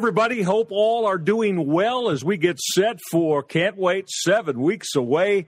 everybody. 0.00 0.40
Hope 0.40 0.68
all 0.70 1.04
are 1.04 1.18
doing 1.18 1.66
well 1.66 2.08
as 2.08 2.24
we 2.24 2.38
get 2.38 2.58
set 2.58 2.98
for 3.10 3.42
can't 3.42 3.76
wait 3.76 4.08
seven 4.08 4.58
weeks 4.58 4.96
away 4.96 5.44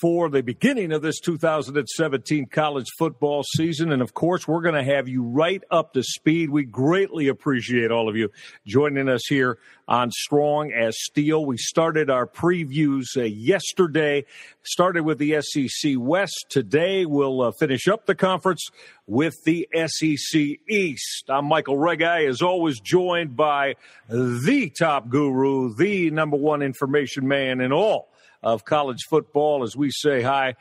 for 0.00 0.28
the 0.28 0.42
beginning 0.42 0.92
of 0.92 1.02
this 1.02 1.20
2017 1.20 2.46
college 2.46 2.88
football 2.98 3.44
season. 3.44 3.92
And 3.92 4.02
of 4.02 4.12
course, 4.12 4.48
we're 4.48 4.62
going 4.62 4.74
to 4.74 4.82
have 4.82 5.08
you 5.08 5.22
right 5.22 5.62
up 5.70 5.92
to 5.94 6.02
speed. 6.02 6.50
We 6.50 6.64
greatly 6.64 7.28
appreciate 7.28 7.90
all 7.90 8.08
of 8.08 8.16
you 8.16 8.30
joining 8.66 9.08
us 9.08 9.24
here 9.28 9.58
on 9.86 10.10
Strong 10.10 10.72
as 10.72 10.96
Steel. 10.98 11.44
We 11.44 11.58
started 11.58 12.10
our 12.10 12.26
previews 12.26 13.04
uh, 13.16 13.22
yesterday, 13.22 14.24
started 14.62 15.04
with 15.04 15.18
the 15.18 15.40
SEC 15.40 15.92
West. 15.96 16.46
Today, 16.48 17.06
we'll 17.06 17.42
uh, 17.42 17.52
finish 17.52 17.86
up 17.86 18.06
the 18.06 18.16
conference 18.16 18.66
with 19.06 19.34
the 19.44 19.68
SEC 19.86 20.40
East. 20.68 21.24
I'm 21.28 21.44
Michael 21.44 21.76
Reghi, 21.76 22.28
as 22.28 22.42
always, 22.42 22.80
joined 22.80 23.36
by 23.36 23.76
the 24.08 24.70
top 24.70 25.08
guru, 25.08 25.74
the 25.74 26.10
number 26.10 26.36
one 26.36 26.62
information 26.62 27.28
man 27.28 27.60
in 27.60 27.72
all 27.72 28.08
of 28.44 28.64
college 28.64 29.04
football 29.08 29.64
as 29.64 29.76
we 29.76 29.90
say 29.90 30.22
hi 30.22 30.54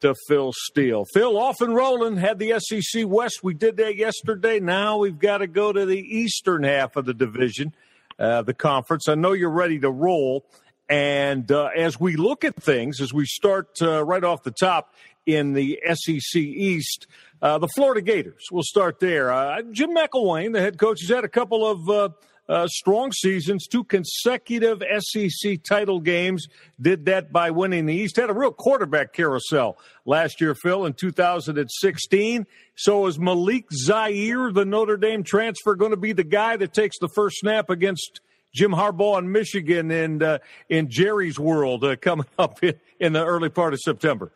to 0.00 0.14
Phil 0.28 0.52
Steele. 0.54 1.04
Phil, 1.12 1.36
off 1.36 1.60
and 1.60 1.74
rolling, 1.74 2.16
had 2.16 2.38
the 2.38 2.58
SEC 2.58 3.04
West. 3.06 3.40
We 3.42 3.54
did 3.54 3.78
that 3.78 3.96
yesterday. 3.96 4.60
Now 4.60 4.98
we've 4.98 5.18
got 5.18 5.38
to 5.38 5.46
go 5.46 5.72
to 5.72 5.84
the 5.84 5.98
eastern 5.98 6.62
half 6.62 6.96
of 6.96 7.04
the 7.04 7.14
division, 7.14 7.74
uh, 8.18 8.42
the 8.42 8.54
conference. 8.54 9.08
I 9.08 9.14
know 9.14 9.32
you're 9.32 9.50
ready 9.50 9.78
to 9.80 9.90
roll. 9.90 10.46
And 10.88 11.50
uh, 11.52 11.70
as 11.76 12.00
we 12.00 12.16
look 12.16 12.44
at 12.44 12.56
things, 12.56 13.00
as 13.00 13.12
we 13.12 13.24
start 13.24 13.78
uh, 13.80 14.04
right 14.04 14.24
off 14.24 14.42
the 14.42 14.50
top 14.50 14.94
in 15.24 15.52
the 15.52 15.78
SEC 15.86 16.40
East, 16.40 17.06
uh, 17.42 17.58
the 17.58 17.68
Florida 17.68 18.00
Gators, 18.00 18.46
we'll 18.50 18.62
start 18.64 19.00
there. 19.00 19.32
Uh, 19.32 19.62
Jim 19.70 19.94
McElwain, 19.94 20.52
the 20.52 20.60
head 20.60 20.78
coach, 20.78 21.00
has 21.02 21.10
had 21.10 21.24
a 21.24 21.28
couple 21.28 21.66
of 21.66 22.14
uh, 22.50 22.66
strong 22.66 23.12
seasons, 23.12 23.68
two 23.68 23.84
consecutive 23.84 24.82
SEC 24.98 25.62
title 25.62 26.00
games. 26.00 26.48
Did 26.80 27.06
that 27.06 27.32
by 27.32 27.52
winning 27.52 27.86
the 27.86 27.94
East. 27.94 28.16
Had 28.16 28.28
a 28.28 28.34
real 28.34 28.52
quarterback 28.52 29.12
carousel 29.12 29.78
last 30.04 30.40
year, 30.40 30.56
Phil, 30.56 30.84
in 30.84 30.94
2016. 30.94 32.46
So 32.74 33.06
is 33.06 33.18
Malik 33.20 33.66
Zaire, 33.72 34.50
the 34.50 34.64
Notre 34.64 34.96
Dame 34.96 35.22
transfer, 35.22 35.76
going 35.76 35.92
to 35.92 35.96
be 35.96 36.12
the 36.12 36.24
guy 36.24 36.56
that 36.56 36.72
takes 36.72 36.98
the 36.98 37.08
first 37.08 37.38
snap 37.38 37.70
against 37.70 38.20
Jim 38.52 38.72
Harbaugh 38.72 39.20
in 39.20 39.30
Michigan 39.30 39.92
and 39.92 40.20
uh, 40.20 40.38
in 40.68 40.90
Jerry's 40.90 41.38
world 41.38 41.84
uh, 41.84 41.94
coming 41.94 42.26
up 42.38 42.64
in, 42.64 42.74
in 42.98 43.12
the 43.12 43.24
early 43.24 43.48
part 43.48 43.74
of 43.74 43.78
September? 43.78 44.32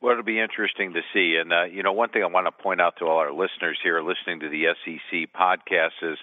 Well, 0.00 0.12
it'll 0.12 0.24
be 0.24 0.40
interesting 0.40 0.94
to 0.94 1.00
see. 1.12 1.36
And, 1.38 1.52
uh, 1.52 1.64
you 1.64 1.82
know, 1.82 1.92
one 1.92 2.08
thing 2.08 2.22
I 2.24 2.26
want 2.26 2.46
to 2.46 2.62
point 2.62 2.80
out 2.80 2.94
to 2.98 3.04
all 3.04 3.18
our 3.18 3.30
listeners 3.30 3.78
here 3.82 4.00
listening 4.00 4.40
to 4.40 4.48
the 4.48 4.64
SEC 4.84 5.28
podcast 5.32 5.92
is 6.02 6.18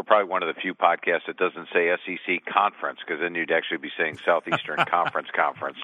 we're 0.00 0.04
probably 0.04 0.30
one 0.30 0.42
of 0.42 0.54
the 0.54 0.58
few 0.58 0.74
podcasts 0.74 1.26
that 1.26 1.36
doesn't 1.36 1.68
say 1.74 1.94
SEC 2.06 2.42
conference 2.46 3.00
because 3.04 3.20
then 3.20 3.34
you'd 3.34 3.52
actually 3.52 3.76
be 3.76 3.90
saying 3.98 4.18
Southeastern 4.24 4.78
Conference 4.90 5.28
conference. 5.36 5.76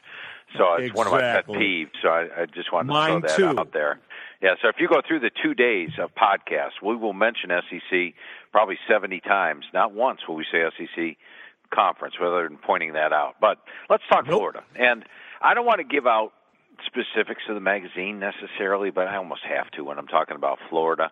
So 0.57 0.73
it's 0.75 0.87
exactly. 0.87 0.97
one 0.97 1.07
of 1.07 1.13
my 1.13 1.21
pet 1.21 1.47
peeves. 1.49 1.91
So 2.01 2.09
I, 2.09 2.43
I 2.43 2.47
just 2.47 2.73
wanted 2.73 2.89
Mine 2.89 3.21
to 3.21 3.29
throw 3.29 3.47
that 3.49 3.53
too. 3.53 3.61
out 3.61 3.73
there. 3.75 4.01
Yeah. 4.41 4.55
So 4.63 4.69
if 4.69 4.77
you 4.79 4.89
go 4.89 5.03
through 5.07 5.21
the 5.21 5.31
two 5.43 5.53
days 5.53 5.91
of 6.01 6.15
podcasts, 6.15 6.81
we 6.83 6.97
will 6.97 7.13
mention 7.13 7.51
SEC 7.51 8.15
probably 8.53 8.79
70 8.89 9.21
times. 9.21 9.67
Not 9.75 9.93
once 9.93 10.21
will 10.27 10.37
we 10.37 10.47
say 10.51 10.65
SEC 10.79 11.19
conference, 11.69 12.15
rather 12.19 12.49
than 12.49 12.57
pointing 12.57 12.95
that 12.95 13.13
out. 13.13 13.35
But 13.39 13.59
let's 13.91 14.05
talk 14.09 14.25
Nope. 14.27 14.39
Florida. 14.39 14.63
And 14.77 15.05
I 15.43 15.53
don't 15.53 15.67
want 15.67 15.81
to 15.81 15.85
give 15.85 16.07
out 16.07 16.33
specifics 16.87 17.43
of 17.51 17.55
the 17.55 17.61
magazine 17.61 18.19
necessarily, 18.19 18.91
but 18.91 19.09
I 19.09 19.17
almost 19.17 19.43
have 19.47 19.71
to 19.73 19.85
when 19.85 19.99
I'm 19.99 20.07
talking 20.07 20.37
about 20.37 20.59
Florida. 20.71 21.11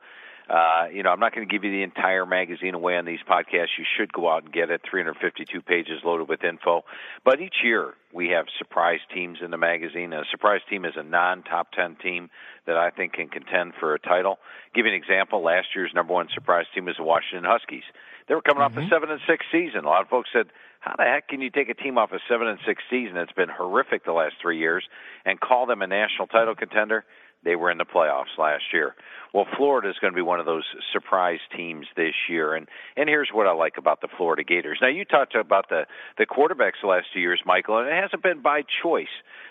Uh, 0.48 0.88
you 0.92 1.02
know, 1.02 1.10
I'm 1.10 1.20
not 1.20 1.34
going 1.34 1.48
to 1.48 1.52
give 1.52 1.64
you 1.64 1.70
the 1.70 1.82
entire 1.82 2.26
magazine 2.26 2.74
away 2.74 2.96
on 2.96 3.06
these 3.06 3.20
podcasts. 3.26 3.78
You 3.78 3.84
should 3.96 4.12
go 4.12 4.28
out 4.28 4.44
and 4.44 4.52
get 4.52 4.70
it. 4.70 4.82
352 4.88 5.62
pages 5.62 6.00
loaded 6.04 6.28
with 6.28 6.44
info. 6.44 6.84
But 7.24 7.40
each 7.40 7.56
year 7.64 7.94
we 8.12 8.28
have 8.28 8.46
surprise 8.58 9.00
teams 9.12 9.38
in 9.42 9.50
the 9.50 9.56
magazine. 9.56 10.12
A 10.12 10.22
surprise 10.30 10.60
team 10.68 10.84
is 10.84 10.94
a 10.96 11.02
non-top 11.02 11.72
10 11.72 11.96
team 11.96 12.28
that 12.66 12.76
I 12.76 12.90
think 12.90 13.14
can 13.14 13.28
contend 13.28 13.72
for 13.80 13.94
a 13.94 13.98
title. 13.98 14.38
Give 14.74 14.84
you 14.84 14.92
an 14.92 14.98
example. 14.98 15.42
Last 15.42 15.68
year's 15.74 15.92
number 15.94 16.12
one 16.12 16.28
surprise 16.34 16.66
team 16.74 16.84
was 16.84 16.96
the 16.98 17.04
Washington 17.04 17.44
Huskies. 17.44 17.84
They 18.28 18.34
were 18.34 18.42
coming 18.42 18.62
off 18.62 18.76
a 18.76 18.88
seven 18.88 19.10
and 19.10 19.20
six 19.26 19.44
season. 19.52 19.84
A 19.84 19.88
lot 19.88 20.00
of 20.00 20.08
folks 20.08 20.30
said, 20.32 20.46
"How 20.80 20.94
the 20.96 21.04
heck 21.04 21.28
can 21.28 21.42
you 21.42 21.50
take 21.50 21.68
a 21.68 21.74
team 21.74 21.98
off 21.98 22.12
a 22.12 22.20
seven 22.26 22.48
and 22.48 22.58
six 22.64 22.82
season 22.88 23.14
that's 23.14 23.32
been 23.32 23.50
horrific 23.50 24.04
the 24.04 24.12
last 24.12 24.36
three 24.40 24.56
years 24.58 24.88
and 25.26 25.38
call 25.40 25.66
them 25.66 25.82
a 25.82 25.86
national 25.86 26.28
title 26.28 26.54
contender?" 26.54 27.04
They 27.44 27.56
were 27.56 27.70
in 27.70 27.78
the 27.78 27.84
playoffs 27.84 28.38
last 28.38 28.64
year. 28.72 28.94
Well, 29.32 29.46
Florida 29.56 29.90
is 29.90 29.96
going 30.00 30.12
to 30.12 30.16
be 30.16 30.22
one 30.22 30.38
of 30.38 30.46
those 30.46 30.64
surprise 30.92 31.40
teams 31.56 31.86
this 31.96 32.14
year, 32.28 32.54
and 32.54 32.68
and 32.96 33.08
here's 33.08 33.30
what 33.32 33.48
I 33.48 33.52
like 33.52 33.78
about 33.78 34.00
the 34.00 34.08
Florida 34.16 34.44
Gators. 34.44 34.78
Now, 34.80 34.88
you 34.88 35.04
talked 35.04 35.34
about 35.34 35.68
the 35.68 35.86
the 36.18 36.26
quarterbacks 36.26 36.80
the 36.82 36.88
last 36.88 37.06
two 37.12 37.20
years, 37.20 37.40
Michael, 37.44 37.78
and 37.78 37.88
it 37.88 38.00
hasn't 38.00 38.22
been 38.22 38.42
by 38.42 38.62
choice 38.82 39.08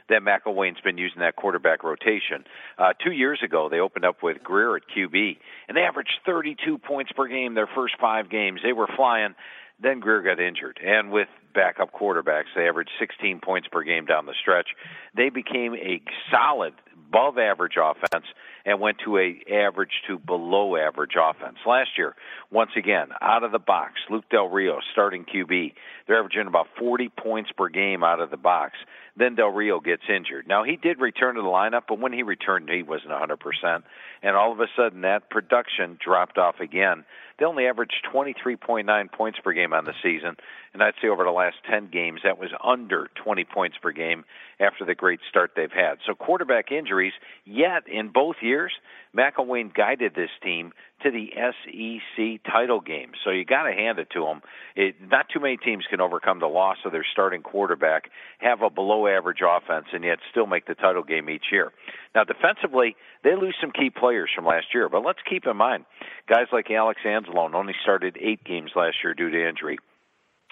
that 0.10 0.22
McElwain's 0.22 0.80
been 0.82 0.98
using 0.98 1.20
that 1.20 1.36
quarterback 1.36 1.84
rotation. 1.84 2.46
Uh, 2.78 2.94
two 3.04 3.12
years 3.12 3.40
ago, 3.44 3.68
they 3.70 3.80
opened 3.80 4.06
up 4.06 4.24
with 4.24 4.42
Grier 4.44 4.78
at 4.78 4.84
QB, 4.96 5.38
and 5.68 5.76
they 5.78 5.82
averaged 5.82 6.20
32 6.26 6.78
points 6.78 7.12
per 7.12 7.28
game 7.28 7.54
their 7.54 7.70
first 7.76 7.96
five 8.00 8.30
games. 8.30 8.62
They 8.64 8.74
were 8.74 8.88
flying. 8.96 9.36
Then 9.82 10.00
Grier 10.00 10.22
got 10.22 10.40
injured, 10.40 10.80
and 10.84 11.12
with 11.12 11.28
backup 11.54 11.92
quarterbacks, 11.92 12.54
they 12.56 12.68
averaged 12.68 12.92
16 13.00 13.40
points 13.44 13.68
per 13.72 13.84
game 13.84 14.06
down 14.06 14.26
the 14.26 14.34
stretch. 14.40 14.70
They 15.16 15.30
became 15.30 15.76
a 15.76 16.02
solid, 16.32 16.74
above 17.14 17.38
average 17.38 17.76
offense 17.82 18.26
and 18.66 18.80
went 18.80 18.98
to 19.06 19.18
a 19.18 19.40
average 19.52 19.92
to 20.08 20.18
below 20.18 20.76
average 20.76 21.14
offense. 21.20 21.58
Last 21.66 21.92
year, 21.98 22.16
once 22.52 22.72
again, 22.76 23.10
out 23.22 23.44
of 23.44 23.52
the 23.52 23.60
box, 23.60 23.94
Luke 24.10 24.26
Del 24.32 24.48
Rio 24.48 24.80
starting 24.92 25.26
QB. 25.26 25.74
They're 26.08 26.18
averaging 26.18 26.48
about 26.48 26.68
40 26.80 27.10
points 27.10 27.52
per 27.56 27.70
game 27.70 28.04
out 28.04 28.20
of 28.20 28.32
the 28.32 28.38
box. 28.38 28.74
Then 29.16 29.36
Del 29.36 29.50
Rio 29.50 29.80
gets 29.80 30.04
injured. 30.10 30.48
Now 30.48 30.64
he 30.64 30.76
did 30.76 31.00
return 31.00 31.36
to 31.36 31.42
the 31.42 31.48
lineup, 31.48 31.84
but 31.88 32.00
when 32.00 32.14
he 32.14 32.24
returned, 32.24 32.70
he 32.70 32.82
wasn't 32.82 33.12
100%. 33.12 33.84
And 34.24 34.36
all 34.36 34.52
of 34.52 34.60
a 34.60 34.68
sudden, 34.76 35.02
that 35.02 35.30
production 35.30 36.00
dropped 36.04 36.38
off 36.38 36.60
again. 36.60 37.06
They 37.38 37.46
only 37.46 37.68
averaged 37.68 38.08
23.9 38.12 39.12
points 39.12 39.40
per 39.44 39.54
game 39.54 39.74
on 39.74 39.86
the 39.86 39.94
season, 40.02 40.38
and 40.74 40.82
I'd 40.82 40.96
say 41.02 41.08
over 41.08 41.24
the 41.24 41.32
last 41.32 41.58
10 41.70 41.90
games, 41.92 42.22
that 42.24 42.40
was 42.40 42.50
under 42.64 43.10
20 43.24 43.46
points 43.46 43.78
per 43.82 43.92
game 43.92 44.26
after 44.60 44.86
the 44.86 44.96
great 44.96 45.20
start 45.30 45.52
they've 45.56 45.72
had. 45.72 46.00
So 46.06 46.16
quarterback 46.16 46.72
injuries, 46.72 47.14
yet 47.46 47.84
in 47.88 48.10
both 48.10 48.38
years, 48.42 48.72
McElwain 49.16 49.74
guided 49.74 50.16
this 50.16 50.32
team 50.42 50.74
to 51.04 51.12
the 51.12 51.30
SEC 51.36 52.52
title 52.52 52.82
game. 52.82 53.12
So 53.24 53.30
you 53.30 53.46
got 53.46 53.64
to 53.64 53.74
hand 53.74 54.00
it 54.00 54.08
to 54.14 54.22
them. 54.22 54.42
It, 54.76 54.96
not 55.12 55.28
too 55.32 55.40
many 55.40 55.58
teams 55.58 55.86
can 55.90 56.02
overcome 56.02 56.40
the 56.40 56.48
loss 56.48 56.78
of 56.86 56.92
their 56.92 57.06
starting 57.12 57.44
quarterback, 57.44 58.10
have 58.40 58.62
a 58.62 58.70
below 58.70 59.08
average 59.08 59.42
offense, 59.48 59.86
and 59.94 60.04
yet 60.04 60.20
still 60.32 60.48
make 60.48 60.66
the 60.66 60.76
title 60.76 61.04
game 61.04 61.30
each 61.30 61.46
year. 61.52 61.72
Now, 62.16 62.24
defensively, 62.24 62.96
they 63.24 63.36
lose 63.36 63.56
some 63.62 63.72
key 63.72 63.92
players 63.92 64.32
from 64.34 64.46
last 64.46 64.68
year, 64.74 64.90
but 64.90 65.06
let's 65.06 65.20
keep 65.30 65.46
in 65.46 65.58
mind 65.58 65.86
guys 66.28 66.48
like 66.52 66.72
Alex 66.72 67.02
Anzalone 67.06 67.54
only 67.54 67.74
started 67.84 68.18
eight 68.20 68.44
games 68.44 68.72
last 68.76 68.98
year 69.04 69.14
due 69.14 69.30
to 69.30 69.50
injury. 69.50 69.78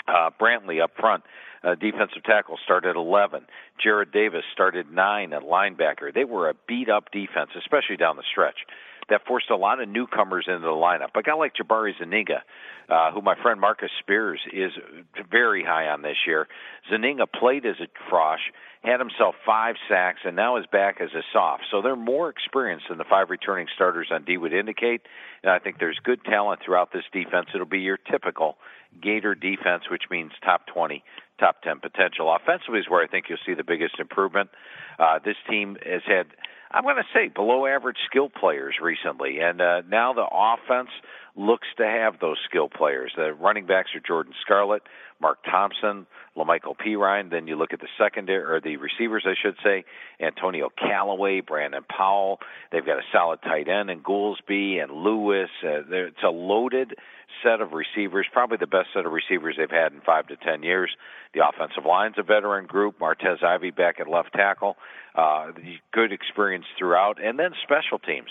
Uh, 0.08 0.30
Brantley 0.40 0.84
up 0.84 0.92
front, 1.00 1.24
uh, 1.64 1.76
defensive 1.76 2.24
tackle, 2.24 2.58
started 2.64 2.96
11. 2.96 3.46
Jarrad 3.86 4.12
Davis 4.12 4.44
started 4.52 4.92
9 4.92 5.34
at 5.34 5.44
linebacker. 5.44 6.14
They 6.14 6.26
were 6.26 6.50
a 6.50 6.56
beat 6.68 6.90
up 6.90 7.12
defense, 7.12 7.52
especially 7.58 7.98
down 7.98 8.18
the 8.18 8.24
stretch. 8.30 8.58
That 9.10 9.22
forced 9.28 9.50
a 9.50 9.58
lot 9.58 9.82
of 9.82 9.90
newcomers 9.90 10.46
into 10.48 10.62
the 10.62 10.68
lineup. 10.68 11.10
A 11.16 11.22
guy 11.22 11.34
like 11.34 11.54
Jabari 11.56 11.92
Zuniga, 11.98 12.44
uh, 12.88 13.12
who 13.12 13.22
my 13.22 13.36
friend 13.42 13.60
Marcus 13.60 13.90
Spears 14.00 14.40
is 14.54 14.72
very 15.30 15.64
high 15.64 15.88
on 15.88 16.02
this 16.02 16.18
year. 16.26 16.48
Zuniga 16.90 17.28
played 17.28 17.66
as 17.66 17.76
a 17.82 17.88
frosh, 18.10 18.40
had 18.84 19.00
himself 19.00 19.36
five 19.46 19.76
sacks, 19.90 20.20
and 20.24 20.36
now 20.36 20.58
is 20.58 20.66
back 20.72 21.02
as 21.02 21.10
a 21.14 21.24
soft. 21.34 21.64
So 21.72 21.82
they're 21.82 21.96
more 21.96 22.30
experienced 22.30 22.86
than 22.90 22.98
the 22.98 23.04
five 23.04 23.30
returning 23.30 23.68
starters 23.76 24.08
on 24.12 24.24
D 24.24 24.38
would 24.38 24.54
indicate. 24.54 25.02
And 25.44 25.52
I 25.52 25.60
think 25.60 25.78
there's 25.80 26.00
good 26.04 26.24
talent 26.24 26.62
throughout 26.64 26.94
this 26.94 27.04
defense. 27.12 27.48
It'll 27.54 27.66
be 27.66 27.80
your 27.80 27.98
typical 27.98 28.58
Gator 29.00 29.36
defense, 29.36 29.84
which 29.90 30.04
means 30.10 30.32
top 30.44 30.68
20, 30.68 31.04
top 31.42 31.62
10 31.64 31.80
potential. 31.80 32.34
Offensively 32.34 32.80
is 32.80 32.86
where 32.88 33.04
I 33.04 33.08
think 33.08 33.26
you'll 33.28 33.44
see 33.46 33.56
the 33.56 33.66
biggest 33.66 34.00
improvement. 34.00 34.50
Uh, 34.98 35.20
this 35.26 35.36
team 35.50 35.76
has 35.84 36.04
had 36.06 36.28
I'm 36.74 36.84
going 36.84 36.96
to 36.96 37.04
say 37.14 37.28
below 37.28 37.66
average 37.66 37.98
skill 38.10 38.30
players 38.30 38.76
recently, 38.82 39.40
and 39.40 39.60
uh, 39.60 39.82
now 39.90 40.14
the 40.14 40.26
offense 40.32 40.90
looks 41.36 41.68
to 41.78 41.86
have 41.86 42.20
those 42.20 42.38
skill 42.50 42.70
players. 42.70 43.12
The 43.16 43.34
running 43.34 43.66
backs 43.66 43.90
are 43.96 44.00
Jordan 44.00 44.34
Scarlett, 44.42 44.84
Mark 45.20 45.40
Thompson, 45.44 46.08
La'Mical 46.38 46.76
Perine. 46.76 47.30
Then 47.30 47.48
you 47.48 47.58
look 47.58 47.74
at 47.74 47.82
the 47.82 47.88
secondary 47.98 48.44
or 48.44 48.62
the 48.62 48.78
receivers, 48.78 49.26
I 49.26 49.34
should 49.42 49.56
say, 49.64 49.84
Antonio 50.22 50.70
Callaway, 50.78 51.42
Brandon 51.42 51.84
Powell. 51.90 52.40
They've 52.72 52.86
got 52.86 53.00
a 53.00 53.06
solid 53.14 53.42
tight 53.42 53.68
end 53.68 53.90
in 53.90 54.00
Goolsby 54.00 54.82
and 54.82 54.92
Lewis. 54.92 55.50
Uh, 55.64 55.84
it's 55.90 56.24
a 56.24 56.30
loaded 56.30 56.96
set 57.44 57.62
of 57.62 57.72
receivers, 57.72 58.28
probably 58.32 58.58
the 58.58 58.68
best 58.68 58.90
set 58.94 59.06
of 59.06 59.12
receivers 59.12 59.56
they've 59.58 59.70
had 59.70 59.94
in 59.94 60.02
five 60.02 60.28
to 60.28 60.38
ten 60.38 60.64
years. 60.64 60.92
The 61.34 61.48
offensive 61.48 61.86
line's 61.86 62.16
a 62.18 62.24
veteran 62.24 62.66
group. 62.66 63.00
Martez 63.00 63.44
Ivey 63.44 63.72
back 63.72 64.00
at 64.00 64.10
left 64.10 64.34
tackle. 64.34 64.76
Uh, 65.16 65.52
good 65.94 66.12
experience 66.12 66.66
throughout, 66.78 67.24
and 67.24 67.40
then 67.40 67.52
special 67.64 68.00
teams. 68.00 68.30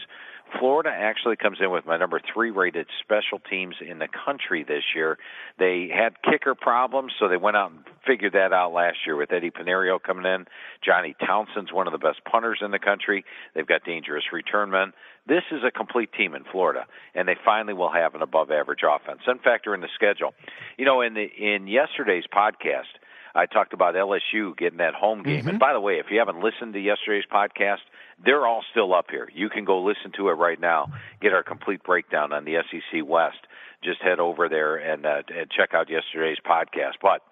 Florida 0.59 0.91
actually 0.91 1.37
comes 1.37 1.59
in 1.61 1.71
with 1.71 1.87
my 1.87 1.97
number 1.97 2.21
three 2.33 2.51
rated 2.51 2.87
special 3.03 3.39
teams 3.39 3.77
in 3.81 3.99
the 3.99 4.09
country 4.09 4.65
this 4.65 4.83
year. 4.95 5.19
They 5.59 5.89
had 5.95 6.23
kicker 6.23 6.55
problems, 6.55 7.13
so 7.19 7.29
they 7.29 7.37
went 7.37 7.57
out 7.57 7.71
and 7.71 7.81
figured 8.07 8.33
that 8.33 8.53
out 8.53 8.73
last 8.73 8.99
year 9.07 9.17
with 9.17 9.33
Eddie 9.33 9.51
Pineiro 9.51 10.03
coming 10.03 10.27
in. 10.27 10.47
Johnny 10.85 11.15
Townsend's 11.25 11.73
one 11.73 11.87
of 11.87 11.93
the 11.93 11.99
best 11.99 12.25
punters 12.25 12.59
in 12.63 12.71
the 12.71 12.79
country. 12.79 13.25
They've 13.55 13.67
got 13.67 13.85
dangerous 13.85 14.25
return 14.33 14.71
men. 14.71 14.93
This 15.27 15.43
is 15.53 15.61
a 15.67 15.71
complete 15.71 16.11
team 16.13 16.35
in 16.35 16.45
Florida, 16.51 16.87
and 17.15 17.29
they 17.29 17.37
finally 17.45 17.75
will 17.75 17.93
have 17.93 18.15
an 18.15 18.23
above 18.23 18.51
average 18.51 18.81
offense. 18.83 19.21
And 19.27 19.41
factor 19.41 19.75
in 19.75 19.81
the 19.81 19.89
schedule. 19.95 20.35
You 20.77 20.85
know, 20.85 21.03
in 21.03 21.15
the 21.15 21.25
in 21.25 21.67
yesterday's 21.67 22.25
podcast, 22.33 22.99
I 23.35 23.47
talked 23.47 23.73
about 23.73 23.95
LSU 23.95 24.57
getting 24.57 24.79
that 24.79 24.95
home 24.95 25.23
game. 25.23 25.41
Mm-hmm. 25.41 25.49
And 25.49 25.59
by 25.59 25.73
the 25.73 25.81
way, 25.81 25.95
if 25.95 26.07
you 26.11 26.19
haven't 26.19 26.43
listened 26.43 26.75
to 26.75 26.81
yesterday's 26.81 27.25
podcast, 27.33 27.79
they're 28.25 28.47
all 28.47 28.63
still 28.71 28.95
up 28.95 29.07
here. 29.11 29.29
You 29.35 29.49
can 29.49 29.65
go 29.65 29.83
listen 29.83 30.13
to 30.17 30.29
it 30.29 30.33
right 30.33 30.61
now. 30.61 30.93
Get 31.21 31.33
our 31.33 31.43
complete 31.43 31.83
breakdown 31.83 32.33
on 32.33 32.45
the 32.45 32.57
SEC 32.71 33.07
West. 33.07 33.39
Just 33.83 34.03
head 34.03 34.21
over 34.21 34.49
there 34.49 34.77
and, 34.77 35.07
uh, 35.07 35.23
and 35.35 35.51
check 35.51 35.71
out 35.75 35.89
yesterday's 35.89 36.39
podcast. 36.45 36.95
But 37.01 37.23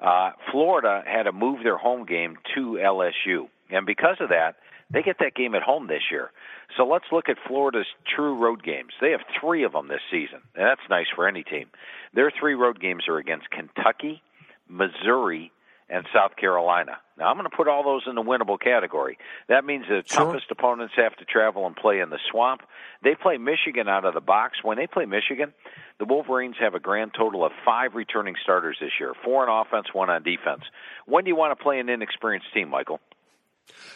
uh, 0.00 0.32
Florida 0.50 1.02
had 1.06 1.24
to 1.24 1.32
move 1.32 1.62
their 1.62 1.76
home 1.76 2.06
game 2.06 2.36
to 2.54 2.78
LSU, 2.82 3.48
and 3.70 3.84
because 3.84 4.16
of 4.20 4.30
that, 4.30 4.56
they 4.90 5.02
get 5.02 5.18
that 5.20 5.34
game 5.34 5.54
at 5.54 5.62
home 5.62 5.86
this 5.86 6.02
year. 6.10 6.30
So 6.76 6.84
let's 6.86 7.04
look 7.12 7.28
at 7.28 7.36
Florida's 7.46 7.86
true 8.06 8.34
road 8.34 8.62
games. 8.62 8.92
They 9.00 9.10
have 9.10 9.20
three 9.40 9.64
of 9.64 9.72
them 9.72 9.88
this 9.88 10.00
season, 10.10 10.40
and 10.54 10.66
that's 10.66 10.80
nice 10.88 11.06
for 11.14 11.28
any 11.28 11.42
team. 11.42 11.66
Their 12.14 12.30
three 12.30 12.54
road 12.54 12.80
games 12.80 13.04
are 13.08 13.18
against 13.18 13.50
Kentucky, 13.50 14.22
Missouri, 14.70 15.52
and 15.90 16.06
South 16.14 16.36
Carolina. 16.36 16.98
Now, 17.18 17.26
I'm 17.26 17.36
going 17.36 17.50
to 17.50 17.54
put 17.54 17.68
all 17.68 17.82
those 17.82 18.02
in 18.06 18.14
the 18.14 18.22
winnable 18.22 18.58
category. 18.60 19.18
That 19.48 19.64
means 19.64 19.84
the 19.88 20.02
sure. 20.06 20.26
toughest 20.26 20.46
opponents 20.50 20.94
have 20.96 21.16
to 21.16 21.24
travel 21.24 21.66
and 21.66 21.74
play 21.74 21.98
in 21.98 22.10
the 22.10 22.18
swamp. 22.30 22.62
They 23.02 23.14
play 23.20 23.36
Michigan 23.36 23.88
out 23.88 24.04
of 24.04 24.14
the 24.14 24.20
box. 24.20 24.58
When 24.62 24.78
they 24.78 24.86
play 24.86 25.04
Michigan, 25.04 25.52
the 25.98 26.04
Wolverines 26.04 26.56
have 26.60 26.74
a 26.74 26.80
grand 26.80 27.12
total 27.18 27.44
of 27.44 27.52
five 27.64 27.94
returning 27.94 28.36
starters 28.42 28.78
this 28.80 28.92
year 29.00 29.12
four 29.24 29.48
on 29.48 29.66
offense, 29.66 29.88
one 29.92 30.08
on 30.08 30.22
defense. 30.22 30.62
When 31.06 31.24
do 31.24 31.28
you 31.28 31.36
want 31.36 31.58
to 31.58 31.62
play 31.62 31.80
an 31.80 31.88
inexperienced 31.88 32.54
team, 32.54 32.70
Michael? 32.70 33.00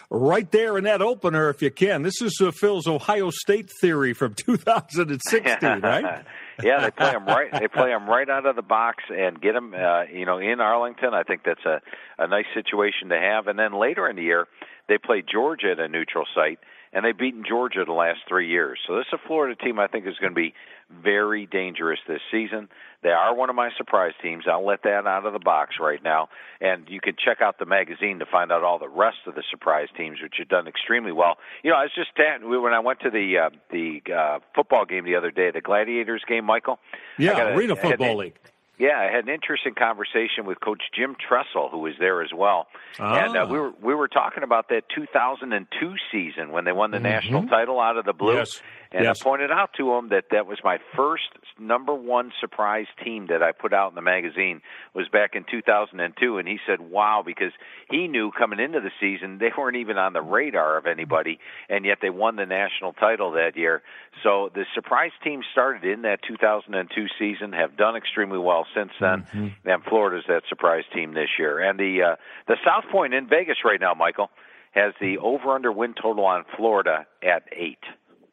right 0.08 0.52
there 0.52 0.78
in 0.78 0.84
that 0.84 1.02
opener 1.02 1.48
if 1.48 1.60
you 1.60 1.70
can. 1.70 2.02
This 2.02 2.22
is 2.22 2.40
uh, 2.40 2.52
Phil's 2.52 2.86
Ohio 2.86 3.30
State 3.30 3.70
theory 3.80 4.12
from 4.12 4.34
2016, 4.36 5.80
right? 5.80 6.24
yeah, 6.62 6.80
they 6.80 6.90
play 6.90 7.12
them 7.12 7.26
right. 7.26 7.50
They 7.52 7.68
play 7.68 7.88
them 7.88 8.08
right 8.08 8.28
out 8.28 8.46
of 8.46 8.56
the 8.56 8.62
box 8.62 9.04
and 9.10 9.40
get 9.40 9.52
them, 9.52 9.74
uh, 9.74 10.02
you 10.04 10.26
know, 10.26 10.38
in 10.38 10.60
Arlington. 10.60 11.14
I 11.14 11.22
think 11.22 11.42
that's 11.44 11.64
a 11.64 11.80
a 12.18 12.28
nice 12.28 12.46
situation 12.54 13.08
to 13.08 13.18
have. 13.18 13.46
And 13.46 13.58
then 13.58 13.72
later 13.72 14.08
in 14.08 14.16
the 14.16 14.22
year, 14.22 14.46
they 14.88 14.98
play 14.98 15.22
Georgia 15.22 15.72
at 15.72 15.80
a 15.80 15.88
neutral 15.88 16.26
site, 16.34 16.58
and 16.92 17.04
they've 17.04 17.16
beaten 17.16 17.42
Georgia 17.46 17.84
the 17.84 17.92
last 17.92 18.20
three 18.28 18.48
years. 18.48 18.78
So 18.86 18.96
this 18.96 19.06
is 19.06 19.18
a 19.24 19.26
Florida 19.26 19.56
team 19.56 19.78
I 19.78 19.86
think 19.86 20.06
is 20.06 20.18
going 20.20 20.32
to 20.32 20.36
be 20.36 20.54
very 20.90 21.46
dangerous 21.46 21.98
this 22.06 22.20
season. 22.30 22.68
They 23.02 23.10
are 23.10 23.34
one 23.34 23.50
of 23.50 23.56
my 23.56 23.70
surprise 23.76 24.12
teams. 24.22 24.44
I'll 24.50 24.66
let 24.66 24.82
that 24.84 25.06
out 25.06 25.26
of 25.26 25.32
the 25.32 25.38
box 25.38 25.76
right 25.78 26.02
now. 26.02 26.28
And 26.60 26.88
you 26.88 27.00
can 27.00 27.14
check 27.22 27.42
out 27.42 27.58
the 27.58 27.66
magazine 27.66 28.18
to 28.20 28.26
find 28.26 28.50
out 28.50 28.62
all 28.62 28.78
the 28.78 28.88
rest 28.88 29.18
of 29.26 29.34
the 29.34 29.42
surprise 29.50 29.88
teams, 29.96 30.18
which 30.22 30.34
have 30.38 30.48
done 30.48 30.66
extremely 30.66 31.12
well. 31.12 31.36
You 31.62 31.70
know, 31.70 31.76
I 31.76 31.82
was 31.82 31.92
just 31.94 32.10
when 32.16 32.72
I 32.72 32.80
went 32.80 33.00
to 33.00 33.10
the 33.10 33.38
uh, 33.38 33.50
the 33.70 34.00
uh, 34.12 34.38
football 34.54 34.84
game 34.86 35.04
the 35.04 35.16
other 35.16 35.30
day, 35.30 35.50
the 35.50 35.60
Gladiators 35.60 36.22
game, 36.26 36.44
Michael. 36.44 36.78
Yeah, 37.18 37.54
Arena 37.54 37.76
Football 37.76 38.16
League. 38.16 38.36
Yeah, 38.76 38.98
I 38.98 39.04
had 39.04 39.24
an 39.24 39.30
interesting 39.32 39.74
conversation 39.74 40.46
with 40.46 40.58
Coach 40.60 40.82
Jim 40.96 41.14
Tressel, 41.14 41.68
who 41.70 41.78
was 41.78 41.94
there 42.00 42.22
as 42.22 42.30
well, 42.34 42.66
ah. 42.98 43.24
and 43.24 43.36
uh, 43.36 43.46
we 43.48 43.56
were 43.56 43.72
we 43.80 43.94
were 43.94 44.08
talking 44.08 44.42
about 44.42 44.68
that 44.70 44.82
2002 44.92 45.94
season 46.10 46.50
when 46.50 46.64
they 46.64 46.72
won 46.72 46.90
the 46.90 46.96
mm-hmm. 46.96 47.04
national 47.04 47.46
title 47.46 47.78
out 47.78 47.96
of 47.96 48.04
the 48.04 48.12
blue. 48.12 48.34
Yes. 48.34 48.60
And 48.94 49.02
yes. 49.02 49.20
I 49.20 49.24
pointed 49.24 49.50
out 49.50 49.70
to 49.76 49.92
him 49.94 50.10
that 50.10 50.26
that 50.30 50.46
was 50.46 50.58
my 50.62 50.78
first 50.94 51.24
number 51.58 51.92
one 51.92 52.32
surprise 52.40 52.86
team 53.02 53.26
that 53.26 53.42
I 53.42 53.50
put 53.50 53.72
out 53.72 53.88
in 53.90 53.96
the 53.96 54.02
magazine 54.02 54.62
was 54.94 55.08
back 55.08 55.34
in 55.34 55.44
2002, 55.50 56.38
and 56.38 56.46
he 56.46 56.58
said, 56.64 56.80
"Wow," 56.80 57.24
because 57.26 57.50
he 57.90 58.06
knew 58.06 58.30
coming 58.30 58.60
into 58.60 58.80
the 58.80 58.92
season 59.00 59.38
they 59.38 59.50
weren't 59.56 59.76
even 59.76 59.98
on 59.98 60.12
the 60.12 60.22
radar 60.22 60.76
of 60.76 60.86
anybody, 60.86 61.40
and 61.68 61.84
yet 61.84 61.98
they 62.00 62.10
won 62.10 62.36
the 62.36 62.46
national 62.46 62.92
title 62.92 63.32
that 63.32 63.56
year. 63.56 63.82
So 64.22 64.50
the 64.54 64.64
surprise 64.74 65.12
team 65.24 65.42
started 65.50 65.84
in 65.84 66.02
that 66.02 66.20
2002 66.22 67.06
season, 67.18 67.52
have 67.52 67.76
done 67.76 67.96
extremely 67.96 68.38
well 68.38 68.64
since 68.76 68.92
then, 69.00 69.26
mm-hmm. 69.34 69.68
and 69.68 69.82
Florida's 69.82 70.24
that 70.28 70.44
surprise 70.48 70.84
team 70.94 71.14
this 71.14 71.30
year. 71.36 71.58
And 71.58 71.80
the 71.80 72.02
uh, 72.02 72.16
the 72.46 72.56
South 72.64 72.84
Point 72.92 73.12
in 73.12 73.26
Vegas 73.26 73.58
right 73.64 73.80
now, 73.80 73.94
Michael, 73.94 74.30
has 74.70 74.92
the 75.00 75.18
over 75.18 75.50
under 75.50 75.72
win 75.72 75.94
total 76.00 76.24
on 76.26 76.44
Florida 76.56 77.06
at 77.22 77.42
eight. 77.50 77.82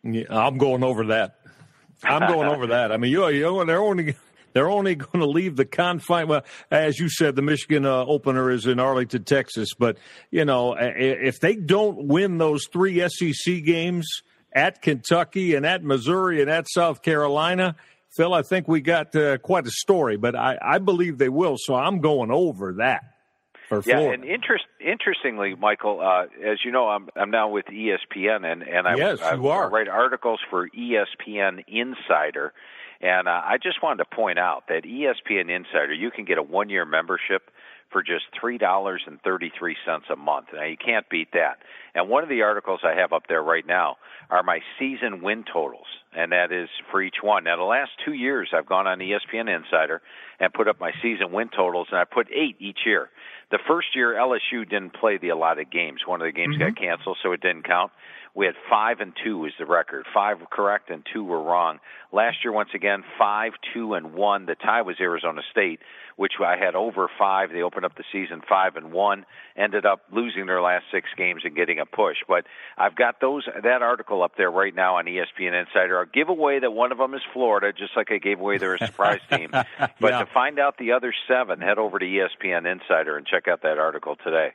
Yeah, 0.03 0.24
I'm 0.29 0.58
going 0.58 0.84
over 0.84 1.05
that. 1.08 1.36
I'm 2.03 2.31
going 2.31 2.48
over 2.48 2.67
that. 2.67 2.91
I 2.91 2.98
mean, 2.98 3.12
you, 3.12 3.27
you 3.29 3.65
they're 3.65 3.81
only 3.81 4.15
they're 4.53 4.70
only 4.70 4.96
going 4.96 5.20
to 5.20 5.27
leave 5.27 5.55
the 5.55 5.65
confine. 5.65 6.27
Well, 6.27 6.43
as 6.70 7.00
you 7.00 7.10
said, 7.10 7.36
the 7.36 7.41
Michigan 7.41 7.86
uh, 7.86 8.05
opener 8.05 8.50
is 8.50 8.65
in 8.65 8.79
Arlington, 8.79 9.24
Texas. 9.24 9.70
But 9.77 9.98
you 10.31 10.46
know, 10.46 10.75
if 10.77 11.39
they 11.39 11.55
don't 11.55 12.08
win 12.08 12.38
those 12.38 12.67
three 12.72 13.08
SEC 13.08 13.63
games 13.63 14.08
at 14.53 14.81
Kentucky 14.81 15.55
and 15.55 15.65
at 15.65 15.84
Missouri 15.84 16.41
and 16.41 16.50
at 16.50 16.65
South 16.70 17.01
Carolina, 17.01 17.75
Phil, 18.10 18.34
I 18.34 18.41
think 18.41 18.67
we 18.67 18.81
got 18.81 19.15
uh, 19.15 19.38
quite 19.38 19.67
a 19.67 19.72
story. 19.72 20.17
But 20.17 20.36
I, 20.36 20.58
I 20.62 20.79
believe 20.79 21.17
they 21.17 21.29
will. 21.29 21.55
So 21.58 21.75
I'm 21.75 22.00
going 22.01 22.31
over 22.31 22.74
that 22.74 23.11
for 23.71 23.81
yeah, 23.85 23.99
Florida. 23.99 24.21
and 24.21 24.29
interest, 24.29 24.65
interestingly, 24.81 25.55
Michael, 25.55 26.01
uh, 26.01 26.25
as 26.45 26.59
you 26.65 26.71
know, 26.71 26.89
I'm 26.89 27.07
I'm 27.15 27.31
now 27.31 27.47
with 27.47 27.67
ESPN, 27.67 28.43
and 28.43 28.63
and 28.63 28.85
I, 28.85 28.95
yes, 28.95 29.21
I, 29.21 29.35
you 29.35 29.47
are. 29.47 29.67
I 29.67 29.69
write 29.69 29.87
articles 29.87 30.41
for 30.49 30.67
ESPN 30.69 31.63
Insider, 31.69 32.51
and 32.99 33.29
uh, 33.29 33.41
I 33.45 33.57
just 33.63 33.81
wanted 33.81 34.03
to 34.03 34.13
point 34.13 34.39
out 34.39 34.65
that 34.67 34.83
ESPN 34.83 35.49
Insider, 35.49 35.93
you 35.93 36.11
can 36.11 36.25
get 36.25 36.37
a 36.37 36.43
one 36.43 36.69
year 36.69 36.83
membership 36.85 37.49
for 37.91 38.01
just 38.03 38.25
three 38.39 38.57
dollars 38.57 39.01
and 39.05 39.21
thirty 39.21 39.51
three 39.57 39.75
cents 39.86 40.05
a 40.12 40.15
month. 40.15 40.48
Now 40.53 40.65
you 40.65 40.77
can't 40.77 41.07
beat 41.10 41.29
that. 41.33 41.57
And 41.93 42.10
one 42.10 42.24
of 42.24 42.29
the 42.29 42.41
articles 42.41 42.81
I 42.83 43.00
have 43.00 43.13
up 43.13 43.24
there 43.27 43.43
right 43.43 43.65
now 43.65 43.98
are 44.29 44.43
my 44.43 44.60
season 44.79 45.21
win 45.21 45.43
totals, 45.51 45.88
and 46.15 46.31
that 46.31 46.51
is 46.51 46.69
for 46.89 47.01
each 47.01 47.17
one. 47.21 47.43
Now 47.43 47.57
the 47.57 47.63
last 47.63 47.91
two 48.05 48.13
years 48.13 48.50
I've 48.55 48.65
gone 48.65 48.88
on 48.88 49.00
ESPN 49.00 49.53
Insider 49.53 50.01
and 50.39 50.53
put 50.53 50.67
up 50.67 50.79
my 50.79 50.91
season 51.01 51.31
win 51.31 51.50
totals, 51.55 51.88
and 51.91 52.00
I 52.00 52.05
put 52.05 52.27
eight 52.31 52.55
each 52.60 52.79
year. 52.86 53.10
The 53.51 53.60
first 53.67 53.95
year 53.95 54.13
LSU 54.13 54.67
didn't 54.67 54.93
play 54.93 55.17
the 55.17 55.29
allotted 55.29 55.69
games. 55.69 56.01
One 56.05 56.21
of 56.21 56.25
the 56.25 56.31
games 56.31 56.55
mm-hmm. 56.55 56.69
got 56.69 56.77
canceled, 56.77 57.17
so 57.21 57.33
it 57.33 57.41
didn't 57.41 57.63
count. 57.65 57.91
We 58.33 58.45
had 58.45 58.55
five 58.69 59.01
and 59.01 59.13
two 59.23 59.39
was 59.39 59.51
the 59.59 59.65
record. 59.65 60.05
Five 60.13 60.39
were 60.39 60.45
correct 60.45 60.89
and 60.89 61.05
two 61.13 61.23
were 61.23 61.41
wrong. 61.41 61.79
Last 62.13 62.38
year, 62.43 62.53
once 62.53 62.69
again, 62.73 63.03
five, 63.17 63.53
two, 63.73 63.93
and 63.93 64.13
one. 64.13 64.45
The 64.45 64.55
tie 64.55 64.81
was 64.83 64.97
Arizona 65.01 65.41
State, 65.51 65.79
which 66.15 66.33
I 66.43 66.55
had 66.57 66.75
over 66.75 67.09
five. 67.19 67.51
They 67.51 67.61
opened 67.61 67.85
up 67.85 67.95
the 67.95 68.05
season 68.11 68.41
five 68.47 68.77
and 68.77 68.93
one. 68.93 69.25
Ended 69.57 69.85
up 69.85 70.03
losing 70.13 70.45
their 70.45 70.61
last 70.61 70.85
six 70.91 71.09
games 71.17 71.41
and 71.43 71.55
getting 71.55 71.79
a 71.79 71.85
push. 71.85 72.17
But 72.25 72.45
I've 72.77 72.95
got 72.95 73.19
those 73.19 73.45
that 73.63 73.81
article 73.81 74.23
up 74.23 74.38
there 74.38 74.51
right 74.51 74.73
now 74.73 74.95
on 74.95 75.05
ESPN 75.05 75.59
Insider. 75.59 76.00
I'll 76.00 76.05
give 76.05 76.29
away 76.29 76.59
that 76.59 76.71
one 76.71 76.93
of 76.93 76.97
them 76.97 77.13
is 77.13 77.21
Florida, 77.33 77.73
just 77.77 77.97
like 77.97 78.11
I 78.11 78.17
gave 78.17 78.39
away 78.39 78.57
their 78.57 78.77
surprise 78.85 79.21
team. 79.29 79.51
But 80.00 80.13
yeah. 80.13 80.19
to 80.19 80.25
find 80.27 80.59
out 80.59 80.77
the 80.77 80.93
other 80.93 81.13
seven, 81.27 81.59
head 81.59 81.77
over 81.77 82.00
to 82.00 82.05
ESPN 82.05 82.71
Insider 82.71 83.17
and 83.17 83.25
check 83.25 83.47
out 83.47 83.61
that 83.63 83.77
article 83.77 84.15
today. 84.15 84.51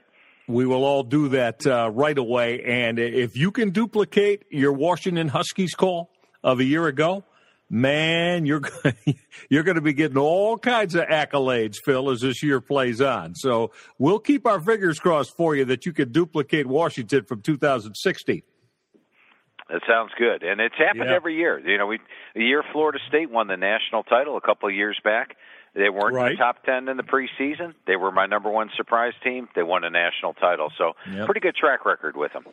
We 0.48 0.64
will 0.64 0.84
all 0.84 1.02
do 1.02 1.28
that 1.28 1.66
uh, 1.66 1.90
right 1.92 2.16
away. 2.16 2.62
And 2.62 2.98
if 2.98 3.36
you 3.36 3.50
can 3.50 3.70
duplicate 3.70 4.44
your 4.50 4.72
Washington 4.72 5.28
Huskies 5.28 5.74
call 5.74 6.10
of 6.44 6.60
a 6.60 6.64
year 6.64 6.86
ago, 6.86 7.24
man, 7.68 8.46
you're 8.46 8.62
you're 9.50 9.64
going 9.64 9.74
to 9.74 9.80
be 9.80 9.92
getting 9.92 10.18
all 10.18 10.56
kinds 10.56 10.94
of 10.94 11.06
accolades, 11.06 11.76
Phil, 11.84 12.10
as 12.10 12.20
this 12.20 12.42
year 12.42 12.60
plays 12.60 13.00
on. 13.00 13.34
So 13.34 13.72
we'll 13.98 14.20
keep 14.20 14.46
our 14.46 14.60
fingers 14.60 14.98
crossed 15.00 15.36
for 15.36 15.56
you 15.56 15.64
that 15.66 15.84
you 15.84 15.92
can 15.92 16.12
duplicate 16.12 16.66
Washington 16.66 17.24
from 17.24 17.42
2016. 17.42 18.42
That 19.68 19.82
sounds 19.88 20.12
good, 20.16 20.44
and 20.44 20.60
it's 20.60 20.76
happened 20.78 21.10
yeah. 21.10 21.16
every 21.16 21.34
year. 21.34 21.58
You 21.58 21.76
know, 21.76 21.88
we 21.88 21.98
the 22.36 22.44
year 22.44 22.62
Florida 22.72 23.00
State 23.08 23.30
won 23.30 23.48
the 23.48 23.56
national 23.56 24.04
title 24.04 24.36
a 24.36 24.40
couple 24.40 24.68
of 24.68 24.74
years 24.76 24.96
back 25.02 25.36
They 25.76 25.90
weren't 25.90 26.14
Right. 26.14 26.32
in 26.32 26.36
the 26.38 26.42
top 26.42 26.64
10 26.64 26.88
in 26.88 26.96
the 26.96 27.02
preseason. 27.02 27.74
They 27.86 27.96
were 27.96 28.10
my 28.10 28.26
number 28.26 28.50
one 28.50 28.70
surprise 28.76 29.12
team. 29.22 29.48
They 29.54 29.62
won 29.62 29.84
a 29.84 29.90
national 29.90 30.34
title. 30.34 30.72
So, 30.78 30.92
Yep. 31.12 31.26
pretty 31.26 31.40
good 31.40 31.54
track 31.54 31.84
record 31.84 32.16
with 32.16 32.32
them. 32.32 32.44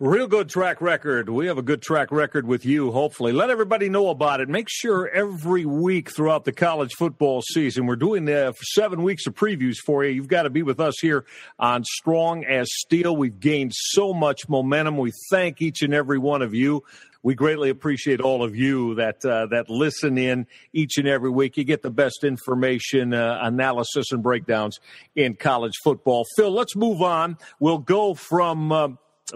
Real 0.00 0.28
good 0.28 0.48
track 0.48 0.80
record. 0.80 1.28
We 1.28 1.48
have 1.48 1.58
a 1.58 1.62
good 1.62 1.82
track 1.82 2.12
record 2.12 2.46
with 2.46 2.64
you, 2.64 2.92
hopefully. 2.92 3.32
Let 3.32 3.50
everybody 3.50 3.88
know 3.88 4.10
about 4.10 4.40
it. 4.40 4.48
Make 4.48 4.68
sure 4.70 5.08
every 5.08 5.64
week 5.64 6.10
throughout 6.14 6.44
the 6.44 6.52
college 6.52 6.92
football 6.96 7.42
season, 7.42 7.86
we're 7.86 7.96
doing 7.96 8.28
uh, 8.28 8.52
seven 8.60 9.02
weeks 9.02 9.26
of 9.26 9.34
previews 9.34 9.78
for 9.84 10.04
you. 10.04 10.10
You've 10.12 10.28
got 10.28 10.44
to 10.44 10.50
be 10.50 10.62
with 10.62 10.78
us 10.78 10.94
here 11.00 11.24
on 11.58 11.82
Strong 11.84 12.44
as 12.44 12.68
Steel. 12.70 13.16
We've 13.16 13.40
gained 13.40 13.72
so 13.74 14.12
much 14.12 14.48
momentum. 14.48 14.98
We 14.98 15.12
thank 15.32 15.60
each 15.60 15.82
and 15.82 15.92
every 15.92 16.18
one 16.18 16.42
of 16.42 16.54
you. 16.54 16.84
We 17.28 17.34
greatly 17.34 17.68
appreciate 17.68 18.22
all 18.22 18.42
of 18.42 18.56
you 18.56 18.94
that 18.94 19.22
uh, 19.22 19.48
that 19.48 19.68
listen 19.68 20.16
in 20.16 20.46
each 20.72 20.96
and 20.96 21.06
every 21.06 21.28
week. 21.28 21.58
You 21.58 21.64
get 21.64 21.82
the 21.82 21.90
best 21.90 22.24
information, 22.24 23.12
uh, 23.12 23.40
analysis, 23.42 24.12
and 24.12 24.22
breakdowns 24.22 24.80
in 25.14 25.34
college 25.34 25.74
football. 25.84 26.24
Phil, 26.36 26.50
let's 26.50 26.74
move 26.74 27.02
on. 27.02 27.36
We'll 27.60 27.76
go 27.76 28.14
from. 28.14 28.72
Uh, 28.72 28.88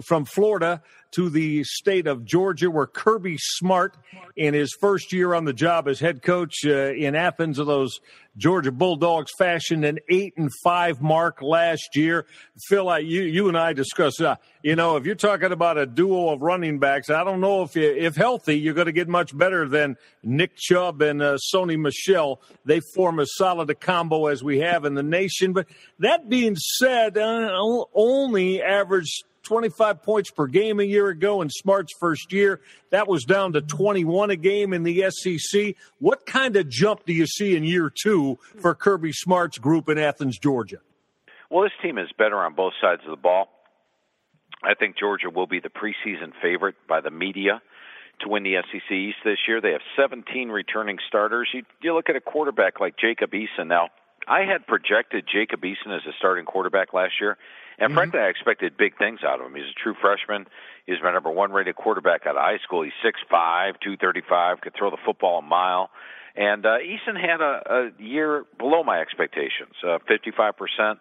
from 0.02 0.24
Florida 0.24 0.82
to 1.12 1.28
the 1.28 1.62
state 1.64 2.06
of 2.06 2.24
Georgia, 2.24 2.70
where 2.70 2.86
Kirby 2.86 3.36
Smart, 3.38 3.96
in 4.36 4.54
his 4.54 4.76
first 4.80 5.12
year 5.12 5.34
on 5.34 5.44
the 5.44 5.52
job 5.52 5.88
as 5.88 6.00
head 6.00 6.22
coach 6.22 6.64
uh, 6.64 6.92
in 6.92 7.14
Athens 7.14 7.58
of 7.58 7.66
those 7.66 8.00
Georgia 8.36 8.72
Bulldogs, 8.72 9.30
fashioned 9.36 9.84
an 9.84 9.98
eight 10.08 10.32
and 10.38 10.50
five 10.64 11.02
mark 11.02 11.42
last 11.42 11.94
year. 11.94 12.26
Phil, 12.66 12.88
I, 12.88 12.98
you 12.98 13.22
you 13.22 13.48
and 13.48 13.58
I 13.58 13.74
discussed, 13.74 14.22
uh, 14.22 14.36
you 14.62 14.74
know, 14.74 14.96
if 14.96 15.04
you're 15.04 15.14
talking 15.14 15.52
about 15.52 15.76
a 15.76 15.84
duo 15.84 16.30
of 16.30 16.40
running 16.40 16.78
backs, 16.78 17.10
I 17.10 17.24
don't 17.24 17.40
know 17.40 17.62
if 17.62 17.76
you, 17.76 17.90
if 17.90 18.16
healthy, 18.16 18.58
you're 18.58 18.74
going 18.74 18.86
to 18.86 18.92
get 18.92 19.08
much 19.08 19.36
better 19.36 19.68
than 19.68 19.96
Nick 20.22 20.56
Chubb 20.56 21.02
and 21.02 21.20
uh, 21.20 21.36
Sony 21.52 21.78
Michel. 21.78 22.40
They 22.64 22.80
form 22.94 23.20
as 23.20 23.34
solid 23.34 23.68
a 23.68 23.74
combo 23.74 24.26
as 24.26 24.42
we 24.42 24.60
have 24.60 24.86
in 24.86 24.94
the 24.94 25.02
nation. 25.02 25.52
But 25.52 25.66
that 25.98 26.30
being 26.30 26.56
said, 26.56 27.18
uh, 27.18 27.84
only 27.94 28.62
averaged 28.62 29.24
25 29.52 30.02
points 30.02 30.30
per 30.30 30.46
game 30.46 30.80
a 30.80 30.82
year 30.82 31.08
ago 31.08 31.42
in 31.42 31.50
Smart's 31.50 31.92
first 32.00 32.32
year. 32.32 32.62
That 32.88 33.06
was 33.06 33.24
down 33.24 33.52
to 33.52 33.60
21 33.60 34.30
a 34.30 34.36
game 34.36 34.72
in 34.72 34.82
the 34.82 35.10
SEC. 35.10 35.74
What 35.98 36.24
kind 36.24 36.56
of 36.56 36.70
jump 36.70 37.04
do 37.04 37.12
you 37.12 37.26
see 37.26 37.54
in 37.54 37.62
year 37.62 37.92
two 37.94 38.38
for 38.62 38.74
Kirby 38.74 39.12
Smart's 39.12 39.58
group 39.58 39.90
in 39.90 39.98
Athens, 39.98 40.38
Georgia? 40.38 40.78
Well, 41.50 41.64
this 41.64 41.72
team 41.82 41.98
is 41.98 42.08
better 42.16 42.38
on 42.38 42.54
both 42.54 42.72
sides 42.80 43.02
of 43.04 43.10
the 43.10 43.20
ball. 43.20 43.50
I 44.64 44.72
think 44.72 44.96
Georgia 44.98 45.28
will 45.28 45.46
be 45.46 45.60
the 45.60 45.68
preseason 45.68 46.32
favorite 46.40 46.76
by 46.88 47.02
the 47.02 47.10
media 47.10 47.60
to 48.22 48.30
win 48.30 48.44
the 48.44 48.54
SEC 48.72 48.90
East 48.90 49.18
this 49.22 49.36
year. 49.46 49.60
They 49.60 49.72
have 49.72 49.82
17 50.00 50.48
returning 50.48 50.96
starters. 51.06 51.50
You, 51.52 51.64
you 51.82 51.94
look 51.94 52.08
at 52.08 52.16
a 52.16 52.22
quarterback 52.22 52.80
like 52.80 52.94
Jacob 52.96 53.32
Eason 53.32 53.66
now. 53.66 53.90
I 54.26 54.44
had 54.50 54.66
projected 54.66 55.28
Jacob 55.30 55.60
Eason 55.60 55.94
as 55.94 56.06
a 56.08 56.12
starting 56.16 56.46
quarterback 56.46 56.94
last 56.94 57.14
year, 57.20 57.36
and 57.78 57.88
mm-hmm. 57.88 57.94
frankly, 57.94 58.20
I 58.20 58.28
expected 58.28 58.76
big 58.76 58.96
things 58.98 59.20
out 59.26 59.40
of 59.40 59.46
him. 59.46 59.54
He's 59.54 59.70
a 59.70 59.82
true 59.82 59.94
freshman. 60.00 60.46
He's 60.86 60.98
my 61.02 61.12
number 61.12 61.30
one 61.30 61.52
rated 61.52 61.76
quarterback 61.76 62.26
out 62.26 62.36
of 62.36 62.42
high 62.42 62.58
school. 62.62 62.82
He's 62.82 62.92
six 63.04 63.20
five, 63.30 63.74
two 63.82 63.96
thirty 63.96 64.22
five, 64.28 64.60
could 64.60 64.74
throw 64.76 64.90
the 64.90 64.98
football 65.04 65.38
a 65.38 65.42
mile. 65.42 65.90
And 66.34 66.64
uh, 66.64 66.78
Eason 66.78 67.20
had 67.20 67.40
a, 67.40 67.90
a 67.98 68.02
year 68.02 68.44
below 68.58 68.82
my 68.82 69.00
expectations, 69.00 69.74
uh, 69.84 69.98
55%. 70.08 70.96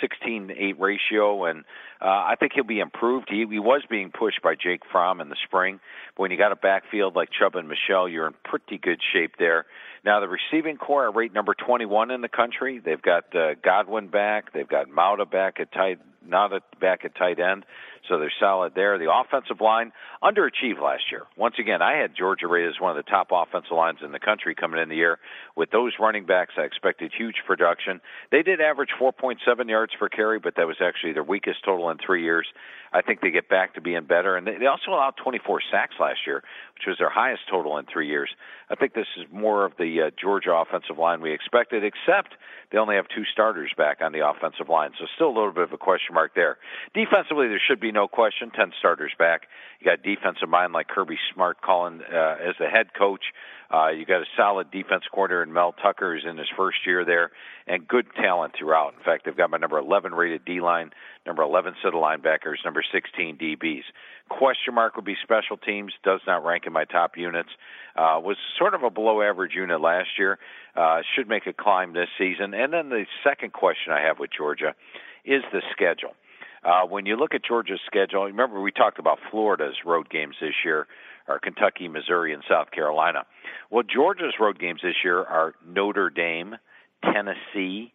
16 0.00 0.52
8 0.56 0.80
ratio, 0.80 1.44
and 1.44 1.64
uh, 2.00 2.04
I 2.06 2.34
think 2.38 2.52
he'll 2.54 2.64
be 2.64 2.80
improved. 2.80 3.28
He, 3.30 3.44
he 3.50 3.58
was 3.58 3.82
being 3.88 4.10
pushed 4.10 4.42
by 4.42 4.54
Jake 4.54 4.82
Fromm 4.90 5.20
in 5.20 5.28
the 5.28 5.36
spring, 5.44 5.80
but 6.16 6.22
when 6.22 6.30
you 6.30 6.38
got 6.38 6.52
a 6.52 6.56
backfield 6.56 7.16
like 7.16 7.30
Chubb 7.30 7.56
and 7.56 7.68
Michel, 7.68 8.08
you're 8.08 8.26
in 8.26 8.34
pretty 8.44 8.78
good 8.78 9.00
shape 9.12 9.32
there. 9.38 9.66
Now, 10.04 10.20
the 10.20 10.28
receiving 10.28 10.76
corps 10.76 11.06
are 11.06 11.12
rate 11.12 11.32
number 11.32 11.54
21 11.54 12.10
in 12.10 12.20
the 12.20 12.28
country. 12.28 12.78
They've 12.78 13.02
got 13.02 13.34
uh, 13.34 13.54
Godwin 13.62 14.08
back, 14.08 14.52
they've 14.52 14.68
got 14.68 14.88
Nauta 14.88 15.28
back 15.28 15.60
at 15.60 15.72
tight, 15.72 15.98
not 16.26 16.52
at, 16.52 16.62
back 16.80 17.04
at 17.04 17.14
tight 17.14 17.40
end, 17.40 17.64
so 18.08 18.18
they're 18.18 18.32
solid 18.38 18.74
there. 18.74 18.98
The 18.98 19.12
offensive 19.12 19.60
line 19.60 19.92
underachieved 20.22 20.80
last 20.82 21.04
year. 21.10 21.22
Once 21.36 21.56
again, 21.58 21.82
I 21.82 21.96
had 21.96 22.16
Georgia 22.16 22.46
rated 22.46 22.70
as 22.70 22.80
one 22.80 22.96
of 22.96 23.02
the 23.02 23.08
top 23.08 23.28
offensive 23.32 23.72
lines 23.72 23.98
in 24.04 24.12
the 24.12 24.18
country 24.18 24.54
coming 24.54 24.80
in 24.80 24.88
the 24.88 24.96
year. 24.96 25.18
With 25.56 25.70
those 25.70 25.92
running 25.98 26.26
backs, 26.26 26.54
I 26.56 26.62
expected 26.62 27.12
huge 27.16 27.36
production. 27.46 28.00
They 28.30 28.42
did 28.42 28.60
average 28.60 28.90
4.7 29.00 29.68
yards 29.68 29.92
per 29.98 30.08
carry, 30.08 30.38
but 30.38 30.54
that 30.56 30.66
was 30.66 30.76
actually 30.82 31.12
their 31.12 31.24
weakest 31.24 31.64
total 31.64 31.90
in 31.90 31.98
three 32.04 32.22
years. 32.22 32.46
I 32.92 33.02
think 33.02 33.20
they 33.20 33.30
get 33.30 33.48
back 33.48 33.74
to 33.74 33.80
being 33.80 34.04
better, 34.04 34.36
and 34.36 34.46
they 34.46 34.66
also 34.66 34.92
allowed 34.92 35.14
24 35.22 35.60
sacks 35.70 35.94
last 36.00 36.20
year, 36.26 36.42
which 36.74 36.86
was 36.86 36.96
their 36.98 37.10
highest 37.10 37.42
total 37.50 37.76
in 37.76 37.84
three 37.84 38.08
years. 38.08 38.30
I 38.70 38.76
think 38.76 38.94
this 38.94 39.06
is 39.18 39.26
more 39.30 39.64
of 39.64 39.72
the 39.78 40.08
uh, 40.08 40.10
Georgia 40.20 40.52
offensive 40.52 40.98
line 40.98 41.20
we 41.20 41.32
expected, 41.32 41.84
except 41.84 42.34
they 42.70 42.78
only 42.78 42.96
have 42.96 43.06
two 43.08 43.24
starters 43.30 43.72
back 43.76 43.98
on 44.00 44.12
the 44.12 44.26
offensive 44.26 44.68
line, 44.68 44.92
so 44.98 45.06
still 45.14 45.28
a 45.28 45.36
little 45.36 45.52
bit 45.52 45.64
of 45.64 45.72
a 45.72 45.78
question 45.78 46.14
mark 46.14 46.34
there. 46.34 46.58
Defensively, 46.94 47.48
there 47.48 47.60
should 47.60 47.80
be 47.80 47.92
no 47.92 47.97
question. 48.06 48.50
Ten 48.50 48.72
starters 48.78 49.12
back. 49.18 49.42
You 49.80 49.86
got 49.86 50.02
defensive 50.02 50.48
mind 50.48 50.72
like 50.72 50.88
Kirby 50.88 51.18
Smart 51.32 51.60
calling 51.60 52.00
uh, 52.02 52.36
as 52.40 52.54
the 52.60 52.66
head 52.66 52.94
coach. 52.96 53.24
Uh, 53.72 53.88
you 53.88 54.06
got 54.06 54.22
a 54.22 54.26
solid 54.36 54.70
defense 54.70 55.04
coordinator 55.12 55.42
in 55.42 55.52
Mel 55.52 55.72
Tucker, 55.72 56.14
who's 56.14 56.24
in 56.28 56.38
his 56.38 56.48
first 56.56 56.78
year 56.86 57.04
there, 57.04 57.30
and 57.66 57.86
good 57.86 58.06
talent 58.14 58.54
throughout. 58.58 58.94
In 58.96 59.04
fact, 59.04 59.24
they've 59.24 59.36
got 59.36 59.50
my 59.50 59.58
number 59.58 59.78
11 59.78 60.14
rated 60.14 60.44
D 60.44 60.60
line, 60.60 60.90
number 61.26 61.42
11 61.42 61.74
set 61.82 61.88
of 61.88 62.00
linebackers, 62.00 62.64
number 62.64 62.82
16 62.92 63.36
DBs. 63.36 63.82
Question 64.28 64.74
mark 64.74 64.96
would 64.96 65.04
be 65.04 65.16
special 65.22 65.56
teams. 65.56 65.92
Does 66.02 66.20
not 66.26 66.44
rank 66.44 66.64
in 66.66 66.72
my 66.72 66.84
top 66.84 67.16
units. 67.16 67.50
Uh, 67.96 68.20
was 68.22 68.36
sort 68.58 68.74
of 68.74 68.82
a 68.82 68.90
below 68.90 69.22
average 69.22 69.52
unit 69.54 69.80
last 69.80 70.10
year. 70.18 70.38
Uh, 70.76 71.00
should 71.14 71.28
make 71.28 71.46
a 71.46 71.52
climb 71.52 71.92
this 71.92 72.08
season. 72.16 72.54
And 72.54 72.72
then 72.72 72.88
the 72.88 73.04
second 73.24 73.52
question 73.52 73.92
I 73.92 74.00
have 74.00 74.18
with 74.18 74.30
Georgia 74.36 74.74
is 75.24 75.42
the 75.52 75.62
schedule. 75.72 76.14
Uh, 76.64 76.82
when 76.86 77.06
you 77.06 77.16
look 77.16 77.34
at 77.34 77.44
Georgia's 77.44 77.80
schedule, 77.86 78.24
remember 78.24 78.60
we 78.60 78.72
talked 78.72 78.98
about 78.98 79.18
Florida's 79.30 79.76
road 79.84 80.10
games 80.10 80.36
this 80.40 80.54
year, 80.64 80.86
or 81.28 81.38
Kentucky, 81.38 81.88
Missouri, 81.88 82.32
and 82.32 82.42
South 82.48 82.70
Carolina. 82.70 83.24
Well, 83.70 83.82
Georgia's 83.84 84.34
road 84.40 84.58
games 84.58 84.80
this 84.82 84.96
year 85.04 85.22
are 85.24 85.54
Notre 85.66 86.10
Dame, 86.10 86.56
Tennessee, 87.04 87.92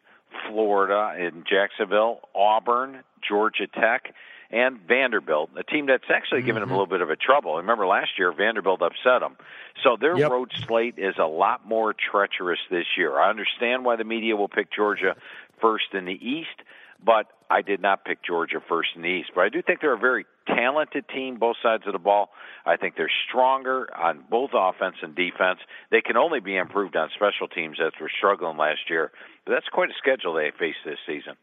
Florida, 0.47 1.15
in 1.19 1.43
Jacksonville, 1.49 2.21
Auburn, 2.35 3.03
Georgia 3.27 3.67
Tech, 3.67 4.13
and 4.51 4.79
Vanderbilt, 4.87 5.49
a 5.57 5.63
team 5.63 5.87
that's 5.87 6.03
actually 6.13 6.41
given 6.43 6.61
Mm-hmm. 6.61 6.69
them 6.69 6.77
a 6.77 6.79
little 6.79 6.85
bit 6.87 7.01
of 7.01 7.09
a 7.09 7.15
trouble. 7.15 7.57
Remember 7.57 7.87
last 7.87 8.11
year, 8.19 8.31
Vanderbilt 8.31 8.81
upset 8.83 9.21
them. 9.21 9.35
So 9.83 9.97
their 9.99 10.15
Yep. 10.15 10.29
road 10.29 10.51
slate 10.67 10.95
is 10.97 11.15
a 11.17 11.25
lot 11.25 11.67
more 11.67 11.93
treacherous 11.93 12.59
this 12.69 12.85
year. 12.97 13.19
I 13.19 13.29
understand 13.31 13.83
why 13.83 13.95
the 13.95 14.03
media 14.03 14.35
will 14.35 14.47
pick 14.47 14.71
Georgia 14.71 15.15
first 15.59 15.93
in 15.93 16.05
the 16.05 16.19
East, 16.23 16.61
but 17.05 17.27
I 17.49 17.61
did 17.61 17.81
not 17.81 18.05
pick 18.05 18.23
Georgia 18.25 18.59
first 18.67 18.89
in 18.95 19.01
the 19.01 19.07
East. 19.07 19.31
But 19.35 19.41
I 19.41 19.49
do 19.49 19.61
think 19.61 19.81
they're 19.81 19.95
a 19.95 19.99
very 19.99 20.25
talented 20.47 21.05
team, 21.09 21.37
both 21.37 21.57
sides 21.61 21.83
of 21.85 21.93
the 21.93 21.99
ball. 21.99 22.29
I 22.65 22.77
think 22.77 22.95
they're 22.95 23.11
stronger 23.29 23.87
on 23.95 24.23
both 24.29 24.51
offense 24.53 24.95
and 25.01 25.15
defense. 25.15 25.59
They 25.91 26.01
can 26.01 26.17
only 26.17 26.39
be 26.39 26.55
improved 26.57 26.95
on 26.95 27.09
special 27.15 27.47
teams 27.47 27.77
as 27.85 27.91
we're 27.99 28.09
struggling 28.17 28.57
last 28.57 28.89
year. 28.89 29.11
But 29.45 29.53
that's 29.53 29.67
quite 29.71 29.89
a 29.89 29.93
schedule 29.97 30.33
they 30.33 30.51
face 30.57 30.75
this 30.85 30.97
season. 31.05 31.33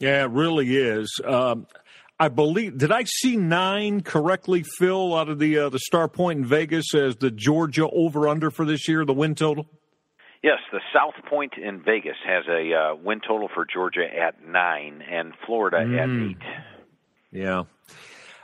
Yeah, 0.00 0.24
it 0.24 0.30
really 0.30 0.76
is. 0.76 1.20
Um, 1.24 1.66
I 2.18 2.28
believe. 2.28 2.78
Did 2.78 2.92
I 2.92 3.04
see 3.04 3.36
nine 3.36 4.00
correctly, 4.00 4.64
Phil, 4.78 5.14
out 5.16 5.28
of 5.28 5.38
the 5.38 5.58
uh, 5.58 5.68
the 5.68 5.80
Star 5.80 6.08
Point 6.08 6.40
in 6.40 6.46
Vegas 6.46 6.94
as 6.94 7.16
the 7.16 7.30
Georgia 7.30 7.88
over 7.88 8.28
under 8.28 8.50
for 8.50 8.64
this 8.64 8.88
year, 8.88 9.04
the 9.04 9.12
win 9.12 9.34
total? 9.34 9.66
Yes, 10.44 10.58
the 10.70 10.80
South 10.92 11.14
Point 11.30 11.54
in 11.56 11.82
Vegas 11.82 12.18
has 12.26 12.44
a 12.50 12.74
uh, 12.74 12.94
win 12.96 13.20
total 13.26 13.48
for 13.54 13.64
Georgia 13.64 14.04
at 14.04 14.46
nine 14.46 15.00
and 15.10 15.32
Florida 15.46 15.78
Mm. 15.78 15.98
at 15.98 16.30
eight. 16.30 16.48
Yeah. 17.32 17.62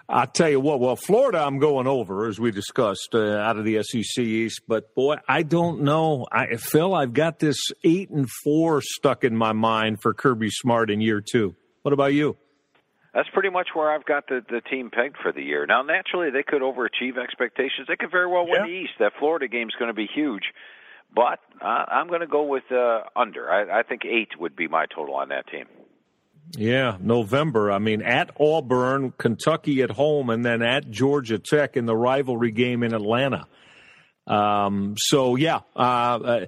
I'll 0.09 0.27
tell 0.27 0.49
you 0.49 0.61
what, 0.61 0.81
well, 0.81 0.97
Florida, 0.97 1.39
I'm 1.45 1.59
going 1.59 1.87
over, 1.87 2.27
as 2.27 2.41
we 2.41 2.53
discussed, 2.53 3.11
uh, 3.15 3.37
out 3.37 3.59
of 3.59 3.67
the 3.67 3.83
SEC 3.83 4.25
East. 4.25 4.63
But 4.67 4.95
boy, 4.95 5.17
I 5.29 5.43
don't 5.43 5.83
know. 5.83 6.27
I, 6.33 6.57
Phil, 6.57 6.95
I've 6.95 7.13
got 7.13 7.39
this 7.39 7.59
eight 7.85 8.09
and 8.09 8.27
four 8.43 8.81
stuck 8.81 9.23
in 9.23 9.37
my 9.37 9.53
mind 9.53 9.99
for 10.01 10.15
Kirby 10.15 10.49
Smart 10.51 10.91
in 10.91 11.03
year 11.03 11.21
two. 11.21 11.55
What 11.83 11.93
about 11.93 12.15
you? 12.15 12.39
That's 13.13 13.29
pretty 13.35 13.51
much 13.51 13.69
where 13.75 13.93
I've 13.93 14.07
got 14.07 14.27
the, 14.27 14.41
the 14.49 14.63
team 14.63 14.89
pegged 14.91 15.17
for 15.23 15.33
the 15.33 15.43
year. 15.43 15.67
Now, 15.67 15.83
naturally, 15.83 16.31
they 16.31 16.45
could 16.45 16.63
overachieve 16.63 17.19
expectations. 17.23 17.87
They 17.89 17.97
could 17.97 18.11
very 18.11 18.27
well 18.27 18.45
win 18.47 18.61
Yeah. 18.63 18.67
the 18.67 18.73
East. 18.73 18.93
That 19.01 19.13
Florida 19.19 19.49
game's 19.49 19.75
going 19.79 19.91
to 19.91 19.95
be 19.95 20.09
huge. 20.13 20.45
But 21.15 21.41
uh, 21.61 21.85
I'm 21.89 22.09
going 22.09 22.21
to 22.21 22.27
go 22.27 22.45
with 22.45 22.71
uh, 22.71 23.03
under. 23.17 23.51
I, 23.51 23.81
I 23.81 23.83
think 23.83 24.05
eight 24.05 24.39
would 24.39 24.55
be 24.55 24.69
my 24.69 24.87
total 24.87 25.15
on 25.17 25.29
that 25.31 25.47
team. 25.49 25.67
Yeah, 26.57 26.97
November. 27.01 27.71
I 27.71 27.79
mean, 27.79 28.03
at 28.03 28.31
Auburn, 28.41 29.13
Kentucky 29.17 29.83
at 29.83 29.91
home, 29.91 30.31
and 30.31 30.45
then 30.45 30.63
at 30.63 30.91
Georgia 30.91 31.39
Tech 31.39 31.77
in 31.77 31.87
the 31.87 31.97
rivalry 31.97 32.51
game 32.51 32.83
in 32.83 32.93
Atlanta. 32.93 33.47
Um, 34.27 34.95
so, 34.99 35.37
yeah, 35.37 35.61
uh, 35.77 35.79
uh, 35.81 36.47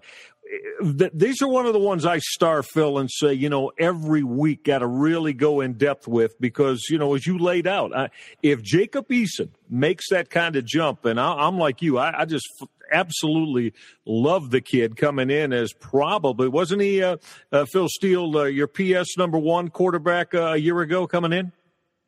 th- 0.80 1.12
these 1.14 1.40
are 1.42 1.48
one 1.48 1.66
of 1.66 1.72
the 1.72 1.78
ones 1.78 2.04
I 2.04 2.18
star 2.18 2.62
Phil 2.62 2.98
and 2.98 3.10
say, 3.10 3.32
you 3.32 3.48
know, 3.48 3.72
every 3.78 4.22
week 4.22 4.64
got 4.64 4.80
to 4.80 4.86
really 4.86 5.32
go 5.32 5.60
in 5.60 5.74
depth 5.74 6.06
with 6.06 6.40
because, 6.40 6.86
you 6.90 6.98
know, 6.98 7.14
as 7.14 7.26
you 7.26 7.38
laid 7.38 7.66
out, 7.66 7.94
uh, 7.94 8.08
if 8.42 8.62
Jacob 8.62 9.08
Eason 9.08 9.50
makes 9.68 10.08
that 10.10 10.30
kind 10.30 10.56
of 10.56 10.64
jump, 10.64 11.04
and 11.04 11.18
I, 11.18 11.32
I'm 11.32 11.58
like 11.58 11.82
you, 11.82 11.98
I, 11.98 12.22
I 12.22 12.24
just 12.24 12.46
absolutely 12.92 13.72
love 14.06 14.50
the 14.50 14.60
kid 14.60 14.96
coming 14.96 15.30
in 15.30 15.52
as 15.52 15.72
probably 15.72 16.48
wasn't 16.48 16.80
he 16.82 17.02
uh, 17.02 17.16
uh, 17.50 17.64
Phil 17.66 17.88
Steele 17.88 18.36
uh, 18.36 18.44
your 18.44 18.66
PS 18.66 19.16
number 19.16 19.38
one 19.38 19.68
quarterback 19.68 20.34
uh, 20.34 20.52
a 20.52 20.56
year 20.56 20.80
ago 20.80 21.06
coming 21.06 21.32
in? 21.32 21.52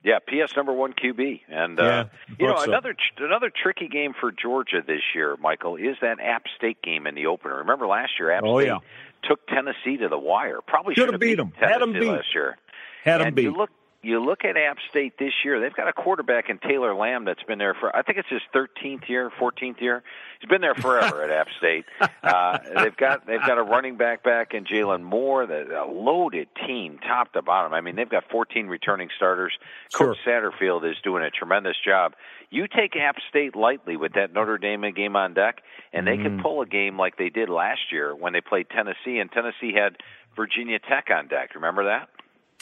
Yeah, 0.05 0.19
PS 0.19 0.55
number 0.55 0.75
one 0.75 0.93
QB, 0.93 1.41
and 1.49 1.81
uh, 1.81 1.83
Yeah, 1.83 2.05
you 2.39 2.47
know 2.47 2.57
so. 2.59 2.65
another 2.65 2.95
another 3.19 3.51
tricky 3.51 3.89
game 3.89 4.13
for 4.21 4.31
Georgia 4.33 4.83
this 4.87 5.01
year, 5.15 5.35
Michael, 5.41 5.77
is 5.77 5.97
that 6.03 6.21
App 6.21 6.43
State 6.57 6.83
game 6.83 7.07
in 7.07 7.15
the 7.15 7.25
opener. 7.27 7.57
Remember 7.57 7.87
last 7.87 8.13
year, 8.19 8.31
App 8.31 8.43
Oh, 8.45 8.59
State 8.61 8.67
yeah. 8.69 8.79
took 9.27 9.47
Tennessee 9.47 9.97
to 10.03 10.09
the 10.11 10.19
wire. 10.19 10.59
Probably 10.67 10.95
Should 10.95 11.11
have 11.11 11.21
beat 11.21 11.41
'em. 11.41 11.53
Tennessee 11.53 11.73
Had 11.73 11.83
'em 11.83 11.93
beat. 11.95 12.03
last 12.09 12.35
year. 12.35 12.59
Had 13.03 13.23
them 13.23 13.33
beat. 13.35 13.43
you 13.45 13.53
look 13.53 13.71
you 14.05 14.21
look 14.25 14.45
at 14.45 14.57
App 14.57 14.77
State 14.91 15.19
this 15.19 15.33
year. 15.45 15.61
They've 15.61 15.75
got 15.75 15.89
a 15.89 15.93
quarterback 15.93 16.49
in 16.51 16.59
Taylor 16.59 16.95
Lamb 16.95 17.25
that's 17.25 17.43
been 17.43 17.59
there 17.59 17.75
for 17.75 17.95
I 17.95 18.03
think 18.03 18.19
it's 18.19 18.29
his 18.29 18.43
13th 18.55 19.09
year, 19.09 19.31
14th 19.41 19.81
year. 19.81 20.03
He's 20.41 20.49
been 20.49 20.61
there 20.61 20.75
forever 20.75 21.23
at 21.25 21.31
App 21.31 21.49
State. 21.59 21.85
Uh, 22.25 22.59
they've 22.83 22.97
got 22.97 23.27
they've 23.27 23.41
got 23.47 23.59
a 23.59 23.63
running 23.63 23.97
back 23.99 24.23
back 24.25 24.55
in 24.55 24.65
Jalen 24.65 25.03
Moore. 25.03 25.47
The, 25.47 25.83
a 25.83 25.85
loaded 25.85 26.49
team, 26.67 26.99
top 27.07 27.33
to 27.35 27.43
bottom. 27.43 27.75
I 27.75 27.83
mean, 27.83 27.97
they've 27.97 28.09
got 28.09 28.25
14 28.31 28.67
returning 28.67 29.11
starters. 29.15 29.53
Coach 29.93 30.17
Satterfield 30.27 30.91
is 30.91 30.97
doing 31.05 31.23
a 31.23 31.31
tremendous 31.31 31.77
job. 31.85 32.15
You 32.51 32.67
take 32.67 32.97
App 32.97 33.17
State 33.29 33.55
lightly 33.55 33.97
with 33.99 34.15
that 34.15 34.33
Notre 34.33 34.57
Dame 34.57 34.91
game 34.97 35.17
on 35.17 35.35
deck, 35.35 35.61
and 35.93 36.07
they 36.07 36.13
Mm-hmm. 36.13 36.23
can 36.37 36.43
pull 36.43 36.63
a 36.63 36.67
game 36.67 36.99
like 36.99 37.19
they 37.19 37.29
did 37.29 37.49
last 37.51 37.93
year 37.93 38.15
when 38.17 38.33
they 38.33 38.41
played 38.41 38.69
Tennessee, 38.71 39.19
and 39.19 39.31
Tennessee 39.31 39.75
had 39.75 39.97
Virginia 40.35 40.79
Tech 40.79 41.09
on 41.15 41.29
deck. 41.29 41.55
Remember 41.55 41.85
that? 41.85 42.09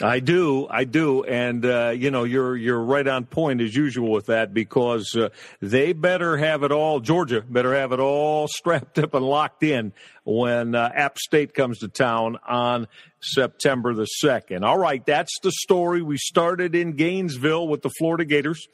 I 0.00 0.20
do, 0.20 0.66
I 0.70 0.84
do, 0.84 1.22
and 1.24 1.64
uh, 1.66 1.90
you 1.90 2.10
know 2.10 2.24
you're 2.24 2.56
you're 2.56 2.80
right 2.80 3.06
on 3.06 3.26
point 3.26 3.60
as 3.60 3.74
usual 3.76 4.10
with 4.10 4.26
that 4.26 4.54
because 4.54 5.14
uh, 5.14 5.28
they 5.60 5.92
better 5.92 6.38
have 6.38 6.62
it 6.62 6.72
all. 6.72 7.00
Georgia 7.00 7.42
better 7.42 7.74
have 7.74 7.92
it 7.92 8.00
all 8.00 8.48
strapped 8.48 8.98
up 8.98 9.12
and 9.12 9.24
locked 9.24 9.62
in 9.62 9.92
when 10.24 10.74
uh, 10.74 10.90
App 10.94 11.18
State 11.18 11.52
comes 11.52 11.80
to 11.80 11.88
town 11.88 12.38
on 12.48 12.88
September 13.20 13.92
the 13.92 14.06
second. 14.06 14.64
All 14.64 14.78
right, 14.78 15.04
that's 15.04 15.38
the 15.42 15.52
story. 15.52 16.00
We 16.00 16.16
started 16.16 16.74
in 16.74 16.92
Gainesville 16.92 17.68
with 17.68 17.82
the 17.82 17.90
Florida 17.98 18.24
Gators, 18.24 18.66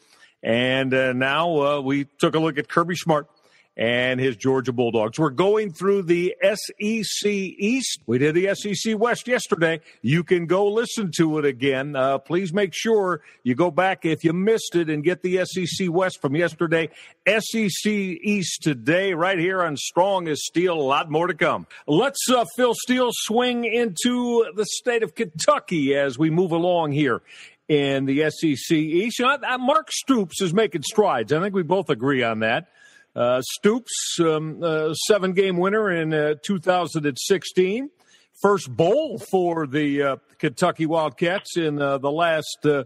and 0.43 0.95
uh, 0.95 1.13
now 1.15 1.61
uh, 1.61 1.81
we 1.81 2.05
took 2.05 2.37
a 2.37 2.39
look 2.39 2.59
at 2.59 2.69
Kirby 2.69 2.95
Smart 2.95 3.27
and 3.79 4.19
his 4.19 4.37
Georgia 4.37 4.73
Bulldogs. 4.73 5.21
We're 5.21 5.31
going 5.31 5.73
through 5.73 6.03
the 6.03 6.35
SEC 6.43 7.31
East. 7.31 8.01
We 8.07 8.19
did 8.19 8.35
the 8.35 8.53
SEC 8.55 8.99
West 8.99 9.29
yesterday. 9.29 9.81
You 10.03 10.25
can 10.25 10.47
go 10.47 10.67
listen 10.67 11.13
to 11.19 11.39
it 11.39 11.45
again. 11.45 11.95
Uh, 11.95 12.19
please 12.19 12.53
make 12.53 12.75
sure 12.75 13.23
you 13.45 13.55
go 13.55 13.71
back 13.71 14.05
if 14.05 14.25
you 14.25 14.33
missed 14.33 14.75
it 14.75 14.91
and 14.91 15.05
get 15.05 15.23
the 15.23 15.45
SEC 15.45 15.89
West 15.91 16.21
from 16.21 16.35
yesterday. 16.35 16.91
SEC 17.27 17.87
East 17.87 18.63
today, 18.63 19.15
right 19.15 19.39
here 19.39 19.63
on 19.63 19.77
Strong 19.77 20.27
as 20.27 20.45
Steel. 20.45 20.75
A 20.75 20.83
lot 20.83 21.09
more 21.09 21.29
to 21.29 21.35
come. 21.35 21.69
Let's, 21.87 22.29
uh, 22.29 22.45
Phil 22.57 22.75
Steele, 22.75 23.11
swing 23.13 23.65
into 23.65 24.45
the 24.57 24.67
state 24.67 25.05
of 25.05 25.15
Kentucky 25.15 25.95
as 25.95 26.19
we 26.19 26.31
move 26.31 26.51
along 26.51 26.93
here 26.93 27.23
in 27.69 28.07
the 28.07 28.29
SEC 28.29 28.77
East. 28.77 29.21
You 29.21 29.27
know, 29.27 29.59
Mark 29.59 29.93
Stoops 29.93 30.43
is 30.43 30.53
making 30.53 30.83
strides. 30.83 31.33
I 31.33 31.41
think 31.41 31.55
we 31.55 31.63
both 31.63 31.91
agree 31.91 32.25
on 32.25 32.41
that. 32.41 32.69
Uh, 33.19 33.43
Stoops, 33.43 34.19
um, 34.21 34.63
uh, 34.63 34.95
seven 34.95 35.33
game 35.33 35.57
winner 35.57 35.91
in 35.91 36.15
uh, 36.15 36.35
2016. 36.45 37.91
First 38.41 38.71
bowl 38.71 39.19
for 39.19 39.67
the 39.67 40.03
uh, 40.03 40.17
Kentucky 40.39 40.87
Wildcats 40.87 41.57
in 41.57 41.83
uh, 41.83 41.99
the 41.99 42.13
last 42.13 42.59
uh, 42.65 42.85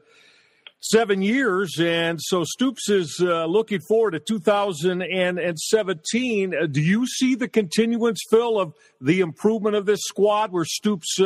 seven 0.81 1.21
years. 1.21 1.79
And 1.79 2.19
so 2.19 2.45
Stoops 2.45 2.89
is 2.89 3.21
looking 3.21 3.81
forward 3.81 4.13
to 4.13 4.21
2017. 4.21 6.55
Uh, 6.55 6.65
do 6.65 6.81
you 6.81 7.07
see 7.07 7.35
the 7.35 7.49
continuance, 7.49 8.23
Phil, 8.31 8.59
of 8.59 8.73
the 9.03 9.21
improvement 9.21 9.77
of 9.77 9.85
this 9.85 10.01
squad 10.01 10.51
where 10.51 10.65
Stoops 10.65 11.19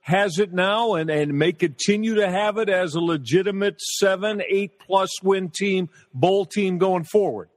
has 0.00 0.38
it 0.38 0.54
now 0.54 0.94
and, 0.94 1.10
and 1.10 1.38
may 1.38 1.52
continue 1.52 2.14
to 2.14 2.30
have 2.30 2.56
it 2.56 2.70
as 2.70 2.94
a 2.94 3.00
legitimate 3.00 3.82
seven, 3.82 4.42
eight 4.48 4.78
plus 4.78 5.22
win 5.22 5.50
team, 5.50 5.90
bowl 6.14 6.46
team 6.46 6.78
going 6.78 7.04
forward? 7.04 7.50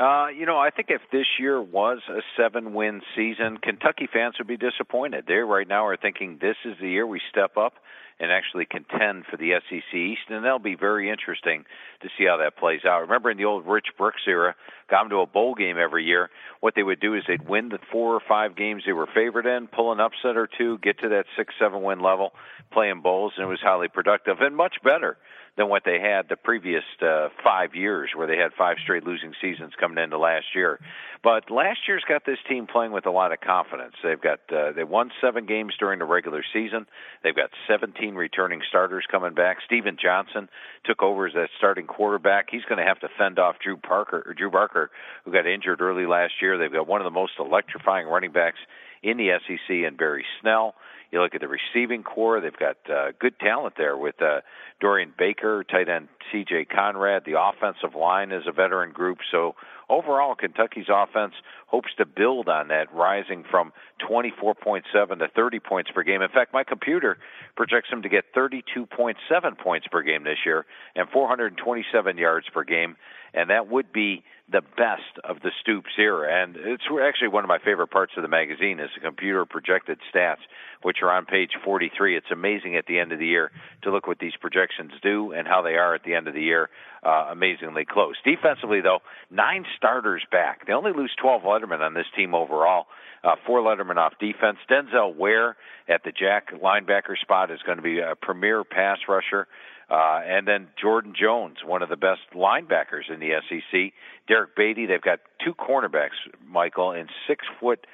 Uh, 0.00 0.28
you 0.28 0.46
know, 0.46 0.58
I 0.58 0.70
think 0.70 0.88
if 0.88 1.02
this 1.12 1.26
year 1.38 1.60
was 1.60 1.98
a 2.08 2.22
seven 2.34 2.72
win 2.72 3.02
season, 3.14 3.58
Kentucky 3.58 4.08
fans 4.10 4.36
would 4.38 4.46
be 4.46 4.56
disappointed. 4.56 5.24
They 5.28 5.34
right 5.34 5.68
now 5.68 5.84
are 5.84 5.98
thinking 5.98 6.38
this 6.40 6.56
is 6.64 6.74
the 6.80 6.88
year 6.88 7.06
we 7.06 7.20
step 7.28 7.58
up 7.58 7.74
and 8.18 8.32
actually 8.32 8.64
contend 8.64 9.26
for 9.30 9.36
the 9.36 9.52
SEC 9.68 9.94
East, 9.94 10.22
and 10.30 10.42
that'll 10.42 10.58
be 10.58 10.74
very 10.74 11.10
interesting 11.10 11.64
to 12.00 12.08
see 12.16 12.24
how 12.24 12.38
that 12.38 12.56
plays 12.56 12.80
out. 12.86 13.00
Remember 13.00 13.30
in 13.30 13.36
the 13.36 13.44
old 13.44 13.66
Rich 13.66 13.88
Brooks 13.98 14.22
era, 14.26 14.54
got 14.88 15.02
them 15.02 15.10
to 15.10 15.16
a 15.16 15.26
bowl 15.26 15.54
game 15.54 15.76
every 15.78 16.04
year. 16.04 16.30
What 16.60 16.74
they 16.74 16.82
would 16.82 17.00
do 17.00 17.14
is 17.14 17.24
they'd 17.28 17.46
win 17.46 17.68
the 17.68 17.78
four 17.92 18.14
or 18.14 18.20
five 18.26 18.56
games 18.56 18.84
they 18.86 18.92
were 18.92 19.08
favored 19.14 19.44
in, 19.44 19.68
pull 19.68 19.92
an 19.92 20.00
upset 20.00 20.36
or 20.36 20.48
two, 20.48 20.78
get 20.78 20.98
to 21.00 21.10
that 21.10 21.26
six, 21.36 21.52
seven 21.58 21.82
win 21.82 22.00
level, 22.00 22.32
play 22.72 22.88
in 22.88 23.02
bowls, 23.02 23.34
and 23.36 23.44
it 23.44 23.48
was 23.48 23.60
highly 23.60 23.88
productive 23.88 24.40
and 24.40 24.56
much 24.56 24.76
better 24.82 25.18
than 25.60 25.68
what 25.68 25.82
they 25.84 26.00
had 26.00 26.26
the 26.30 26.36
previous 26.36 26.84
uh, 27.02 27.28
five 27.44 27.74
years, 27.74 28.10
where 28.16 28.26
they 28.26 28.38
had 28.38 28.50
five 28.56 28.78
straight 28.82 29.04
losing 29.04 29.34
seasons 29.42 29.74
coming 29.78 30.02
into 30.02 30.16
last 30.16 30.46
year. 30.54 30.80
But 31.22 31.50
last 31.50 31.80
year's 31.86 32.02
got 32.08 32.24
this 32.24 32.38
team 32.48 32.66
playing 32.66 32.92
with 32.92 33.04
a 33.04 33.10
lot 33.10 33.30
of 33.30 33.42
confidence. 33.42 33.92
They've 34.02 34.20
got 34.20 34.40
uh, 34.50 34.72
they 34.72 34.84
won 34.84 35.10
seven 35.20 35.44
games 35.44 35.74
during 35.78 35.98
the 35.98 36.06
regular 36.06 36.42
season. 36.50 36.86
They've 37.22 37.36
got 37.36 37.50
17 37.68 38.14
returning 38.14 38.62
starters 38.66 39.04
coming 39.10 39.34
back. 39.34 39.58
Stephen 39.66 39.98
Johnson 40.02 40.48
took 40.86 41.02
over 41.02 41.26
as 41.26 41.34
that 41.34 41.50
starting 41.58 41.86
quarterback. 41.86 42.46
He's 42.50 42.64
going 42.66 42.78
to 42.78 42.88
have 42.88 43.00
to 43.00 43.08
fend 43.18 43.38
off 43.38 43.56
Drew 43.62 43.76
Parker 43.76 44.24
or 44.26 44.32
Drew 44.32 44.50
Barker, 44.50 44.90
who 45.26 45.32
got 45.32 45.46
injured 45.46 45.82
early 45.82 46.06
last 46.06 46.32
year. 46.40 46.56
They've 46.56 46.72
got 46.72 46.88
one 46.88 47.02
of 47.02 47.04
the 47.04 47.10
most 47.10 47.32
electrifying 47.38 48.06
running 48.06 48.32
backs 48.32 48.58
in 49.02 49.18
the 49.18 49.28
SEC 49.46 49.68
and 49.68 49.98
Barry 49.98 50.24
Snell. 50.40 50.74
You 51.10 51.20
look 51.20 51.34
at 51.34 51.40
the 51.40 51.48
receiving 51.48 52.02
corps; 52.02 52.40
they've 52.40 52.56
got 52.56 52.76
uh, 52.88 53.12
good 53.18 53.38
talent 53.40 53.74
there 53.76 53.96
with 53.96 54.20
uh, 54.22 54.40
Dorian 54.80 55.12
Baker, 55.16 55.64
tight 55.64 55.88
end 55.88 56.08
C.J. 56.30 56.66
Conrad. 56.66 57.24
The 57.24 57.40
offensive 57.40 57.94
line 57.96 58.32
is 58.32 58.44
a 58.46 58.52
veteran 58.52 58.92
group. 58.92 59.18
So 59.30 59.54
overall, 59.88 60.34
Kentucky's 60.34 60.86
offense 60.88 61.34
hopes 61.66 61.90
to 61.98 62.06
build 62.06 62.48
on 62.48 62.68
that, 62.68 62.92
rising 62.94 63.44
from 63.50 63.72
24.7 64.08 64.82
to 65.18 65.28
30 65.28 65.58
points 65.60 65.90
per 65.92 66.02
game. 66.02 66.22
In 66.22 66.28
fact, 66.28 66.52
my 66.52 66.64
computer 66.64 67.18
projects 67.56 67.90
them 67.90 68.02
to 68.02 68.08
get 68.08 68.32
32.7 68.34 69.14
points 69.58 69.86
per 69.90 70.02
game 70.02 70.24
this 70.24 70.38
year 70.46 70.64
and 70.94 71.08
427 71.08 72.18
yards 72.18 72.46
per 72.52 72.64
game, 72.64 72.96
and 73.34 73.50
that 73.50 73.68
would 73.68 73.92
be 73.92 74.24
the 74.50 74.62
best 74.76 75.18
of 75.22 75.40
the 75.42 75.50
Stoops 75.60 75.90
era. 75.98 76.42
And 76.42 76.56
it's 76.56 76.82
actually 77.02 77.28
one 77.28 77.44
of 77.44 77.48
my 77.48 77.58
favorite 77.58 77.88
parts 77.88 78.12
of 78.16 78.22
the 78.22 78.28
magazine 78.28 78.80
is 78.80 78.90
the 78.94 79.00
computer 79.00 79.44
projected 79.44 79.98
stats, 80.12 80.42
which 80.82 80.98
are 81.02 81.10
on 81.10 81.24
page 81.26 81.52
43. 81.64 82.16
It's 82.16 82.30
amazing 82.30 82.76
at 82.76 82.86
the 82.86 82.98
end 82.98 83.12
of 83.12 83.18
the 83.18 83.26
year 83.26 83.50
to 83.82 83.90
look 83.90 84.06
what 84.06 84.18
these 84.18 84.34
projections 84.40 84.92
do 85.02 85.32
and 85.32 85.46
how 85.46 85.62
they 85.62 85.74
are 85.74 85.94
at 85.94 86.04
the 86.04 86.14
end 86.14 86.28
of 86.28 86.34
the 86.34 86.42
year. 86.42 86.70
Uh, 87.02 87.28
amazingly 87.30 87.84
close. 87.84 88.16
Defensively, 88.24 88.80
though, 88.80 88.98
nine 89.30 89.64
starters 89.76 90.22
back. 90.30 90.66
They 90.66 90.72
only 90.72 90.92
lose 90.92 91.12
12 91.20 91.42
Letterman 91.42 91.80
on 91.80 91.94
this 91.94 92.06
team 92.14 92.34
overall. 92.34 92.86
Uh, 93.22 93.36
four 93.46 93.60
Letterman 93.60 93.96
off 93.96 94.14
defense. 94.18 94.58
Denzil 94.70 95.14
Ware 95.14 95.56
at 95.88 96.04
the 96.04 96.12
Jack 96.12 96.52
linebacker 96.52 97.18
spot 97.20 97.50
is 97.50 97.60
going 97.64 97.76
to 97.76 97.82
be 97.82 98.00
a 98.00 98.14
premier 98.20 98.64
pass 98.64 98.98
rusher. 99.08 99.46
Uh, 99.90 100.20
and 100.24 100.46
then 100.46 100.68
Jordan 100.80 101.14
Jones, 101.18 101.56
one 101.64 101.82
of 101.82 101.88
the 101.88 101.96
best 101.96 102.20
linebackers 102.34 103.12
in 103.12 103.18
the 103.18 103.32
SEC. 103.48 103.92
Derrick 104.28 104.54
Baity, 104.56 104.86
they've 104.86 105.02
got 105.02 105.18
two 105.44 105.52
cornerbacks, 105.52 106.16
Michael, 106.46 106.92
and 106.92 107.08
six 107.26 107.44
foot 107.58 107.86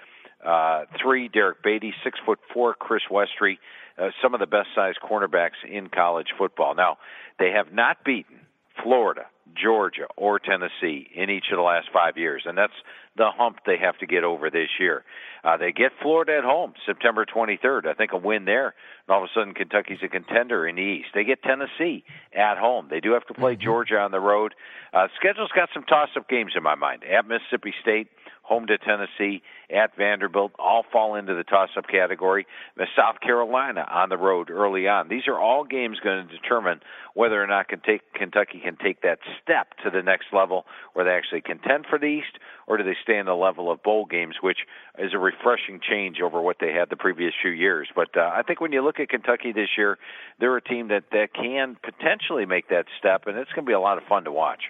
uh, 0.45 0.85
three, 1.03 1.29
Derrick 1.29 1.63
Baity, 1.63 1.93
six 2.05 2.19
foot 2.25 2.39
four, 2.53 2.75
Chris 2.75 3.03
Westry, 3.11 3.59
uh, 3.99 4.11
some 4.23 4.35
of 4.35 4.41
the 4.41 4.47
best 4.47 4.69
sized 4.75 4.99
cornerbacks 5.03 5.65
in 5.69 5.89
college 5.89 6.29
football. 6.39 6.75
Now, 6.75 6.99
they 7.39 7.51
have 7.51 7.73
not 7.73 8.05
beaten 8.05 8.41
Florida, 8.83 9.27
Georgia, 9.61 10.07
or 10.17 10.39
Tennessee 10.39 11.09
in 11.15 11.31
each 11.31 11.47
of 11.51 11.57
the 11.57 11.63
last 11.63 11.89
five 11.93 12.17
years, 12.17 12.43
and 12.45 12.57
that's 12.59 12.73
the 13.17 13.31
hump 13.35 13.59
they 13.65 13.79
have 13.79 13.97
to 13.99 14.07
get 14.07 14.25
over 14.25 14.51
this 14.51 14.69
year. 14.79 15.05
Uh, 15.43 15.57
they 15.57 15.73
get 15.73 15.93
Florida 16.03 16.37
at 16.39 16.45
home 16.45 16.75
September 16.85 17.25
23rd. 17.25 17.87
I 17.87 17.95
think 17.95 18.13
a 18.13 18.19
win 18.19 18.45
there, 18.45 18.75
and 19.07 19.15
all 19.15 19.23
of 19.23 19.31
a 19.31 19.39
sudden 19.39 19.55
Kentucky's 19.55 20.01
a 20.03 20.09
contender 20.09 20.67
in 20.67 20.77
the 20.77 20.83
East. 20.83 21.09
They 21.15 21.25
get 21.25 21.43
Tennessee 21.43 22.05
at 22.37 22.59
home. 22.59 22.89
They 22.91 23.01
do 23.01 23.13
have 23.13 23.27
to 23.29 23.35
play 23.35 23.57
Georgia 23.57 23.99
on 23.99 24.11
the 24.11 24.21
road. 24.21 24.55
Uh, 24.93 25.09
schedule's 25.19 25.53
got 25.55 25.71
some 25.73 25.85
toss-up 25.85 26.29
games 26.29 26.53
in 26.57 26.63
my 26.63 26.75
mind. 26.75 27.05
At 27.05 27.27
Mississippi 27.27 27.73
State, 27.81 28.09
home 28.47 28.67
to 28.69 28.79
Tennessee, 28.79 29.43
at 29.75 29.97
Vanderbilt, 29.97 30.53
all 30.59 30.85
fall 30.93 31.17
into 31.17 31.35
the 31.35 31.43
toss-up 31.43 31.89
category. 31.89 32.47
The 32.77 32.87
South 32.97 33.21
Carolina 33.21 33.85
on 33.91 34.09
the 34.09 34.17
road 34.17 34.51
early 34.51 34.87
on. 34.87 35.09
These 35.09 35.27
are 35.27 35.39
all 35.39 35.65
games 35.65 35.99
going 36.03 36.29
to 36.29 36.33
determine 36.33 36.81
whether 37.15 37.43
or 37.43 37.47
not 37.49 37.67
Kentucky 37.69 38.61
can 38.63 38.77
take 38.77 39.03
that 39.03 39.19
step 39.43 39.69
to 39.83 39.91
the 39.91 40.03
next 40.03 40.27
level, 40.33 40.65
where 40.93 41.05
they 41.05 41.11
actually 41.11 41.41
contend 41.41 41.87
for 41.91 41.99
the 41.99 42.07
East, 42.07 42.39
or 42.69 42.77
do 42.77 42.85
they 42.85 42.97
stay 43.03 43.19
in 43.19 43.27
the 43.27 43.35
level 43.35 43.71
of 43.71 43.83
bowl 43.83 44.07
games, 44.07 44.37
which 44.41 44.59
is 44.99 45.13
a 45.13 45.19
refreshing 45.19 45.81
change 45.81 46.19
over 46.23 46.41
what 46.41 46.59
they 46.61 46.73
had 46.73 46.89
the 46.89 46.97
previous 46.97 47.33
few 47.43 47.51
years. 47.51 47.89
But 47.95 48.17
uh, 48.17 48.31
I 48.33 48.43
think 48.43 48.61
when 48.61 48.71
you 48.71 48.85
look 48.85 49.01
at 49.01 49.09
Kentucky 49.09 49.51
this 49.51 49.71
year, 49.77 49.99
they're 50.39 50.57
a 50.57 50.63
team 50.63 50.89
that 50.89 51.05
that 51.11 51.35
can 51.35 51.77
potentially 51.83 52.47
make 52.47 52.69
that 52.69 52.87
step, 52.99 53.27
and 53.27 53.37
it's 53.37 53.51
going 53.53 53.65
to 53.65 53.71
be 53.71 53.75
a 53.75 53.81
lot 53.81 53.99
of 53.99 54.05
fun 54.05 54.25
to 54.25 54.33
watch. 54.33 54.65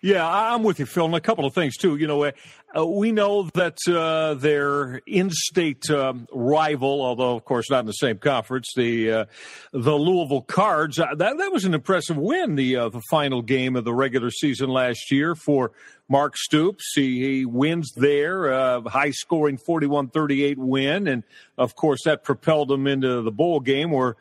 Yeah, 0.00 0.28
I'm 0.28 0.62
with 0.62 0.78
you, 0.78 0.86
Phil. 0.86 1.06
And 1.06 1.14
a 1.16 1.20
couple 1.20 1.44
of 1.44 1.54
things 1.54 1.76
too. 1.76 1.96
You 1.96 2.06
know, 2.06 2.24
uh, 2.24 2.86
we 2.86 3.10
know 3.10 3.50
that 3.54 3.78
uh, 3.88 4.34
their 4.34 5.00
in-state 5.06 5.90
um, 5.90 6.28
rival, 6.32 7.02
although 7.02 7.34
of 7.34 7.44
course 7.44 7.68
not 7.68 7.80
in 7.80 7.86
the 7.86 7.92
same 7.92 8.18
conference, 8.18 8.72
the 8.76 9.10
uh, 9.10 9.24
the 9.72 9.94
Louisville 9.94 10.42
Cards. 10.42 11.00
Uh, 11.00 11.14
that 11.16 11.38
that 11.38 11.52
was 11.52 11.64
an 11.64 11.74
impressive 11.74 12.16
win. 12.16 12.54
The 12.54 12.76
uh, 12.76 12.88
the 12.90 13.02
final 13.10 13.42
game 13.42 13.74
of 13.74 13.84
the 13.84 13.92
regular 13.92 14.30
season 14.30 14.68
last 14.68 15.10
year 15.10 15.34
for 15.34 15.72
Mark 16.08 16.36
Stoops. 16.36 16.92
He, 16.94 17.20
he 17.20 17.44
wins 17.44 17.92
there, 17.96 18.52
uh, 18.52 18.82
high 18.82 19.10
scoring 19.10 19.58
41-38 19.58 20.58
win, 20.58 21.08
and 21.08 21.24
of 21.56 21.74
course 21.74 22.04
that 22.04 22.22
propelled 22.22 22.68
them 22.68 22.86
into 22.86 23.22
the 23.22 23.32
bowl 23.32 23.60
game 23.60 23.90
where. 23.90 24.14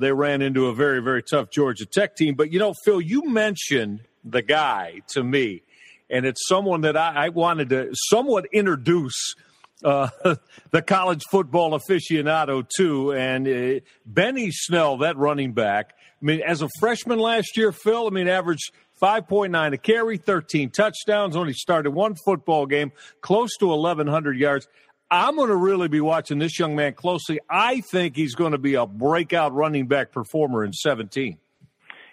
they 0.00 0.12
ran 0.12 0.40
into 0.40 0.66
a 0.66 0.74
very, 0.74 1.00
very 1.02 1.22
tough 1.22 1.50
Georgia 1.50 1.84
Tech 1.84 2.14
team. 2.14 2.36
But, 2.36 2.52
you 2.52 2.60
know, 2.60 2.74
Phil, 2.84 3.00
you 3.00 3.28
mentioned 3.28 4.00
the 4.24 4.42
guy 4.42 5.02
to 5.08 5.22
me. 5.22 5.62
And 6.10 6.26
it's 6.26 6.46
someone 6.48 6.82
that 6.82 6.96
I, 6.96 7.26
I 7.26 7.28
wanted 7.30 7.70
to 7.70 7.90
somewhat 7.92 8.46
introduce 8.52 9.34
uh, 9.82 10.08
the 10.70 10.82
college 10.82 11.22
football 11.30 11.78
aficionado 11.78 12.66
to. 12.76 13.12
And 13.12 13.48
uh, 13.48 13.80
Benny 14.06 14.50
Snell, 14.50 14.98
that 14.98 15.16
running 15.16 15.52
back, 15.52 15.94
I 16.22 16.24
mean, 16.24 16.40
as 16.40 16.62
a 16.62 16.68
freshman 16.80 17.18
last 17.18 17.56
year, 17.56 17.72
Phil, 17.72 18.06
I 18.06 18.10
mean, 18.10 18.28
averaged 18.28 18.72
5.9 19.00 19.72
a 19.72 19.78
carry, 19.78 20.16
13 20.16 20.70
touchdowns, 20.70 21.36
only 21.36 21.52
started 21.52 21.90
one 21.90 22.14
football 22.14 22.66
game, 22.66 22.92
close 23.20 23.50
to 23.58 23.66
1,100 23.66 24.38
yards. 24.38 24.68
I'm 25.10 25.36
going 25.36 25.48
to 25.48 25.56
really 25.56 25.88
be 25.88 26.00
watching 26.00 26.38
this 26.38 26.58
young 26.58 26.74
man 26.74 26.94
closely. 26.94 27.38
I 27.50 27.82
think 27.82 28.16
he's 28.16 28.34
going 28.34 28.52
to 28.52 28.58
be 28.58 28.74
a 28.74 28.86
breakout 28.86 29.52
running 29.52 29.86
back 29.86 30.12
performer 30.12 30.64
in 30.64 30.72
17. 30.72 31.38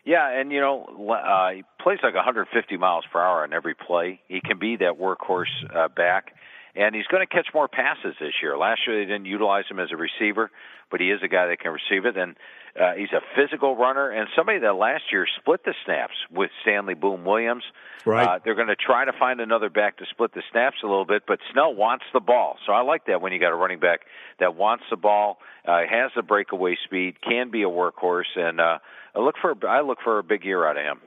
Yeah, 0.04 0.28
and 0.30 0.52
you 0.52 0.60
know, 0.60 0.84
uh, 1.12 1.52
he 1.52 1.64
plays 1.82 2.00
like 2.02 2.16
150 2.16 2.78
miles 2.78 3.06
per 3.12 3.20
hour 3.20 3.44
on 3.44 3.54
every 3.54 3.76
play. 3.76 4.20
He 4.28 4.42
can 4.42 4.58
be 4.58 4.78
that 4.78 5.00
workhorse 5.00 5.46
uh, 5.76 5.90
back, 5.90 6.34
and 6.76 6.96
he's 6.96 7.08
going 7.08 7.26
to 7.26 7.32
catch 7.32 7.48
more 7.54 7.68
passes 7.68 8.16
this 8.20 8.34
year. 8.42 8.58
Last 8.58 8.82
year 8.88 9.00
they 9.00 9.06
didn't 9.06 9.26
utilize 9.26 9.66
him 9.70 9.80
as 9.80 9.90
a 9.92 9.98
receiver, 9.98 10.52
but 10.90 11.00
he 11.00 11.12
is 11.12 11.20
a 11.24 11.28
guy 11.28 11.48
that 11.48 11.60
can 11.60 11.72
receive 11.72 12.06
it. 12.06 12.18
And 12.18 12.36
uh, 12.80 12.94
he's 12.94 13.12
a 13.12 13.22
physical 13.36 13.76
runner 13.76 14.10
and 14.10 14.30
somebody 14.36 14.60
that 14.60 14.74
last 14.74 15.04
year 15.12 15.26
split 15.40 15.64
the 15.66 15.74
snaps 15.84 16.14
with 16.32 16.52
Stanley 16.62 16.94
Boom 16.94 17.26
Williams. 17.26 17.64
Right. 18.06 18.28
Uh, 18.28 18.40
they're 18.44 18.56
going 18.56 18.70
to 18.70 18.76
try 18.76 19.06
to 19.06 19.12
find 19.20 19.42
another 19.42 19.70
back 19.70 19.98
to 19.98 20.06
split 20.10 20.34
the 20.34 20.44
snaps 20.52 20.78
a 20.84 20.88
little 20.88 21.06
bit, 21.06 21.24
but 21.28 21.40
Snell 21.52 21.76
wants 21.76 22.06
the 22.14 22.20
ball. 22.20 22.58
So 22.66 22.72
I 22.72 22.82
like 22.82 23.06
that 23.08 23.22
when 23.22 23.34
you 23.34 23.40
got 23.40 23.52
a 23.52 23.56
running 23.56 23.80
back 23.80 24.02
that 24.40 24.56
wants 24.56 24.86
the 24.90 24.98
ball, 24.98 25.40
uh, 25.68 25.82
has 25.90 26.12
the 26.16 26.24
breakaway 26.24 26.78
speed, 26.86 27.22
can 27.22 27.52
be 27.52 27.64
a 27.64 27.70
workhorse, 27.70 28.36
and 28.36 28.60
uh, 28.60 28.80
I 29.16 29.20
look 29.20 29.36
for 29.42 29.56
I 29.68 29.82
look 29.82 30.00
for 30.04 30.20
a 30.20 30.24
big 30.24 30.46
year 30.46 30.66
out 30.66 30.78
of 30.78 30.84
him. 30.84 31.02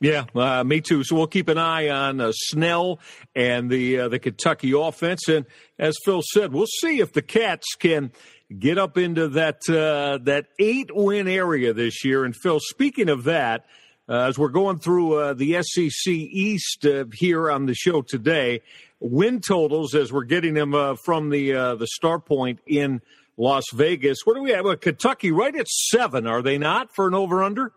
Yeah, 0.00 0.24
uh, 0.34 0.64
me 0.64 0.80
too. 0.80 1.04
So 1.04 1.14
we'll 1.14 1.26
keep 1.26 1.48
an 1.48 1.58
eye 1.58 1.90
on 1.90 2.22
uh, 2.22 2.32
Snell 2.32 3.00
and 3.34 3.68
the 3.68 4.00
uh, 4.00 4.08
the 4.08 4.18
Kentucky 4.18 4.72
offense, 4.72 5.28
and 5.28 5.44
as 5.78 5.94
Phil 6.06 6.22
said, 6.32 6.54
we'll 6.54 6.66
see 6.66 7.00
if 7.00 7.12
the 7.12 7.20
Cats 7.20 7.66
can 7.78 8.10
get 8.58 8.78
up 8.78 8.96
into 8.96 9.28
that 9.28 9.56
uh, 9.68 10.18
that 10.24 10.46
eight 10.58 10.90
win 10.94 11.28
area 11.28 11.74
this 11.74 12.02
year. 12.02 12.24
And 12.24 12.34
Phil, 12.34 12.60
speaking 12.60 13.10
of 13.10 13.24
that, 13.24 13.66
uh, 14.08 14.28
as 14.28 14.38
we're 14.38 14.48
going 14.48 14.78
through 14.78 15.16
uh, 15.16 15.34
the 15.34 15.62
SEC 15.62 16.10
East 16.10 16.86
here 17.12 17.50
on 17.50 17.66
the 17.66 17.74
show 17.74 18.00
today, 18.00 18.62
win 19.00 19.42
totals 19.42 19.94
as 19.94 20.10
we're 20.10 20.24
getting 20.24 20.54
them 20.54 20.96
from 21.04 21.28
the 21.28 21.52
the 21.78 21.86
Star 21.86 22.18
Point 22.18 22.60
in 22.66 23.02
Las 23.36 23.64
Vegas. 23.74 24.20
What 24.24 24.34
do 24.34 24.42
we 24.42 24.52
have? 24.52 24.64
Well, 24.64 24.76
Kentucky 24.76 25.30
right 25.30 25.54
at 25.54 25.68
seven, 25.68 26.26
are 26.26 26.40
they 26.40 26.56
not, 26.56 26.94
for 26.94 27.06
an 27.06 27.14
over 27.14 27.42
under? 27.42 27.74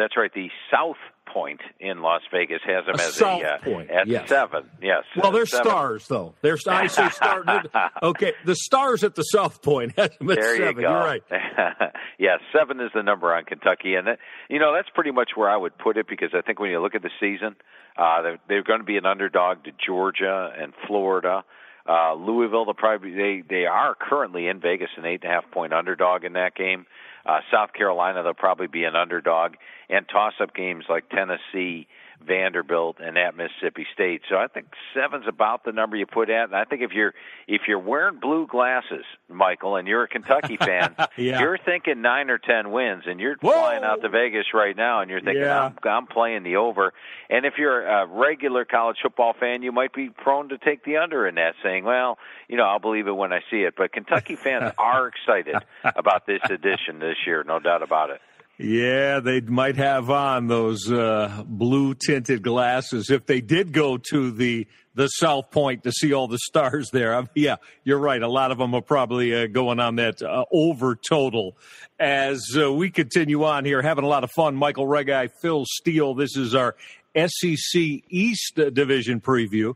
That's 0.00 0.16
right. 0.16 0.32
The 0.32 0.48
South 0.70 0.96
Point 1.26 1.60
in 1.78 2.00
Las 2.00 2.22
Vegas 2.32 2.60
has 2.64 2.86
them 2.86 2.96
a 2.98 3.02
as 3.02 3.14
South 3.14 3.42
a 3.42 3.54
uh, 3.54 3.58
point. 3.58 3.90
at 3.90 4.08
yes. 4.08 4.28
seven. 4.28 4.64
Yes. 4.82 5.04
Well, 5.14 5.30
they're 5.30 5.46
seven. 5.46 5.66
stars 5.66 6.08
though. 6.08 6.34
They're 6.40 6.58
I 6.66 6.86
say 6.88 7.08
stars. 7.10 7.46
okay, 8.02 8.32
the 8.44 8.56
stars 8.56 9.04
at 9.04 9.14
the 9.14 9.22
South 9.22 9.62
Point. 9.62 9.94
there 9.96 10.08
you 10.56 10.72
go. 10.72 10.80
You're 10.80 10.90
right. 10.90 11.22
yeah, 12.18 12.38
seven 12.52 12.80
is 12.80 12.90
the 12.94 13.02
number 13.02 13.32
on 13.32 13.44
Kentucky, 13.44 13.94
and 13.94 14.08
that, 14.08 14.18
you 14.48 14.58
know 14.58 14.74
that's 14.74 14.88
pretty 14.92 15.12
much 15.12 15.30
where 15.36 15.48
I 15.48 15.56
would 15.56 15.78
put 15.78 15.96
it 15.96 16.08
because 16.08 16.30
I 16.34 16.40
think 16.40 16.58
when 16.58 16.70
you 16.70 16.80
look 16.80 16.96
at 16.96 17.02
the 17.02 17.10
season, 17.20 17.54
uh, 17.96 18.22
they're, 18.22 18.38
they're 18.48 18.64
going 18.64 18.80
to 18.80 18.84
be 18.84 18.96
an 18.96 19.06
underdog 19.06 19.64
to 19.64 19.70
Georgia 19.86 20.50
and 20.58 20.72
Florida. 20.88 21.44
Uh, 21.88 22.14
Louisville, 22.14 22.64
the 22.64 22.74
probably 22.74 23.14
they 23.14 23.42
they 23.48 23.66
are 23.66 23.94
currently 23.94 24.48
in 24.48 24.60
Vegas 24.60 24.90
an 24.96 25.04
eight 25.04 25.22
and 25.22 25.30
a 25.30 25.34
half 25.34 25.50
point 25.52 25.72
underdog 25.72 26.24
in 26.24 26.32
that 26.32 26.56
game. 26.56 26.86
Uh, 27.26 27.40
South 27.52 27.72
Carolina, 27.72 28.22
they'll 28.22 28.34
probably 28.34 28.66
be 28.66 28.84
an 28.84 28.96
underdog, 28.96 29.54
and 29.88 30.08
toss 30.08 30.34
up 30.40 30.54
games 30.54 30.84
like 30.88 31.08
Tennessee 31.10 31.86
Vanderbilt, 32.26 32.98
and 33.00 33.16
at 33.16 33.36
Mississippi 33.36 33.86
State. 33.92 34.22
So 34.28 34.36
I 34.36 34.46
think 34.46 34.66
seven's 34.94 35.26
about 35.26 35.64
the 35.64 35.72
number 35.72 35.96
you 35.96 36.06
put 36.06 36.30
at. 36.30 36.44
And 36.44 36.54
I 36.54 36.64
think 36.64 36.82
if 36.82 36.92
you're 36.92 37.14
if 37.48 37.62
you're 37.66 37.78
wearing 37.78 38.20
blue 38.20 38.46
glasses, 38.46 39.04
Michael, 39.28 39.76
and 39.76 39.88
you're 39.88 40.04
a 40.04 40.08
Kentucky 40.08 40.56
fan, 40.60 40.94
yeah. 41.16 41.40
you're 41.40 41.58
thinking 41.58 42.02
nine 42.02 42.30
or 42.30 42.38
ten 42.38 42.70
wins, 42.70 43.04
and 43.06 43.20
you're 43.20 43.36
Whoa. 43.40 43.52
flying 43.52 43.84
out 43.84 44.02
to 44.02 44.08
Vegas 44.08 44.46
right 44.52 44.76
now, 44.76 45.00
and 45.00 45.10
you're 45.10 45.20
thinking 45.20 45.42
yeah. 45.42 45.64
I'm, 45.64 45.76
I'm 45.84 46.06
playing 46.06 46.42
the 46.42 46.56
over. 46.56 46.92
And 47.28 47.46
if 47.46 47.54
you're 47.58 47.86
a 47.86 48.06
regular 48.06 48.64
college 48.64 48.96
football 49.02 49.34
fan, 49.38 49.62
you 49.62 49.72
might 49.72 49.92
be 49.92 50.10
prone 50.10 50.50
to 50.50 50.58
take 50.58 50.84
the 50.84 50.98
under 50.98 51.26
in 51.26 51.36
that, 51.36 51.54
saying, 51.62 51.84
well, 51.84 52.18
you 52.48 52.56
know, 52.56 52.64
I'll 52.64 52.78
believe 52.78 53.06
it 53.06 53.12
when 53.16 53.32
I 53.32 53.40
see 53.50 53.62
it. 53.62 53.74
But 53.76 53.92
Kentucky 53.92 54.36
fans 54.36 54.72
are 54.78 55.08
excited 55.08 55.56
about 55.84 56.26
this 56.26 56.42
edition 56.50 56.98
this 56.98 57.16
year, 57.26 57.44
no 57.44 57.60
doubt 57.60 57.82
about 57.82 58.10
it. 58.10 58.20
Yeah, 58.62 59.20
they 59.20 59.40
might 59.40 59.76
have 59.76 60.10
on 60.10 60.46
those 60.46 60.90
uh, 60.92 61.44
blue 61.46 61.94
tinted 61.94 62.42
glasses 62.42 63.08
if 63.08 63.24
they 63.24 63.40
did 63.40 63.72
go 63.72 63.96
to 64.10 64.30
the 64.30 64.66
the 64.94 65.06
South 65.06 65.50
Point 65.50 65.84
to 65.84 65.92
see 65.92 66.12
all 66.12 66.28
the 66.28 66.38
stars 66.38 66.90
there. 66.92 67.16
I 67.16 67.24
yeah, 67.34 67.56
you're 67.84 67.98
right. 67.98 68.20
A 68.20 68.28
lot 68.28 68.50
of 68.50 68.58
them 68.58 68.74
are 68.74 68.82
probably 68.82 69.34
uh, 69.34 69.46
going 69.46 69.80
on 69.80 69.96
that 69.96 70.20
uh, 70.20 70.44
over 70.52 70.94
total. 70.94 71.56
As 71.98 72.42
uh, 72.54 72.70
we 72.70 72.90
continue 72.90 73.44
on 73.44 73.64
here, 73.64 73.80
having 73.80 74.04
a 74.04 74.08
lot 74.08 74.24
of 74.24 74.30
fun. 74.32 74.56
Michael 74.56 74.86
Reghi, 74.86 75.30
Phil 75.40 75.64
Steele. 75.66 76.12
This 76.14 76.36
is 76.36 76.54
our 76.54 76.76
SEC 77.16 77.80
East 78.10 78.56
Division 78.56 79.22
preview. 79.22 79.72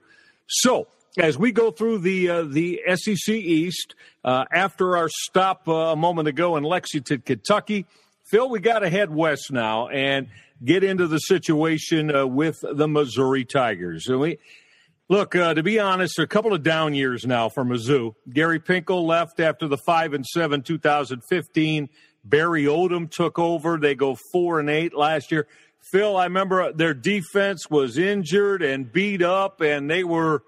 So 0.46 0.88
as 1.16 1.38
we 1.38 1.52
go 1.52 1.70
through 1.70 1.98
the 1.98 2.28
uh, 2.28 2.42
the 2.42 2.82
SEC 2.96 3.34
East 3.34 3.94
uh, 4.24 4.44
after 4.52 4.98
our 4.98 5.08
stop 5.08 5.68
uh, 5.68 5.72
a 5.72 5.96
moment 5.96 6.28
ago 6.28 6.56
in 6.56 6.64
Lexington, 6.64 7.22
Kentucky. 7.22 7.86
Phil, 8.24 8.48
we 8.48 8.58
got 8.58 8.78
to 8.78 8.88
head 8.88 9.14
west 9.14 9.52
now 9.52 9.88
and 9.88 10.28
get 10.64 10.82
into 10.82 11.06
the 11.06 11.18
situation 11.18 12.14
uh, 12.14 12.26
with 12.26 12.58
the 12.62 12.88
Missouri 12.88 13.44
Tigers. 13.44 14.08
And 14.08 14.18
we 14.18 14.38
look 15.10 15.36
uh, 15.36 15.52
to 15.52 15.62
be 15.62 15.78
honest, 15.78 16.18
a 16.18 16.26
couple 16.26 16.54
of 16.54 16.62
down 16.62 16.94
years 16.94 17.26
now 17.26 17.50
for 17.50 17.64
Mizzou. 17.64 18.14
Gary 18.32 18.60
Pinkel 18.60 19.04
left 19.06 19.40
after 19.40 19.68
the 19.68 19.76
five 19.76 20.14
and 20.14 20.24
seven 20.24 20.62
2015. 20.62 21.90
Barry 22.24 22.64
Odom 22.64 23.10
took 23.10 23.38
over. 23.38 23.76
They 23.76 23.94
go 23.94 24.16
four 24.32 24.58
and 24.58 24.70
eight 24.70 24.94
last 24.94 25.30
year. 25.30 25.46
Phil, 25.92 26.16
I 26.16 26.24
remember 26.24 26.72
their 26.72 26.94
defense 26.94 27.68
was 27.68 27.98
injured 27.98 28.62
and 28.62 28.90
beat 28.90 29.20
up, 29.20 29.60
and 29.60 29.90
they 29.90 30.02
were 30.02 30.42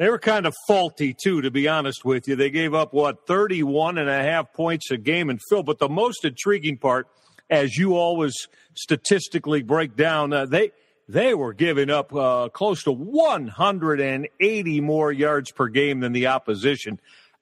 they 0.00 0.08
were 0.08 0.18
kind 0.18 0.46
of 0.46 0.56
faulty 0.66 1.14
too, 1.14 1.42
to 1.42 1.50
be 1.50 1.68
honest 1.68 2.06
with 2.06 2.26
you. 2.26 2.34
They 2.34 2.48
gave 2.48 2.72
up 2.72 2.94
what 2.94 3.26
31 3.26 3.98
and 3.98 4.08
a 4.08 4.22
half 4.22 4.50
points 4.54 4.90
a 4.90 4.96
game 4.96 5.28
and 5.28 5.38
Phil. 5.50 5.62
But 5.62 5.78
the 5.78 5.90
most 5.90 6.24
intriguing 6.24 6.78
part, 6.78 7.06
as 7.50 7.76
you 7.76 7.96
always 7.96 8.48
statistically 8.72 9.62
break 9.62 9.96
down, 9.96 10.32
uh, 10.32 10.46
they 10.46 10.72
they 11.06 11.34
were 11.34 11.52
giving 11.52 11.90
up 11.90 12.14
uh, 12.14 12.48
close 12.48 12.82
to 12.84 12.92
180 12.92 14.80
more 14.80 15.12
yards 15.12 15.50
per 15.50 15.68
game 15.68 16.00
than 16.00 16.12
the 16.12 16.28
opposition. 16.28 16.98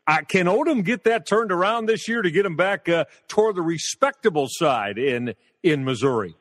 Uh, 0.08 0.22
can 0.22 0.46
Odom 0.46 0.84
get 0.84 1.04
that 1.04 1.28
turned 1.28 1.52
around 1.52 1.86
this 1.86 2.08
year 2.08 2.22
to 2.22 2.30
get 2.32 2.44
him 2.44 2.56
back 2.56 2.88
uh, 2.88 3.04
toward 3.28 3.54
the 3.54 3.62
respectable 3.62 4.48
side 4.50 4.98
in 4.98 5.34
in 5.62 5.84
Missouri? 5.84 6.34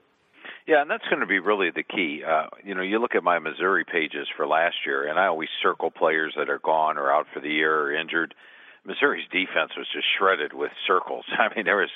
Yeah, 0.68 0.82
and 0.82 0.92
that's 0.92 1.08
going 1.10 1.22
to 1.22 1.26
be 1.26 1.40
really 1.40 1.72
the 1.72 1.84
key. 1.84 2.24
Uh, 2.28 2.48
you 2.62 2.76
know, 2.76 2.82
you 2.82 3.00
look 3.00 3.16
at 3.16 3.24
my 3.24 3.40
Missouri 3.40 3.86
pages 3.86 4.28
for 4.36 4.46
last 4.46 4.76
year, 4.86 5.08
and 5.08 5.18
I 5.18 5.28
always 5.28 5.48
circle 5.64 5.92
players 5.92 6.34
that 6.38 6.50
are 6.50 6.60
gone 6.60 6.98
or 6.98 7.10
out 7.10 7.26
for 7.34 7.40
the 7.40 7.50
year 7.50 7.74
or 7.74 7.96
injured. 7.96 8.36
Missouri's 8.86 9.28
defense 9.32 9.72
was 9.78 9.88
just 9.94 10.08
shredded 10.18 10.52
with 10.54 10.72
circles. 10.86 11.24
I 11.40 11.54
mean, 11.56 11.66
there 11.66 11.78
was 11.78 11.90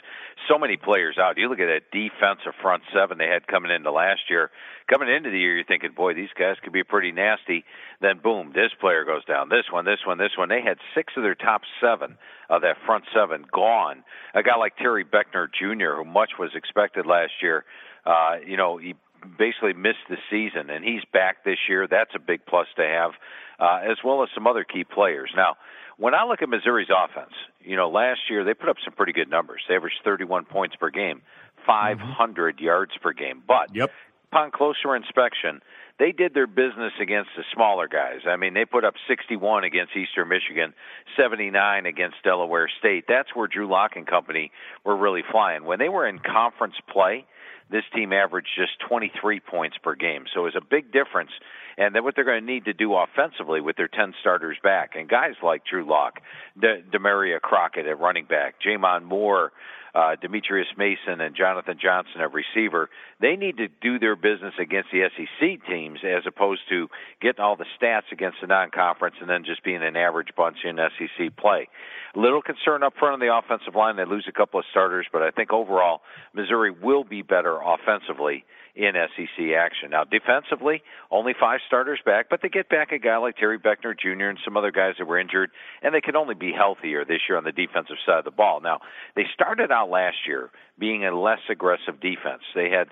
so 0.47 0.57
many 0.57 0.77
players 0.77 1.17
out. 1.17 1.37
You 1.37 1.49
look 1.49 1.59
at 1.59 1.67
that 1.67 1.91
defensive 1.91 2.53
front 2.61 2.83
seven 2.93 3.17
they 3.17 3.27
had 3.27 3.45
coming 3.47 3.71
into 3.71 3.91
last 3.91 4.29
year. 4.29 4.51
Coming 4.89 5.07
into 5.07 5.31
the 5.31 5.39
year, 5.39 5.55
you're 5.55 5.65
thinking, 5.65 5.91
boy, 5.95 6.13
these 6.13 6.31
guys 6.37 6.55
could 6.63 6.73
be 6.73 6.83
pretty 6.83 7.11
nasty. 7.11 7.65
Then, 7.99 8.19
boom, 8.23 8.51
this 8.55 8.71
player 8.79 9.03
goes 9.03 9.25
down. 9.25 9.49
This 9.49 9.67
one, 9.71 9.83
this 9.83 9.99
one, 10.05 10.17
this 10.17 10.37
one. 10.37 10.47
They 10.47 10.61
had 10.61 10.77
six 10.95 11.13
of 11.17 11.23
their 11.23 11.35
top 11.35 11.61
seven 11.81 12.17
of 12.49 12.61
that 12.61 12.75
front 12.85 13.03
seven 13.13 13.45
gone. 13.51 14.03
A 14.33 14.43
guy 14.43 14.55
like 14.55 14.77
Terry 14.77 15.03
Beckner 15.03 15.47
Jr., 15.47 15.95
who 15.95 16.05
much 16.05 16.31
was 16.39 16.51
expected 16.55 17.05
last 17.05 17.33
year, 17.41 17.63
uh, 18.05 18.37
you 18.45 18.57
know, 18.57 18.77
he 18.77 18.95
basically 19.37 19.73
missed 19.73 20.05
the 20.09 20.17
season, 20.29 20.69
and 20.69 20.83
he's 20.83 21.03
back 21.13 21.43
this 21.43 21.57
year. 21.69 21.87
That's 21.87 22.11
a 22.15 22.19
big 22.19 22.45
plus 22.45 22.67
to 22.77 22.83
have, 22.83 23.11
uh, 23.59 23.89
as 23.89 23.97
well 24.03 24.23
as 24.23 24.29
some 24.33 24.47
other 24.47 24.63
key 24.63 24.83
players. 24.83 25.31
Now, 25.35 25.57
when 25.97 26.15
I 26.15 26.25
look 26.25 26.41
at 26.41 26.49
Missouri's 26.49 26.89
offense, 26.89 27.33
you 27.63 27.75
know, 27.75 27.89
last 27.89 28.21
year 28.29 28.43
they 28.43 28.53
put 28.53 28.69
up 28.69 28.77
some 28.83 28.93
pretty 28.93 29.13
good 29.13 29.29
numbers. 29.29 29.61
They 29.67 29.75
averaged 29.75 29.99
31 30.03 30.45
points 30.45 30.75
per 30.75 30.89
game, 30.89 31.21
500 31.65 32.55
mm-hmm. 32.55 32.63
yards 32.63 32.91
per 33.01 33.13
game. 33.13 33.43
But 33.47 33.75
yep. 33.75 33.91
upon 34.31 34.51
closer 34.51 34.95
inspection, 34.95 35.61
they 35.99 36.11
did 36.11 36.33
their 36.33 36.47
business 36.47 36.93
against 36.99 37.29
the 37.37 37.43
smaller 37.53 37.87
guys. 37.87 38.21
I 38.27 38.35
mean, 38.35 38.55
they 38.55 38.65
put 38.65 38.83
up 38.83 38.95
61 39.07 39.63
against 39.63 39.95
Eastern 39.95 40.29
Michigan, 40.29 40.73
79 41.15 41.85
against 41.85 42.15
Delaware 42.23 42.67
State. 42.79 43.05
That's 43.07 43.35
where 43.35 43.47
Drew 43.47 43.69
Lock 43.69 43.91
and 43.95 44.07
company 44.07 44.51
were 44.83 44.97
really 44.97 45.21
flying. 45.29 45.65
When 45.65 45.77
they 45.77 45.89
were 45.89 46.07
in 46.07 46.17
conference 46.17 46.73
play, 46.91 47.25
this 47.71 47.83
team 47.95 48.13
averaged 48.13 48.49
just 48.55 48.79
23 48.87 49.39
points 49.39 49.77
per 49.81 49.95
game. 49.95 50.25
So 50.33 50.41
it 50.41 50.43
was 50.43 50.55
a 50.55 50.65
big 50.65 50.91
difference. 50.91 51.31
And 51.77 51.95
then 51.95 52.03
what 52.03 52.15
they're 52.15 52.25
going 52.25 52.45
to 52.45 52.45
need 52.45 52.65
to 52.65 52.73
do 52.73 52.93
offensively 52.93 53.61
with 53.61 53.77
their 53.77 53.87
10 53.87 54.13
starters 54.19 54.57
back. 54.61 54.91
And 54.95 55.09
guys 55.09 55.35
like 55.41 55.63
Drew 55.65 55.87
Lock, 55.89 56.19
De- 56.59 56.81
Damarea 56.83 57.39
Crockett 57.39 57.87
at 57.87 57.99
running 57.99 58.25
back, 58.25 58.55
J'Mon 58.61 59.03
Moore, 59.03 59.51
uh, 59.93 60.15
Dimetrios 60.21 60.67
Mason 60.77 61.21
and 61.21 61.35
Jonathan 61.35 61.77
Johnson 61.81 62.21
at 62.21 62.31
receiver, 62.33 62.89
they 63.19 63.35
need 63.35 63.57
to 63.57 63.67
do 63.67 63.99
their 63.99 64.15
business 64.15 64.53
against 64.59 64.89
the 64.91 65.09
SEC 65.15 65.67
teams 65.67 65.99
as 66.03 66.23
opposed 66.25 66.61
to 66.69 66.87
getting 67.21 67.41
all 67.41 67.55
the 67.55 67.65
stats 67.79 68.11
against 68.11 68.37
the 68.41 68.47
non-conference 68.47 69.15
and 69.19 69.29
then 69.29 69.43
just 69.43 69.63
being 69.63 69.83
an 69.83 69.95
average 69.95 70.29
bunch 70.35 70.57
in 70.63 70.77
SEC 70.77 71.35
play. 71.37 71.67
A 72.15 72.19
Little 72.19 72.41
concern 72.41 72.83
up 72.83 72.93
front 72.97 73.13
on 73.13 73.19
the 73.19 73.35
offensive 73.35 73.75
line. 73.75 73.95
They 73.95 74.05
lose 74.05 74.25
a 74.27 74.31
couple 74.31 74.59
of 74.59 74.65
starters, 74.71 75.07
but 75.11 75.21
I 75.21 75.31
think 75.31 75.53
overall 75.53 76.01
Missouri 76.33 76.71
will 76.71 77.03
be 77.03 77.21
better 77.21 77.57
offensively 77.61 78.45
in 78.75 78.93
SEC 78.93 79.45
action. 79.57 79.91
Now, 79.91 80.03
defensively, 80.03 80.83
only 81.09 81.33
five 81.39 81.59
starters 81.67 81.99
back, 82.05 82.27
but 82.29 82.41
they 82.41 82.49
get 82.49 82.69
back 82.69 82.91
a 82.91 82.99
guy 82.99 83.17
like 83.17 83.37
Terry 83.37 83.59
Beckner 83.59 83.97
Jr. 83.97 84.29
and 84.29 84.39
some 84.43 84.57
other 84.57 84.71
guys 84.71 84.95
that 84.99 85.05
were 85.05 85.19
injured, 85.19 85.51
and 85.81 85.93
they 85.93 86.01
can 86.01 86.15
only 86.15 86.35
be 86.35 86.51
healthier 86.51 87.03
this 87.05 87.21
year 87.27 87.37
on 87.37 87.43
the 87.43 87.51
defensive 87.51 87.97
side 88.05 88.19
of 88.19 88.25
the 88.25 88.31
ball. 88.31 88.61
Now, 88.61 88.79
they 89.15 89.25
started 89.33 89.71
out 89.71 89.89
last 89.89 90.17
year 90.27 90.49
being 90.79 91.05
a 91.05 91.17
less 91.17 91.41
aggressive 91.49 91.99
defense. 91.99 92.43
They 92.55 92.69
had 92.69 92.87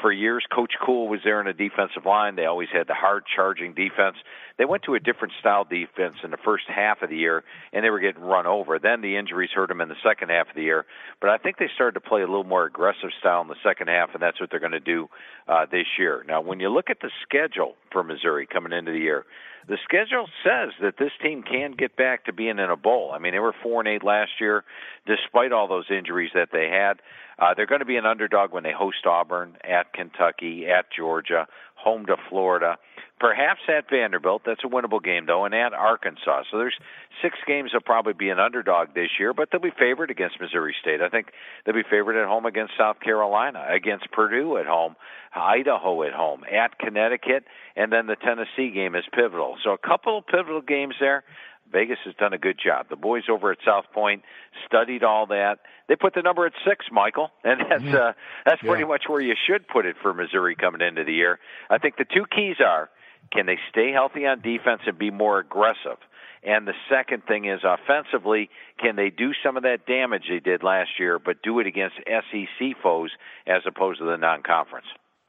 for 0.00 0.12
years, 0.12 0.44
Coach 0.52 0.74
Cool 0.84 1.08
was 1.08 1.20
there 1.24 1.40
in 1.40 1.46
the 1.46 1.52
defensive 1.52 2.04
line. 2.04 2.36
They 2.36 2.46
always 2.46 2.68
had 2.72 2.86
the 2.86 2.94
hard 2.94 3.24
charging 3.34 3.74
defense. 3.74 4.16
They 4.58 4.64
went 4.64 4.84
to 4.84 4.94
a 4.94 5.00
different 5.00 5.34
style 5.40 5.64
defense 5.64 6.16
in 6.22 6.30
the 6.30 6.36
first 6.36 6.64
half 6.68 7.02
of 7.02 7.10
the 7.10 7.16
year, 7.16 7.42
and 7.72 7.84
they 7.84 7.90
were 7.90 8.00
getting 8.00 8.22
run 8.22 8.46
over. 8.46 8.78
Then 8.78 9.00
the 9.00 9.16
injuries 9.16 9.50
hurt 9.54 9.68
them 9.68 9.80
in 9.80 9.88
the 9.88 9.96
second 10.02 10.30
half 10.30 10.48
of 10.48 10.54
the 10.54 10.62
year. 10.62 10.84
But 11.20 11.30
I 11.30 11.38
think 11.38 11.58
they 11.58 11.68
started 11.74 11.94
to 11.94 12.08
play 12.08 12.22
a 12.22 12.26
little 12.26 12.44
more 12.44 12.64
aggressive 12.64 13.10
style 13.18 13.40
in 13.40 13.48
the 13.48 13.56
second 13.64 13.88
half, 13.88 14.10
and 14.14 14.22
that's 14.22 14.40
what 14.40 14.50
they're 14.50 14.60
going 14.60 14.72
to 14.72 14.80
do 14.80 15.08
uh, 15.48 15.66
this 15.70 15.86
year. 15.98 16.24
Now, 16.26 16.40
when 16.40 16.60
you 16.60 16.68
look 16.68 16.90
at 16.90 17.00
the 17.00 17.10
schedule 17.22 17.74
for 17.90 18.04
Missouri 18.04 18.46
coming 18.46 18.72
into 18.72 18.92
the 18.92 18.98
year, 18.98 19.24
the 19.68 19.78
schedule 19.82 20.28
says 20.42 20.70
that 20.80 20.94
this 20.98 21.12
team 21.22 21.42
can 21.42 21.72
get 21.72 21.96
back 21.96 22.24
to 22.24 22.32
being 22.32 22.58
in 22.58 22.70
a 22.70 22.76
bowl. 22.76 23.12
I 23.14 23.18
mean, 23.18 23.32
they 23.32 23.38
were 23.38 23.54
four 23.62 23.80
and 23.80 23.88
eight 23.88 24.04
last 24.04 24.32
year, 24.40 24.64
despite 25.06 25.52
all 25.52 25.68
those 25.68 25.86
injuries 25.90 26.30
that 26.34 26.50
they 26.52 26.68
had. 26.68 27.00
Uh, 27.38 27.54
they're 27.54 27.66
going 27.66 27.80
to 27.80 27.86
be 27.86 27.96
an 27.96 28.06
underdog 28.06 28.52
when 28.52 28.62
they 28.62 28.72
host 28.72 29.06
Auburn, 29.06 29.56
at 29.64 29.92
Kentucky, 29.92 30.66
at 30.66 30.86
Georgia, 30.96 31.46
home 31.74 32.06
to 32.06 32.16
Florida, 32.28 32.76
perhaps 33.20 33.60
at 33.68 33.88
Vanderbilt. 33.90 34.42
That's 34.44 34.64
a 34.64 34.68
winnable 34.68 35.02
game 35.02 35.26
though, 35.26 35.44
and 35.44 35.54
at 35.54 35.72
Arkansas. 35.72 36.44
So 36.50 36.58
there's 36.58 36.76
six 37.22 37.38
games 37.46 37.70
they'll 37.72 37.80
probably 37.80 38.12
be 38.12 38.30
an 38.30 38.38
underdog 38.38 38.94
this 38.94 39.10
year, 39.18 39.32
but 39.32 39.48
they'll 39.50 39.60
be 39.60 39.72
favored 39.78 40.10
against 40.10 40.40
Missouri 40.40 40.74
State. 40.80 41.00
I 41.00 41.08
think 41.08 41.28
they'll 41.64 41.74
be 41.74 41.84
favored 41.88 42.20
at 42.20 42.28
home 42.28 42.46
against 42.46 42.72
South 42.78 43.00
Carolina, 43.00 43.64
against 43.68 44.10
Purdue 44.10 44.56
at 44.58 44.66
home, 44.66 44.96
Idaho 45.34 46.02
at 46.02 46.12
home, 46.12 46.42
at 46.44 46.78
Connecticut, 46.78 47.44
and 47.76 47.92
then 47.92 48.06
the 48.06 48.16
Tennessee 48.16 48.70
game 48.72 48.94
is 48.94 49.04
pivotal. 49.12 49.56
So 49.62 49.70
a 49.70 49.78
couple 49.78 50.18
of 50.18 50.26
pivotal 50.26 50.60
games 50.60 50.94
there. 51.00 51.24
Vegas 51.72 51.98
has 52.04 52.14
done 52.16 52.32
a 52.34 52.38
good 52.38 52.58
job. 52.62 52.86
The 52.90 52.96
boys 52.96 53.24
over 53.30 53.50
at 53.50 53.58
South 53.64 53.86
Point 53.92 54.22
studied 54.66 55.02
all 55.02 55.26
that. 55.28 55.60
They 55.88 55.96
put 55.96 56.14
the 56.14 56.20
number 56.20 56.46
at 56.46 56.52
six, 56.66 56.86
Michael, 56.92 57.30
and 57.42 57.60
that's 57.60 57.82
mm-hmm. 57.82 57.94
uh, 57.94 58.12
that's 58.44 58.62
yeah. 58.62 58.68
pretty 58.68 58.84
much 58.84 59.04
where 59.08 59.20
you 59.20 59.34
should 59.46 59.66
put 59.66 59.86
it 59.86 59.96
for 60.02 60.12
Missouri 60.12 60.56
coming 60.56 60.82
into 60.82 61.04
the 61.04 61.12
year. 61.12 61.38
I 61.70 61.78
think 61.78 61.96
the 61.96 62.04
two 62.04 62.26
keys 62.30 62.56
are 62.64 62.90
can 63.32 63.46
they 63.46 63.58
stay 63.70 63.92
healthy 63.92 64.26
on 64.26 64.40
defense 64.40 64.82
and 64.86 64.98
be 64.98 65.10
more 65.10 65.38
aggressive? 65.38 65.98
And 66.42 66.66
the 66.66 66.74
second 66.90 67.24
thing 67.26 67.46
is 67.46 67.60
offensively, 67.64 68.50
can 68.78 68.96
they 68.96 69.08
do 69.08 69.32
some 69.42 69.56
of 69.56 69.62
that 69.62 69.86
damage 69.86 70.24
they 70.28 70.40
did 70.40 70.62
last 70.62 70.90
year, 70.98 71.18
but 71.18 71.42
do 71.42 71.58
it 71.58 71.66
against 71.66 71.96
SEC 72.06 72.76
foes 72.82 73.10
as 73.46 73.62
opposed 73.66 74.00
to 74.00 74.04
the 74.04 74.16
non-conference? 74.16 74.86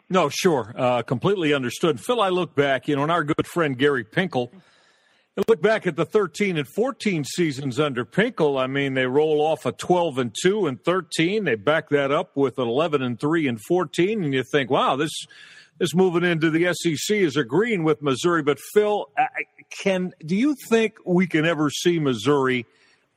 No, 0.10 0.30
sure, 0.30 0.74
uh, 0.78 1.02
completely 1.04 1.54
understood. 1.54 2.00
Phil, 2.00 2.22
I 2.22 2.30
look 2.30 2.54
back, 2.54 2.88
you 2.88 2.96
know, 2.96 3.04
and 3.04 3.12
our 3.12 3.24
good 3.24 3.48
friend 3.48 3.78
Gary 3.78 4.04
Pinkel 4.04 4.52
Look 5.50 5.62
back 5.62 5.86
at 5.86 5.98
the 5.98 6.06
13 6.06 6.56
and 6.56 6.66
14 6.66 7.26
seasons 7.26 7.78
under 7.78 8.06
Pinkel. 8.06 8.58
I 8.58 8.68
mean, 8.68 8.94
they 8.94 9.06
roll 9.06 9.42
off 9.42 9.66
a 9.66 9.74
12 9.74 10.18
and 10.18 10.36
2 10.42 10.68
and 10.68 10.82
13. 10.82 11.44
They 11.44 11.56
back 11.56 11.90
that 11.90 12.10
up 12.10 12.38
with 12.38 12.58
an 12.58 12.70
11 12.70 13.02
and 13.02 13.20
3 13.20 13.48
and 13.50 13.60
14, 13.68 14.24
and 14.24 14.34
you 14.34 14.44
think, 14.50 14.70
wow, 14.70 14.96
this 14.96 15.12
this 15.78 15.94
moving 15.94 16.24
into 16.24 16.50
the 16.50 16.74
SEC 16.74 17.18
is 17.18 17.36
agreeing 17.36 17.84
with 17.84 18.02
Missouri. 18.02 18.44
But 18.44 18.60
Phil, 18.74 19.10
can 19.70 20.14
do 20.26 20.36
you 20.36 20.56
think 20.70 20.96
we 21.06 21.28
can 21.28 21.46
ever 21.46 21.70
see 21.70 22.00
Missouri 22.00 22.66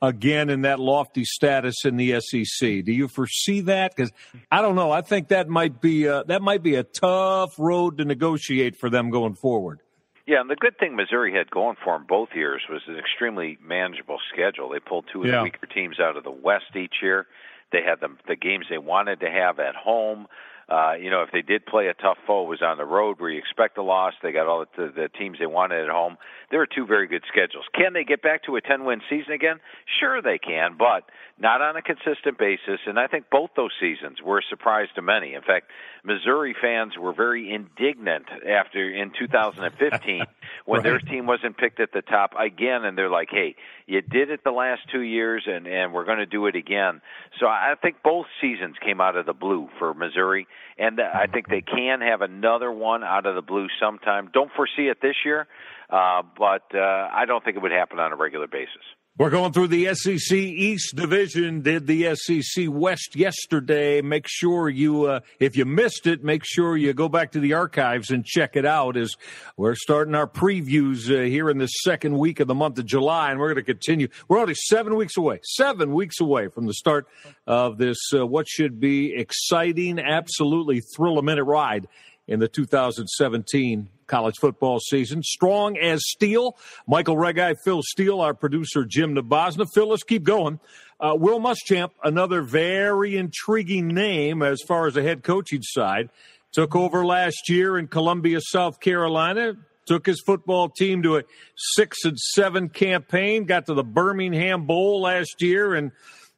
again 0.01 0.49
in 0.49 0.61
that 0.61 0.79
lofty 0.79 1.23
status 1.25 1.85
in 1.85 1.97
the 1.97 2.19
SEC? 2.19 2.83
Do 2.83 2.91
you 2.91 3.07
foresee 3.07 3.61
that? 3.61 3.95
Because 3.95 4.11
I 4.51 4.61
don't 4.61 4.75
know. 4.75 4.91
I 4.91 5.01
think 5.01 5.29
that 5.29 5.47
might 5.49 5.81
be 5.81 6.05
a, 6.05 6.23
that 6.25 6.41
might 6.41 6.63
be 6.63 6.75
a 6.75 6.83
tough 6.83 7.51
road 7.57 7.97
to 7.97 8.05
negotiate 8.05 8.77
for 8.77 8.89
them 8.89 9.09
going 9.09 9.35
forward. 9.35 9.79
Yeah, 10.27 10.41
and 10.41 10.49
the 10.49 10.55
good 10.55 10.77
thing 10.77 10.95
Missouri 10.95 11.33
had 11.33 11.49
going 11.49 11.75
for 11.83 11.97
them 11.97 12.05
both 12.07 12.29
years 12.35 12.61
was 12.69 12.81
an 12.87 12.97
extremely 12.97 13.57
manageable 13.65 14.19
schedule. 14.31 14.69
They 14.69 14.79
pulled 14.79 15.05
two 15.11 15.21
of 15.21 15.27
yeah. 15.27 15.37
the 15.37 15.43
weaker 15.43 15.65
teams 15.65 15.99
out 15.99 16.17
of 16.17 16.23
the 16.23 16.29
West 16.31 16.75
each 16.75 16.95
year. 17.01 17.25
They 17.71 17.81
had 17.83 17.99
the 17.99 18.15
the 18.27 18.35
games 18.35 18.65
they 18.69 18.77
wanted 18.77 19.21
to 19.21 19.29
have 19.29 19.59
at 19.59 19.75
home. 19.75 20.27
Uh, 20.69 20.93
you 20.93 21.09
know, 21.09 21.23
if 21.23 21.31
they 21.31 21.41
did 21.41 21.65
play 21.65 21.87
a 21.87 21.95
tough 21.95 22.17
foe, 22.27 22.45
it 22.45 22.49
was 22.49 22.61
on 22.61 22.77
the 22.77 22.85
road 22.85 23.19
where 23.19 23.31
you 23.31 23.39
expect 23.39 23.77
a 23.79 23.81
loss. 23.81 24.13
They 24.21 24.31
got 24.31 24.45
all 24.45 24.65
the, 24.77 24.91
the 24.95 25.09
teams 25.17 25.37
they 25.39 25.47
wanted 25.47 25.83
at 25.83 25.89
home. 25.89 26.17
There 26.51 26.61
are 26.61 26.67
two 26.67 26.85
very 26.85 27.07
good 27.07 27.23
schedules. 27.27 27.65
Can 27.73 27.93
they 27.93 28.03
get 28.03 28.21
back 28.21 28.43
to 28.43 28.55
a 28.55 28.61
10 28.61 28.85
win 28.85 29.01
season 29.09 29.33
again? 29.33 29.59
Sure, 29.99 30.21
they 30.21 30.37
can, 30.37 30.75
but 30.77 31.09
not 31.39 31.61
on 31.61 31.75
a 31.75 31.81
consistent 31.81 32.37
basis. 32.37 32.79
And 32.85 32.99
I 32.99 33.07
think 33.07 33.25
both 33.31 33.51
those 33.55 33.71
seasons 33.79 34.21
were 34.23 34.39
a 34.39 34.43
surprise 34.47 34.89
to 34.95 35.01
many. 35.01 35.33
In 35.33 35.41
fact, 35.41 35.71
Missouri 36.03 36.55
fans 36.59 36.93
were 36.97 37.13
very 37.13 37.51
indignant 37.51 38.25
after 38.47 38.91
in 38.91 39.11
2015 39.19 40.23
when 40.65 40.77
right. 40.77 40.83
their 40.83 40.99
team 40.99 41.25
wasn't 41.25 41.57
picked 41.57 41.79
at 41.79 41.91
the 41.93 42.01
top 42.01 42.33
again, 42.39 42.85
and 42.85 42.97
they're 42.97 43.09
like, 43.09 43.29
"Hey, 43.31 43.55
you 43.85 44.01
did 44.01 44.29
it 44.29 44.43
the 44.43 44.51
last 44.51 44.81
two 44.91 45.01
years, 45.01 45.43
and 45.47 45.67
and 45.67 45.93
we're 45.93 46.05
going 46.05 46.19
to 46.19 46.25
do 46.25 46.45
it 46.47 46.55
again." 46.55 47.01
So 47.39 47.47
I 47.47 47.75
think 47.81 47.97
both 48.03 48.27
seasons 48.41 48.75
came 48.83 49.01
out 49.01 49.15
of 49.15 49.25
the 49.25 49.33
blue 49.33 49.69
for 49.77 49.93
Missouri, 49.93 50.47
and 50.77 50.99
I 51.01 51.27
think 51.27 51.47
they 51.47 51.61
can 51.61 52.01
have 52.01 52.21
another 52.21 52.71
one 52.71 53.03
out 53.03 53.25
of 53.25 53.35
the 53.35 53.41
blue 53.41 53.67
sometime. 53.79 54.29
Don't 54.33 54.51
foresee 54.55 54.87
it 54.87 55.01
this 55.01 55.15
year, 55.25 55.47
uh, 55.89 56.21
but 56.37 56.63
uh, 56.73 57.09
I 57.11 57.25
don't 57.27 57.43
think 57.43 57.57
it 57.57 57.61
would 57.61 57.71
happen 57.71 57.99
on 57.99 58.11
a 58.11 58.15
regular 58.15 58.47
basis. 58.47 58.83
We're 59.19 59.29
going 59.29 59.51
through 59.51 59.67
the 59.67 59.93
SEC 59.95 60.31
East 60.31 60.95
Division. 60.95 61.61
Did 61.61 61.87
the 61.87 62.15
SEC 62.15 62.67
West 62.69 63.17
yesterday. 63.17 64.01
Make 64.01 64.27
sure 64.29 64.69
you, 64.69 65.07
uh, 65.07 65.19
if 65.41 65.57
you 65.57 65.65
missed 65.65 66.07
it, 66.07 66.23
make 66.23 66.43
sure 66.45 66.77
you 66.77 66.93
go 66.93 67.09
back 67.09 67.33
to 67.33 67.41
the 67.41 67.51
archives 67.51 68.11
and 68.11 68.23
check 68.23 68.55
it 68.55 68.65
out. 68.65 68.95
As 68.95 69.17
we're 69.57 69.75
starting 69.75 70.15
our 70.15 70.25
previews 70.25 71.09
uh, 71.13 71.25
here 71.25 71.49
in 71.49 71.57
the 71.57 71.67
second 71.67 72.17
week 72.17 72.39
of 72.39 72.47
the 72.47 72.55
month 72.55 72.79
of 72.79 72.85
July, 72.85 73.31
and 73.31 73.41
we're 73.41 73.53
going 73.53 73.65
to 73.65 73.73
continue. 73.73 74.07
We're 74.29 74.39
only 74.39 74.55
seven 74.55 74.95
weeks 74.95 75.17
away, 75.17 75.41
seven 75.43 75.93
weeks 75.93 76.21
away 76.21 76.47
from 76.47 76.65
the 76.65 76.73
start 76.73 77.05
of 77.45 77.77
this 77.77 77.97
uh, 78.13 78.25
what 78.25 78.47
should 78.47 78.79
be 78.79 79.13
exciting, 79.13 79.99
absolutely 79.99 80.79
thrill 80.95 81.17
a 81.17 81.23
minute 81.23 81.43
ride 81.43 81.89
in 82.25 82.39
the 82.39 82.47
2017 82.47 83.89
college 84.09 84.35
football 84.41 84.79
season. 84.79 85.23
Strong 85.23 85.77
as 85.77 86.01
steel. 86.03 86.57
Michael 86.87 87.15
Reghi, 87.15 87.55
Phil 87.63 87.81
Steele, 87.83 88.19
our 88.19 88.33
producer 88.33 88.83
Jim 88.83 89.15
Nabosna. 89.15 89.65
Phil, 89.73 89.87
let's 89.87 90.03
keep 90.03 90.23
going. 90.23 90.59
Uh, 90.99 91.15
Will 91.15 91.39
Muschamp, 91.39 91.91
another 92.03 92.41
very 92.41 93.15
intriguing 93.15 93.87
name 93.87 94.41
as 94.41 94.61
far 94.67 94.87
as 94.87 94.95
the 94.95 95.01
head 95.01 95.23
coaching 95.23 95.61
side, 95.61 96.09
took 96.51 96.75
over 96.75 97.05
last 97.05 97.47
year 97.47 97.77
in 97.77 97.87
Columbia, 97.87 98.39
South 98.41 98.81
Carolina. 98.81 99.53
Took 99.85 100.05
his 100.05 100.21
football 100.23 100.69
team 100.69 101.01
to 101.01 101.17
a 101.17 101.23
six 101.55 102.03
and 102.03 102.19
seven 102.19 102.69
campaign. 102.69 103.45
Got 103.45 103.65
to 103.67 103.73
the 103.73 103.83
Birmingham 103.83 104.67
Bowl 104.67 105.01
last 105.01 105.41
year, 105.41 105.73
and 105.73 105.91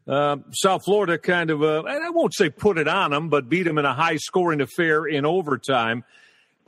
uh, 0.07 0.37
South 0.51 0.85
Florida 0.85 1.17
kind 1.17 1.49
of, 1.49 1.61
uh, 1.61 1.83
I 1.85 2.11
won't 2.11 2.33
say 2.33 2.49
put 2.49 2.77
it 2.77 2.87
on 2.87 3.11
them, 3.11 3.27
but 3.27 3.49
beat 3.49 3.63
them 3.63 3.77
in 3.77 3.83
a 3.83 3.93
high 3.93 4.15
scoring 4.15 4.61
affair 4.61 5.05
in 5.05 5.25
overtime. 5.25 6.05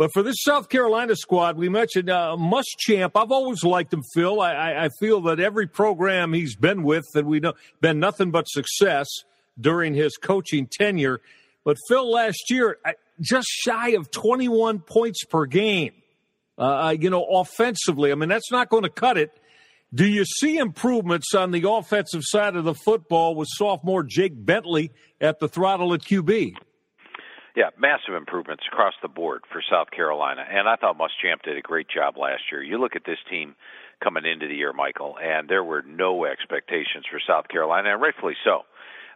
But 0.03 0.11
for 0.11 0.21
this 0.21 0.35
South 0.41 0.67
Carolina 0.67 1.15
squad, 1.15 1.55
we 1.55 1.69
mentioned 1.69 2.09
uh, 2.09 2.35
Muschamp. 2.37 3.11
I've 3.15 3.31
always 3.31 3.63
liked 3.63 3.93
him, 3.93 4.03
Phil. 4.13 4.41
I, 4.41 4.83
I, 4.83 4.89
feel 4.99 5.21
that 5.21 5.39
every 5.39 5.65
program 5.65 6.33
he's 6.33 6.57
been 6.57 6.83
with, 6.83 7.05
that 7.13 7.25
we 7.25 7.39
know, 7.39 7.53
been 7.79 8.01
nothing 8.01 8.29
but 8.29 8.49
success 8.49 9.07
during 9.57 9.93
his 9.93 10.17
coaching 10.17 10.67
tenure. 10.69 11.21
But 11.63 11.77
Phil, 11.87 12.11
last 12.11 12.49
year, 12.49 12.79
just 13.21 13.47
shy 13.47 13.91
of 13.91 14.11
21 14.11 14.79
points 14.79 15.23
per 15.23 15.45
game. 15.45 15.93
Uh, 16.57 16.61
uh, 16.61 16.95
you 16.99 17.09
know, 17.09 17.23
offensively, 17.23 18.11
I 18.11 18.15
mean, 18.15 18.27
that's 18.27 18.51
not 18.51 18.67
going 18.67 18.83
to 18.83 18.89
cut 18.89 19.17
it. 19.17 19.31
Do 19.93 20.05
you 20.05 20.25
see 20.25 20.57
improvements 20.57 21.33
on 21.33 21.51
the 21.51 21.69
offensive 21.69 22.23
side 22.25 22.57
of 22.57 22.65
the 22.65 22.75
football 22.75 23.35
with 23.35 23.47
sophomore 23.49 24.03
Jake 24.03 24.33
Bentley 24.35 24.91
at 25.21 25.39
the 25.39 25.47
throttle 25.47 25.93
at 25.93 26.01
QB? 26.01 26.55
Yeah, 27.55 27.69
massive 27.77 28.15
improvements 28.15 28.63
across 28.71 28.95
the 29.03 29.07
board 29.07 29.43
for 29.51 29.61
South 29.69 29.91
Carolina, 29.91 30.43
and 30.49 30.67
I 30.67 30.75
thought 30.75 30.97
Muschamp 30.97 31.43
did 31.43 31.55
a 31.55 31.61
great 31.61 31.87
job 31.87 32.17
last 32.17 32.41
year. 32.51 32.63
You 32.63 32.79
look 32.79 32.95
at 32.95 33.05
this 33.05 33.19
team 33.29 33.55
coming 34.03 34.25
into 34.25 34.47
the 34.47 34.55
year, 34.55 34.73
Michael, 34.73 35.17
and 35.21 35.47
there 35.47 35.63
were 35.63 35.83
no 35.83 36.25
expectations 36.25 37.05
for 37.09 37.19
South 37.25 37.47
Carolina, 37.49 37.93
and 37.93 38.01
rightfully 38.01 38.33
so. 38.43 38.61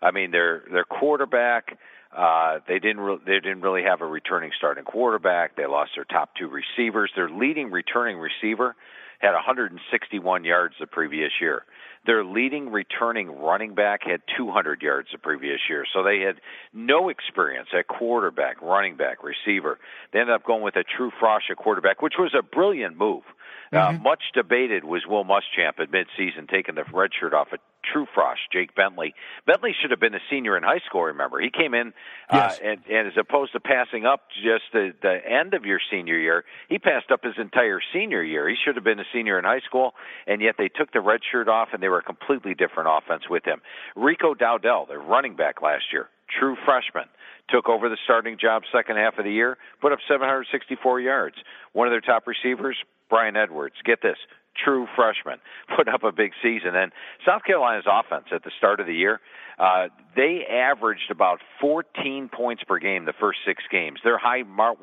I 0.04 0.12
mean, 0.12 0.30
their 0.30 0.62
their 0.72 0.84
quarterback, 0.84 1.80
uh, 2.16 2.60
they 2.68 2.78
didn't 2.78 3.00
re- 3.00 3.20
they 3.26 3.40
didn't 3.40 3.62
really 3.62 3.82
have 3.82 4.02
a 4.02 4.06
returning 4.06 4.52
starting 4.56 4.84
quarterback. 4.84 5.56
They 5.56 5.66
lost 5.66 5.92
their 5.96 6.06
top 6.06 6.36
two 6.36 6.48
receivers. 6.48 7.12
Their 7.16 7.30
leading 7.32 7.72
returning 7.72 8.18
receiver 8.20 8.76
had 9.18 9.34
161 9.34 10.46
yards 10.46 10.76
the 10.80 10.86
previous 10.86 11.32
year. 11.42 11.64
Their 12.08 12.24
leading 12.24 12.72
returning 12.72 13.30
running 13.30 13.76
back 13.76 14.02
had 14.04 14.22
200 14.36 14.82
yards 14.82 15.10
the 15.12 15.20
previous 15.20 15.60
year. 15.70 15.86
So 15.94 16.04
they 16.04 16.22
had 16.22 16.42
no 16.74 17.10
experience 17.10 17.70
at 17.78 17.88
quarterback, 17.88 18.62
running 18.62 18.96
back, 18.96 19.18
receiver. 19.24 19.78
They 20.14 20.20
ended 20.20 20.34
up 20.34 20.46
going 20.46 20.64
with 20.64 20.78
a 20.78 20.84
true 20.84 21.12
Frosh 21.22 21.52
at 21.52 21.58
quarterback, 21.58 22.02
which 22.02 22.16
was 22.18 22.34
a 22.34 22.42
brilliant 22.42 22.98
move. 22.98 23.24
Uh, 23.72 23.76
mm-hmm. 23.76 23.98
Uh, 23.98 24.00
much 24.00 24.24
debated 24.34 24.86
was 24.86 25.04
Will 25.08 25.26
Muschamp 25.26 25.80
at 25.80 25.92
midseason 25.92 26.50
taking 26.50 26.76
the 26.76 26.86
red 26.94 27.12
shirt 27.20 27.34
off 27.34 27.50
of 27.52 27.60
True 27.92 28.06
Frosh, 28.16 28.38
Jake 28.52 28.76
Bentley. 28.76 29.14
Bentley 29.46 29.72
should 29.80 29.92
have 29.92 30.00
been 30.00 30.16
a 30.16 30.20
senior 30.30 30.58
in 30.58 30.64
high 30.64 30.82
school. 30.86 31.04
Remember, 31.04 31.40
he 31.40 31.50
came 31.50 31.74
in, 31.74 31.94
uh, 32.30 32.52
and, 32.64 32.80
and 32.90 33.08
as 33.08 33.14
opposed 33.18 33.54
to 33.54 33.60
passing 33.60 34.06
up 34.06 34.28
just 34.44 34.64
the, 34.74 34.94
the 35.02 35.20
end 35.26 35.54
of 35.54 35.66
your 35.66 35.80
senior 35.92 36.18
year, 36.18 36.44
he 36.70 36.80
passed 36.80 37.12
up 37.12 37.24
his 37.24 37.36
entire 37.38 37.80
senior 37.94 38.24
year. 38.24 38.50
He 38.50 38.56
should 38.64 38.76
have 38.76 38.84
been 38.84 39.00
a 39.00 39.06
senior 39.14 39.40
in 39.40 39.46
high 39.46 39.62
school, 39.62 39.94
and 40.26 40.42
yet 40.42 40.56
they 40.58 40.68
took 40.68 40.92
the 40.92 41.02
red 41.02 41.22
shirt 41.32 41.48
off, 41.48 41.70
and 41.74 41.82
they 41.82 41.90
were 41.90 42.00
a 42.00 42.04
completely 42.04 42.54
different 42.54 42.90
offense 42.92 43.24
with 43.30 43.46
him. 43.46 43.62
Rico 43.96 44.34
Dowdle, 44.34 44.88
their 44.88 45.00
running 45.00 45.36
back 45.36 45.62
last 45.62 45.86
year, 45.92 46.10
true 46.40 46.56
freshman, 46.66 47.06
took 47.50 47.70
over 47.70 47.90
the 47.90 47.98
starting 48.04 48.38
job 48.40 48.64
second 48.72 48.98
half 48.98 49.18
of 49.18 49.26
the 49.26 49.32
year, 49.32 49.58
put 49.82 49.92
up 49.92 50.00
764 50.08 51.00
yards. 51.00 51.36
One 51.74 51.88
of 51.88 51.92
their 51.92 52.02
top 52.02 52.28
receivers, 52.28 52.78
Bryan 53.10 53.38
Edwards. 53.38 53.76
Get 53.86 54.02
this, 54.02 54.18
true 54.64 54.88
freshman, 54.96 55.40
put 55.76 55.88
up 55.88 56.04
a 56.04 56.12
big 56.12 56.32
season. 56.42 56.76
And 56.76 56.92
South 57.26 57.44
Carolina's 57.46 57.86
offense 57.88 58.26
at 58.32 58.44
the 58.44 58.52
start 58.58 58.80
of 58.80 58.88
the 58.88 58.94
year, 58.94 59.20
uh, 59.60 59.88
they 60.16 60.46
averaged 60.50 61.10
about 61.10 61.40
14 61.60 62.30
points 62.32 62.64
per 62.64 62.78
game 62.78 63.06
the 63.06 63.14
first 63.20 63.40
six 63.46 63.64
games. 63.72 64.00
Their 64.04 64.18
high 64.18 64.44
mark 64.44 64.80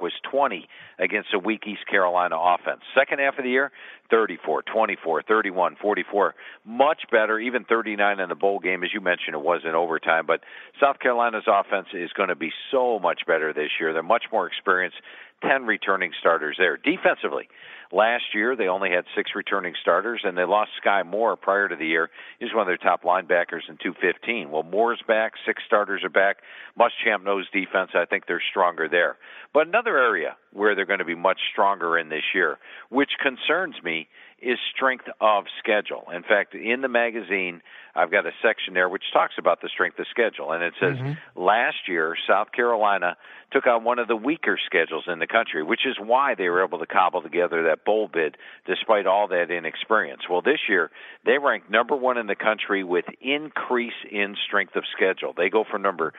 was 0.00 0.12
20 0.30 0.68
against 1.00 1.34
a 1.34 1.40
weak 1.40 1.64
East 1.66 1.86
Carolina 1.90 2.36
offense. 2.38 2.82
Second 2.96 3.18
half 3.18 3.36
of 3.38 3.44
the 3.44 3.50
year, 3.50 3.72
34, 4.10 4.62
24, 4.62 5.22
31, 5.22 5.76
44. 5.80 6.34
Much 6.64 7.02
better, 7.10 7.40
even 7.40 7.64
39 7.64 8.20
in 8.20 8.28
the 8.28 8.36
bowl 8.36 8.60
game. 8.60 8.84
As 8.84 8.90
you 8.94 9.00
mentioned, 9.00 9.34
it 9.34 9.42
was 9.42 9.62
in 9.64 9.74
overtime. 9.74 10.24
But 10.26 10.40
South 10.80 11.00
Carolina's 11.00 11.48
offense 11.48 11.88
is 11.92 12.12
going 12.12 12.28
to 12.28 12.36
be 12.36 12.52
so 12.70 13.00
much 13.00 13.22
better 13.26 13.52
this 13.52 13.70
year. 13.80 13.92
They're 13.92 14.04
much 14.04 14.26
more 14.30 14.46
experienced. 14.46 14.98
10 15.42 15.64
returning 15.64 16.12
starters 16.20 16.56
there. 16.58 16.76
Defensively, 16.76 17.48
last 17.92 18.24
year 18.34 18.56
they 18.56 18.68
only 18.68 18.90
had 18.90 19.04
six 19.14 19.30
returning 19.34 19.74
starters, 19.80 20.22
and 20.24 20.36
they 20.36 20.44
lost 20.44 20.70
Skai 20.84 21.06
Moore 21.06 21.36
prior 21.36 21.68
to 21.68 21.76
the 21.76 21.86
year. 21.86 22.10
He's 22.38 22.52
one 22.52 22.62
of 22.62 22.66
their 22.66 22.76
top 22.76 23.02
linebackers 23.02 23.68
in 23.68 23.76
215. 23.82 24.50
Well, 24.50 24.62
Moore's 24.62 25.02
back, 25.06 25.32
six 25.46 25.62
starters 25.66 26.02
are 26.04 26.08
back. 26.08 26.38
Muschamp 26.78 27.22
knows 27.24 27.48
defense. 27.50 27.90
I 27.94 28.06
think 28.06 28.26
they're 28.26 28.42
stronger 28.50 28.88
there. 28.88 29.16
But 29.52 29.68
another 29.68 29.98
area 29.98 30.36
where 30.52 30.74
they're 30.74 30.86
going 30.86 30.98
to 30.98 31.04
be 31.04 31.14
much 31.14 31.38
stronger 31.52 31.98
in 31.98 32.08
this 32.08 32.24
year, 32.34 32.58
which 32.88 33.10
concerns 33.22 33.76
me, 33.84 34.08
is 34.42 34.58
strength 34.74 35.04
of 35.20 35.44
schedule. 35.58 36.04
In 36.14 36.22
fact, 36.22 36.54
in 36.54 36.80
the 36.80 36.88
magazine, 36.88 37.62
I've 37.94 38.10
got 38.10 38.26
a 38.26 38.32
section 38.42 38.74
there 38.74 38.88
which 38.88 39.04
talks 39.12 39.34
about 39.38 39.60
the 39.60 39.68
strength 39.68 39.98
of 39.98 40.06
schedule, 40.10 40.52
and 40.52 40.62
it 40.62 40.74
says 40.80 40.96
mm-hmm. 40.96 41.40
last 41.40 41.88
year 41.88 42.16
South 42.28 42.52
Carolina 42.52 43.16
took 43.52 43.66
on 43.66 43.84
one 43.84 43.98
of 43.98 44.08
the 44.08 44.16
weaker 44.16 44.58
schedules 44.64 45.04
in 45.06 45.18
the 45.18 45.26
country, 45.26 45.62
which 45.62 45.86
is 45.86 45.96
why 46.00 46.34
they 46.34 46.48
were 46.48 46.64
able 46.64 46.78
to 46.78 46.86
cobble 46.86 47.22
together 47.22 47.62
that 47.64 47.84
bowl 47.84 48.08
bid 48.12 48.36
despite 48.66 49.06
all 49.06 49.28
that 49.28 49.50
inexperience. 49.50 50.22
Well, 50.28 50.42
this 50.42 50.60
year 50.68 50.90
they 51.24 51.38
ranked 51.38 51.70
number 51.70 51.94
one 51.94 52.18
in 52.18 52.26
the 52.26 52.34
country 52.34 52.82
with 52.82 53.04
increase 53.20 53.92
in 54.10 54.36
strength 54.46 54.74
of 54.74 54.84
schedule. 54.96 55.34
They 55.36 55.50
go 55.50 55.64
from 55.70 55.82
number 55.82 56.12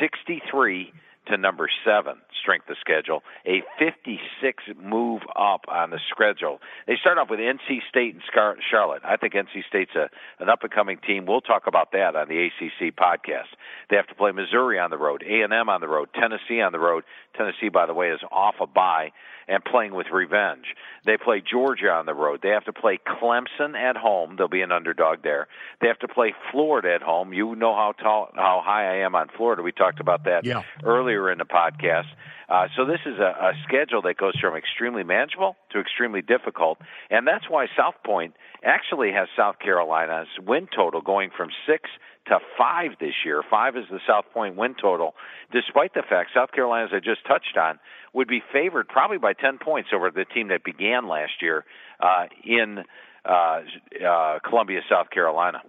63 0.00 0.92
to 1.28 1.36
number 1.36 1.68
seven 1.84 2.16
strength 2.40 2.68
of 2.68 2.76
schedule, 2.80 3.22
a 3.46 3.62
56 3.78 4.64
move 4.82 5.22
up 5.36 5.64
on 5.68 5.90
the 5.90 6.00
schedule. 6.10 6.60
They 6.86 6.96
start 7.00 7.18
off 7.18 7.28
with 7.30 7.40
NC 7.40 7.80
State 7.88 8.14
and 8.14 8.22
Charlotte. 8.70 9.02
I 9.04 9.16
think 9.16 9.34
NC 9.34 9.64
State's 9.68 9.94
a, 9.94 10.08
an 10.42 10.48
up 10.48 10.62
and 10.62 10.72
coming 10.72 10.98
team. 10.98 11.26
We'll 11.26 11.40
talk 11.40 11.66
about 11.66 11.92
that 11.92 12.16
on 12.16 12.28
the 12.28 12.46
ACC 12.46 12.94
podcast. 12.96 13.52
They 13.88 13.96
have 13.96 14.06
to 14.08 14.14
play 14.14 14.32
Missouri 14.32 14.78
on 14.78 14.90
the 14.90 14.98
road, 14.98 15.22
A&M 15.22 15.68
on 15.68 15.80
the 15.80 15.88
road, 15.88 16.08
Tennessee 16.14 16.60
on 16.60 16.72
the 16.72 16.78
road. 16.78 17.04
Tennessee, 17.36 17.68
by 17.68 17.86
the 17.86 17.94
way, 17.94 18.10
is 18.10 18.20
off 18.30 18.56
a 18.60 18.66
bye 18.66 19.12
and 19.50 19.64
playing 19.64 19.94
with 19.94 20.06
revenge. 20.12 20.76
They 21.04 21.16
play 21.16 21.42
Georgia 21.42 21.90
on 21.90 22.06
the 22.06 22.14
road. 22.14 22.40
They 22.42 22.50
have 22.50 22.64
to 22.64 22.72
play 22.72 22.98
Clemson 22.98 23.74
at 23.74 23.96
home. 23.96 24.36
They'll 24.36 24.48
be 24.48 24.62
an 24.62 24.72
underdog 24.72 25.22
there. 25.22 25.48
They 25.80 25.88
have 25.88 25.98
to 26.00 26.08
play 26.08 26.34
Florida 26.52 26.94
at 26.94 27.02
home. 27.02 27.32
You 27.32 27.56
know 27.56 27.74
how 27.74 27.92
tall, 27.92 28.30
how 28.34 28.62
high 28.64 29.00
I 29.00 29.04
am 29.04 29.14
on 29.14 29.28
Florida. 29.36 29.62
We 29.62 29.72
talked 29.72 30.00
about 30.00 30.24
that 30.24 30.44
yeah. 30.44 30.62
earlier 30.84 31.30
in 31.30 31.38
the 31.38 31.44
podcast. 31.44 32.06
Uh, 32.48 32.66
so 32.76 32.84
this 32.84 33.00
is 33.06 33.18
a, 33.18 33.34
a 33.40 33.52
schedule 33.66 34.02
that 34.02 34.16
goes 34.16 34.38
from 34.40 34.56
extremely 34.56 35.02
manageable 35.02 35.56
to 35.70 35.80
extremely 35.80 36.22
difficult, 36.22 36.78
and 37.10 37.26
that's 37.26 37.48
why 37.48 37.66
South 37.76 37.94
Point 38.04 38.34
actually 38.64 39.12
has 39.12 39.28
South 39.36 39.58
Carolina's 39.58 40.28
win 40.46 40.68
total 40.74 41.00
going 41.00 41.30
from 41.36 41.50
six 41.66 41.88
to 42.26 42.38
five 42.58 42.92
this 43.00 43.14
year. 43.24 43.42
Five 43.48 43.76
is 43.76 43.84
the 43.90 44.00
South 44.06 44.24
Point 44.32 44.56
win 44.56 44.74
total, 44.80 45.14
despite 45.52 45.94
the 45.94 46.02
fact 46.08 46.30
South 46.34 46.52
Carolina, 46.52 46.86
as 46.86 46.90
I 46.92 46.98
just 46.98 47.26
touched 47.26 47.56
on, 47.56 47.78
would 48.12 48.28
be 48.28 48.42
favored 48.52 48.88
probably 48.88 49.18
by 49.18 49.32
10 49.32 49.58
points 49.58 49.90
over 49.94 50.10
the 50.10 50.24
team 50.24 50.48
that 50.48 50.64
began 50.64 51.08
last 51.08 51.40
year 51.40 51.64
uh, 52.00 52.26
in 52.44 52.84
uh, 53.24 53.60
uh, 54.06 54.38
Columbia, 54.48 54.80
South 54.88 55.10
Carolina. 55.10 55.62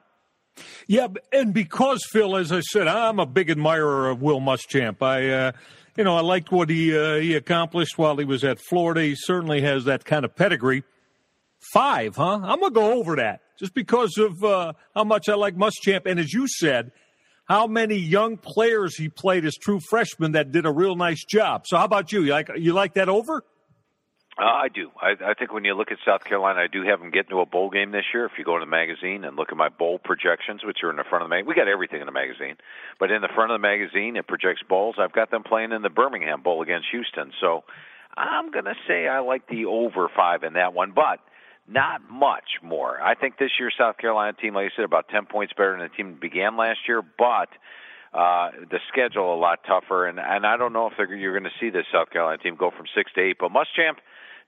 Yeah, 0.87 1.07
and 1.31 1.53
because 1.53 2.05
Phil, 2.11 2.35
as 2.35 2.51
I 2.51 2.59
said, 2.61 2.87
I'm 2.87 3.19
a 3.19 3.25
big 3.25 3.49
admirer 3.49 4.09
of 4.09 4.21
Will 4.21 4.41
Muschamp. 4.41 5.01
I, 5.01 5.29
uh, 5.29 5.51
you 5.97 6.03
know, 6.03 6.15
I 6.15 6.21
liked 6.21 6.51
what 6.51 6.69
he 6.69 6.97
uh, 6.97 7.15
he 7.15 7.35
accomplished 7.35 7.97
while 7.97 8.17
he 8.17 8.25
was 8.25 8.43
at 8.43 8.59
Florida. 8.59 9.01
He 9.01 9.15
certainly 9.15 9.61
has 9.61 9.85
that 9.85 10.05
kind 10.05 10.25
of 10.25 10.35
pedigree. 10.35 10.83
Five, 11.73 12.15
huh? 12.15 12.39
I'm 12.43 12.59
gonna 12.59 12.71
go 12.71 12.93
over 12.93 13.17
that 13.17 13.41
just 13.59 13.73
because 13.73 14.17
of 14.17 14.43
uh, 14.43 14.73
how 14.95 15.03
much 15.03 15.29
I 15.29 15.35
like 15.35 15.55
Muschamp, 15.55 16.05
and 16.05 16.19
as 16.19 16.33
you 16.33 16.47
said, 16.47 16.91
how 17.45 17.67
many 17.67 17.95
young 17.95 18.37
players 18.37 18.97
he 18.97 19.09
played 19.09 19.45
as 19.45 19.55
true 19.55 19.79
freshmen 19.89 20.31
that 20.31 20.51
did 20.51 20.65
a 20.65 20.71
real 20.71 20.95
nice 20.95 21.23
job. 21.23 21.67
So, 21.67 21.77
how 21.77 21.85
about 21.85 22.11
you? 22.11 22.23
You 22.23 22.31
like 22.31 22.49
you 22.55 22.73
like 22.73 22.93
that 22.95 23.09
over? 23.09 23.43
Uh, 24.37 24.43
I 24.43 24.67
do. 24.69 24.91
I, 24.99 25.11
I 25.23 25.33
think 25.33 25.51
when 25.51 25.65
you 25.65 25.73
look 25.73 25.91
at 25.91 25.97
South 26.05 26.23
Carolina, 26.23 26.61
I 26.61 26.67
do 26.67 26.83
have 26.83 26.99
them 26.99 27.11
get 27.11 27.25
into 27.25 27.41
a 27.41 27.45
bowl 27.45 27.69
game 27.69 27.91
this 27.91 28.05
year. 28.13 28.25
If 28.25 28.33
you 28.37 28.45
go 28.45 28.55
in 28.55 28.61
the 28.61 28.65
magazine 28.65 29.25
and 29.25 29.35
look 29.35 29.51
at 29.51 29.57
my 29.57 29.67
bowl 29.67 29.99
projections, 29.99 30.63
which 30.63 30.77
are 30.83 30.89
in 30.89 30.95
the 30.95 31.03
front 31.03 31.23
of 31.23 31.29
the 31.29 31.35
magazine, 31.35 31.49
we 31.49 31.55
got 31.55 31.67
everything 31.67 31.99
in 31.99 32.05
the 32.05 32.13
magazine. 32.13 32.55
But 32.97 33.11
in 33.11 33.21
the 33.21 33.27
front 33.35 33.51
of 33.51 33.55
the 33.55 33.67
magazine, 33.67 34.15
it 34.15 34.27
projects 34.27 34.61
bowls. 34.67 34.95
I've 34.97 35.11
got 35.11 35.31
them 35.31 35.43
playing 35.43 35.73
in 35.73 35.81
the 35.81 35.89
Birmingham 35.89 36.41
Bowl 36.41 36.61
against 36.61 36.87
Houston. 36.91 37.33
So 37.41 37.65
I'm 38.15 38.51
going 38.51 38.65
to 38.65 38.75
say 38.87 39.07
I 39.07 39.19
like 39.19 39.47
the 39.47 39.65
over 39.65 40.07
five 40.15 40.43
in 40.43 40.53
that 40.53 40.73
one, 40.73 40.93
but 40.95 41.19
not 41.67 42.01
much 42.09 42.59
more. 42.63 43.01
I 43.01 43.15
think 43.15 43.37
this 43.37 43.51
year's 43.59 43.75
South 43.77 43.97
Carolina 43.97 44.33
team, 44.33 44.55
like 44.55 44.71
I 44.71 44.75
said, 44.75 44.85
about 44.85 45.09
10 45.09 45.25
points 45.25 45.53
better 45.53 45.77
than 45.77 45.87
the 45.87 45.95
team 45.95 46.17
began 46.19 46.57
last 46.57 46.79
year, 46.87 47.01
but 47.01 47.49
uh, 48.13 48.51
the 48.69 48.79
schedule 48.91 49.33
a 49.33 49.39
lot 49.39 49.59
tougher, 49.65 50.07
and 50.07 50.19
and 50.19 50.45
I 50.45 50.57
don't 50.57 50.73
know 50.73 50.87
if 50.87 50.93
you're 50.97 51.37
going 51.37 51.49
to 51.49 51.57
see 51.59 51.69
this 51.69 51.85
South 51.93 52.09
Carolina 52.09 52.37
team 52.39 52.55
go 52.57 52.71
from 52.75 52.85
six 52.95 53.11
to 53.13 53.21
eight. 53.21 53.37
But 53.39 53.51
Muschamp 53.51 53.97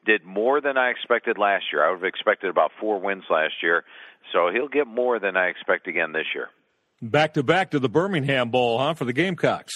did 0.05 0.25
more 0.25 0.59
than 0.59 0.77
I 0.77 0.89
expected 0.89 1.37
last 1.37 1.65
year. 1.71 1.85
I 1.85 1.91
would 1.91 1.99
have 1.99 2.07
expected 2.07 2.49
about 2.49 2.71
four 2.79 2.99
wins 2.99 3.23
last 3.29 3.55
year, 3.61 3.85
so 4.33 4.49
he'll 4.53 4.67
get 4.67 4.87
more 4.87 5.19
than 5.19 5.37
I 5.37 5.47
expect 5.47 5.87
again 5.87 6.11
this 6.11 6.25
year. 6.35 6.49
Back 7.01 7.33
to 7.35 7.43
back 7.43 7.71
to 7.71 7.79
the 7.79 7.89
Birmingham 7.89 8.49
Bowl, 8.49 8.79
huh, 8.79 8.95
for 8.95 9.05
the 9.05 9.13
Gamecocks. 9.13 9.73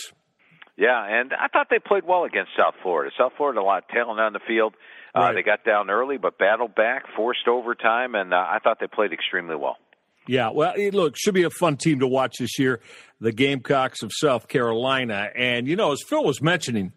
Yeah, 0.77 1.03
and 1.07 1.33
I 1.33 1.47
thought 1.47 1.67
they 1.69 1.79
played 1.79 2.03
well 2.05 2.23
against 2.23 2.51
South 2.57 2.75
Florida. 2.83 3.11
South 3.17 3.31
Florida 3.35 3.59
a 3.59 3.63
lot 3.63 3.83
of 3.83 3.87
talent 3.89 4.19
on 4.19 4.33
the 4.33 4.39
field. 4.47 4.75
Uh, 5.15 5.21
right. 5.21 5.33
They 5.33 5.43
got 5.43 5.63
down 5.63 5.89
early, 5.89 6.17
but 6.17 6.37
battled 6.37 6.75
back, 6.75 7.03
forced 7.15 7.47
overtime, 7.47 8.13
and 8.13 8.33
uh, 8.33 8.37
I 8.37 8.59
thought 8.63 8.77
they 8.79 8.87
played 8.87 9.11
extremely 9.11 9.55
well. 9.55 9.77
Yeah, 10.27 10.49
well, 10.53 10.73
look, 10.91 11.15
should 11.17 11.33
be 11.33 11.43
a 11.43 11.49
fun 11.49 11.77
team 11.77 11.99
to 12.01 12.07
watch 12.07 12.37
this 12.37 12.59
year, 12.59 12.81
the 13.19 13.31
Gamecocks 13.31 14.03
of 14.03 14.11
South 14.13 14.47
Carolina. 14.47 15.29
And, 15.35 15.67
you 15.67 15.75
know, 15.75 15.91
as 15.91 16.03
Phil 16.07 16.23
was 16.23 16.41
mentioning, 16.41 16.93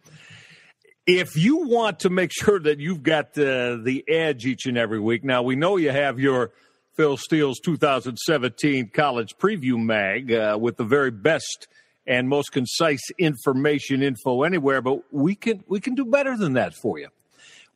if 1.06 1.36
you 1.36 1.66
want 1.68 2.00
to 2.00 2.10
make 2.10 2.32
sure 2.38 2.60
that 2.60 2.78
you've 2.78 3.02
got 3.02 3.34
the, 3.34 3.80
the 3.82 4.04
edge 4.08 4.46
each 4.46 4.66
and 4.66 4.76
every 4.76 5.00
week, 5.00 5.24
now 5.24 5.42
we 5.42 5.56
know 5.56 5.76
you 5.76 5.90
have 5.90 6.18
your 6.20 6.52
Phil 6.96 7.16
Steele's 7.16 7.60
2017 7.60 8.90
College 8.92 9.36
Preview 9.38 9.82
Mag 9.82 10.32
uh, 10.32 10.58
with 10.60 10.76
the 10.76 10.84
very 10.84 11.10
best 11.10 11.68
and 12.06 12.28
most 12.28 12.50
concise 12.52 13.10
information 13.18 14.02
info 14.02 14.42
anywhere, 14.42 14.82
but 14.82 15.00
we 15.12 15.34
can 15.34 15.62
we 15.68 15.80
can 15.80 15.94
do 15.94 16.04
better 16.04 16.36
than 16.36 16.54
that 16.54 16.74
for 16.74 16.98
you. 16.98 17.08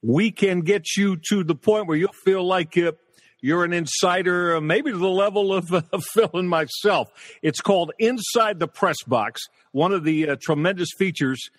We 0.02 0.30
can 0.30 0.60
get 0.60 0.96
you 0.96 1.16
to 1.28 1.44
the 1.44 1.54
point 1.54 1.86
where 1.86 1.96
you'll 1.96 2.12
feel 2.12 2.44
like 2.44 2.76
uh, 2.76 2.92
you're 3.44 3.62
an 3.62 3.74
insider, 3.74 4.56
uh, 4.56 4.60
maybe 4.62 4.90
to 4.90 4.96
the 4.96 5.06
level 5.06 5.52
of, 5.52 5.70
uh, 5.70 5.82
Phil 6.14 6.30
and 6.32 6.48
myself. 6.48 7.10
It's 7.42 7.60
called 7.60 7.92
Inside 7.98 8.58
the 8.58 8.66
Press 8.66 9.02
Box, 9.06 9.42
one 9.70 9.92
of 9.92 10.02
the 10.02 10.30
uh, 10.30 10.36
tremendous 10.40 10.88
features 10.96 11.50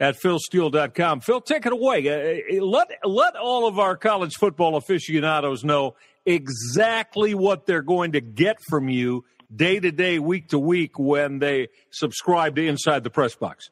at 0.00 0.16
philsteele.com. 0.20 1.20
Phil, 1.20 1.40
take 1.40 1.64
it 1.64 1.72
away. 1.72 2.08
Uh, 2.08 2.60
let, 2.64 2.88
let 3.04 3.36
all 3.36 3.68
of 3.68 3.78
our 3.78 3.96
college 3.96 4.34
football 4.34 4.74
aficionados 4.74 5.62
know 5.62 5.94
exactly 6.26 7.36
what 7.36 7.66
they're 7.66 7.82
going 7.82 8.12
to 8.12 8.20
get 8.20 8.56
from 8.68 8.88
you 8.88 9.24
day 9.54 9.78
to 9.78 9.92
day, 9.92 10.18
week 10.18 10.48
to 10.48 10.58
week 10.58 10.98
when 10.98 11.38
they 11.38 11.68
subscribe 11.90 12.56
to 12.56 12.66
Inside 12.66 13.04
the 13.04 13.10
Press 13.10 13.36
Box. 13.36 13.70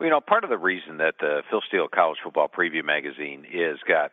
Well, 0.00 0.08
you 0.08 0.10
know, 0.10 0.20
part 0.20 0.42
of 0.42 0.50
the 0.50 0.58
reason 0.58 0.96
that 0.96 1.14
the 1.20 1.42
Phil 1.48 1.60
Steele 1.68 1.86
College 1.86 2.18
Football 2.24 2.48
Preview 2.48 2.84
magazine 2.84 3.44
is 3.52 3.78
got 3.86 4.10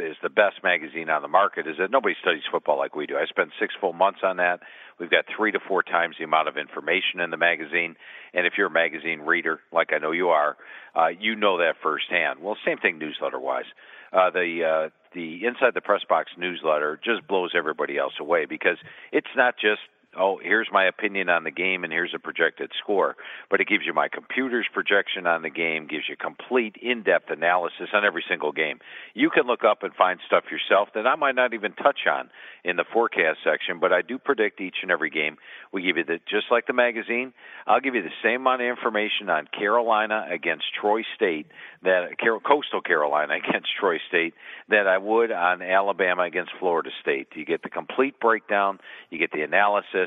is 0.00 0.16
the 0.22 0.30
best 0.30 0.62
magazine 0.62 1.08
on 1.10 1.22
the 1.22 1.28
market 1.28 1.66
is 1.66 1.76
that 1.78 1.90
nobody 1.90 2.14
studies 2.20 2.42
football 2.50 2.78
like 2.78 2.94
we 2.96 3.06
do. 3.06 3.16
I 3.16 3.26
spent 3.26 3.50
six 3.58 3.74
full 3.80 3.92
months 3.92 4.20
on 4.22 4.36
that. 4.38 4.60
We've 4.98 5.10
got 5.10 5.24
three 5.34 5.52
to 5.52 5.60
four 5.66 5.82
times 5.82 6.16
the 6.18 6.24
amount 6.24 6.48
of 6.48 6.56
information 6.56 7.20
in 7.20 7.30
the 7.30 7.36
magazine. 7.36 7.96
And 8.34 8.46
if 8.46 8.54
you're 8.58 8.66
a 8.66 8.70
magazine 8.70 9.20
reader, 9.20 9.60
like 9.72 9.92
I 9.92 9.98
know 9.98 10.12
you 10.12 10.28
are, 10.28 10.56
uh, 10.94 11.08
you 11.08 11.36
know 11.36 11.58
that 11.58 11.74
firsthand. 11.82 12.40
Well, 12.40 12.56
same 12.66 12.78
thing 12.78 12.98
newsletter 12.98 13.38
wise. 13.38 13.64
Uh, 14.12 14.30
the 14.30 14.64
uh, 14.64 14.90
the 15.14 15.46
Inside 15.46 15.74
the 15.74 15.80
Press 15.80 16.02
Box 16.08 16.30
newsletter 16.36 17.00
just 17.02 17.26
blows 17.26 17.52
everybody 17.56 17.96
else 17.96 18.14
away 18.20 18.46
because 18.46 18.76
it's 19.12 19.34
not 19.36 19.54
just 19.60 19.80
oh, 20.18 20.38
here's 20.42 20.68
my 20.72 20.84
opinion 20.84 21.28
on 21.28 21.44
the 21.44 21.50
game 21.50 21.84
and 21.84 21.92
here's 21.92 22.14
a 22.14 22.18
projected 22.18 22.70
score. 22.82 23.16
But 23.50 23.60
it 23.60 23.68
gives 23.68 23.84
you 23.86 23.92
my 23.92 24.08
computer's 24.08 24.66
projection 24.72 25.26
on 25.26 25.42
the 25.42 25.50
game, 25.50 25.86
gives 25.86 26.04
you 26.08 26.16
complete 26.16 26.76
in 26.80 27.02
depth 27.02 27.30
analysis 27.30 27.88
on 27.92 28.04
every 28.04 28.24
single 28.28 28.52
game. 28.52 28.80
You 29.14 29.30
can 29.30 29.46
look 29.46 29.64
up 29.64 29.82
and 29.82 29.94
find 29.94 30.20
stuff 30.26 30.44
yourself 30.50 30.88
that 30.94 31.06
I 31.06 31.14
might 31.16 31.34
not 31.34 31.54
even 31.54 31.72
touch 31.72 32.00
on 32.10 32.30
in 32.64 32.76
the 32.76 32.84
forecast 32.92 33.38
section, 33.44 33.78
but 33.80 33.92
I 33.92 34.02
do 34.02 34.18
predict 34.18 34.60
each 34.60 34.76
and 34.82 34.90
every 34.90 35.10
game. 35.10 35.36
We 35.72 35.82
give 35.82 35.96
you 35.96 36.04
the 36.04 36.18
just 36.28 36.46
like 36.50 36.66
the 36.66 36.72
magazine, 36.72 37.32
I'll 37.66 37.80
give 37.80 37.94
you 37.94 38.02
the 38.02 38.10
same 38.22 38.42
amount 38.42 38.62
of 38.62 38.68
information 38.68 39.30
on 39.30 39.46
Carolina 39.46 40.26
against 40.30 40.64
Troy 40.78 41.02
State 41.14 41.46
that 41.82 42.16
Coastal 42.18 42.80
Carolina 42.80 43.34
against 43.48 43.68
Troy 43.78 43.98
State 44.08 44.34
that 44.68 44.86
I 44.86 44.98
would 44.98 45.30
on 45.32 45.62
Alabama 45.62 46.22
against 46.22 46.52
Florida 46.58 46.90
State. 47.00 47.28
You 47.34 47.44
get 47.44 47.62
the 47.62 47.70
complete 47.70 48.18
breakdown, 48.20 48.78
you 49.10 49.18
get 49.18 49.32
the 49.32 49.42
analysis, 49.42 49.99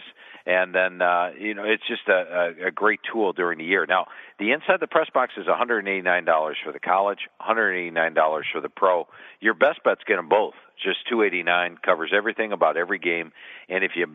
and 0.45 0.73
then 0.73 1.01
uh, 1.01 1.31
you 1.37 1.53
know 1.53 1.63
it's 1.63 1.83
just 1.87 2.07
a, 2.07 2.53
a, 2.63 2.67
a 2.67 2.71
great 2.71 2.99
tool 3.11 3.33
during 3.33 3.57
the 3.57 3.65
year. 3.65 3.85
Now, 3.85 4.07
the 4.39 4.51
inside 4.51 4.79
the 4.79 4.87
press 4.87 5.09
box 5.13 5.33
is 5.37 5.45
$189 5.45 6.53
for 6.63 6.71
the 6.71 6.79
college, 6.79 7.19
$189 7.41 8.41
for 8.51 8.61
the 8.61 8.69
pro. 8.69 9.07
Your 9.39 9.53
best 9.53 9.83
bet's 9.83 10.01
get 10.07 10.15
them 10.15 10.29
both. 10.29 10.53
Just 10.83 11.07
289 11.09 11.77
covers 11.83 12.11
everything 12.15 12.51
about 12.51 12.77
every 12.77 12.99
game, 12.99 13.31
and 13.69 13.83
if 13.83 13.91
you 13.95 14.07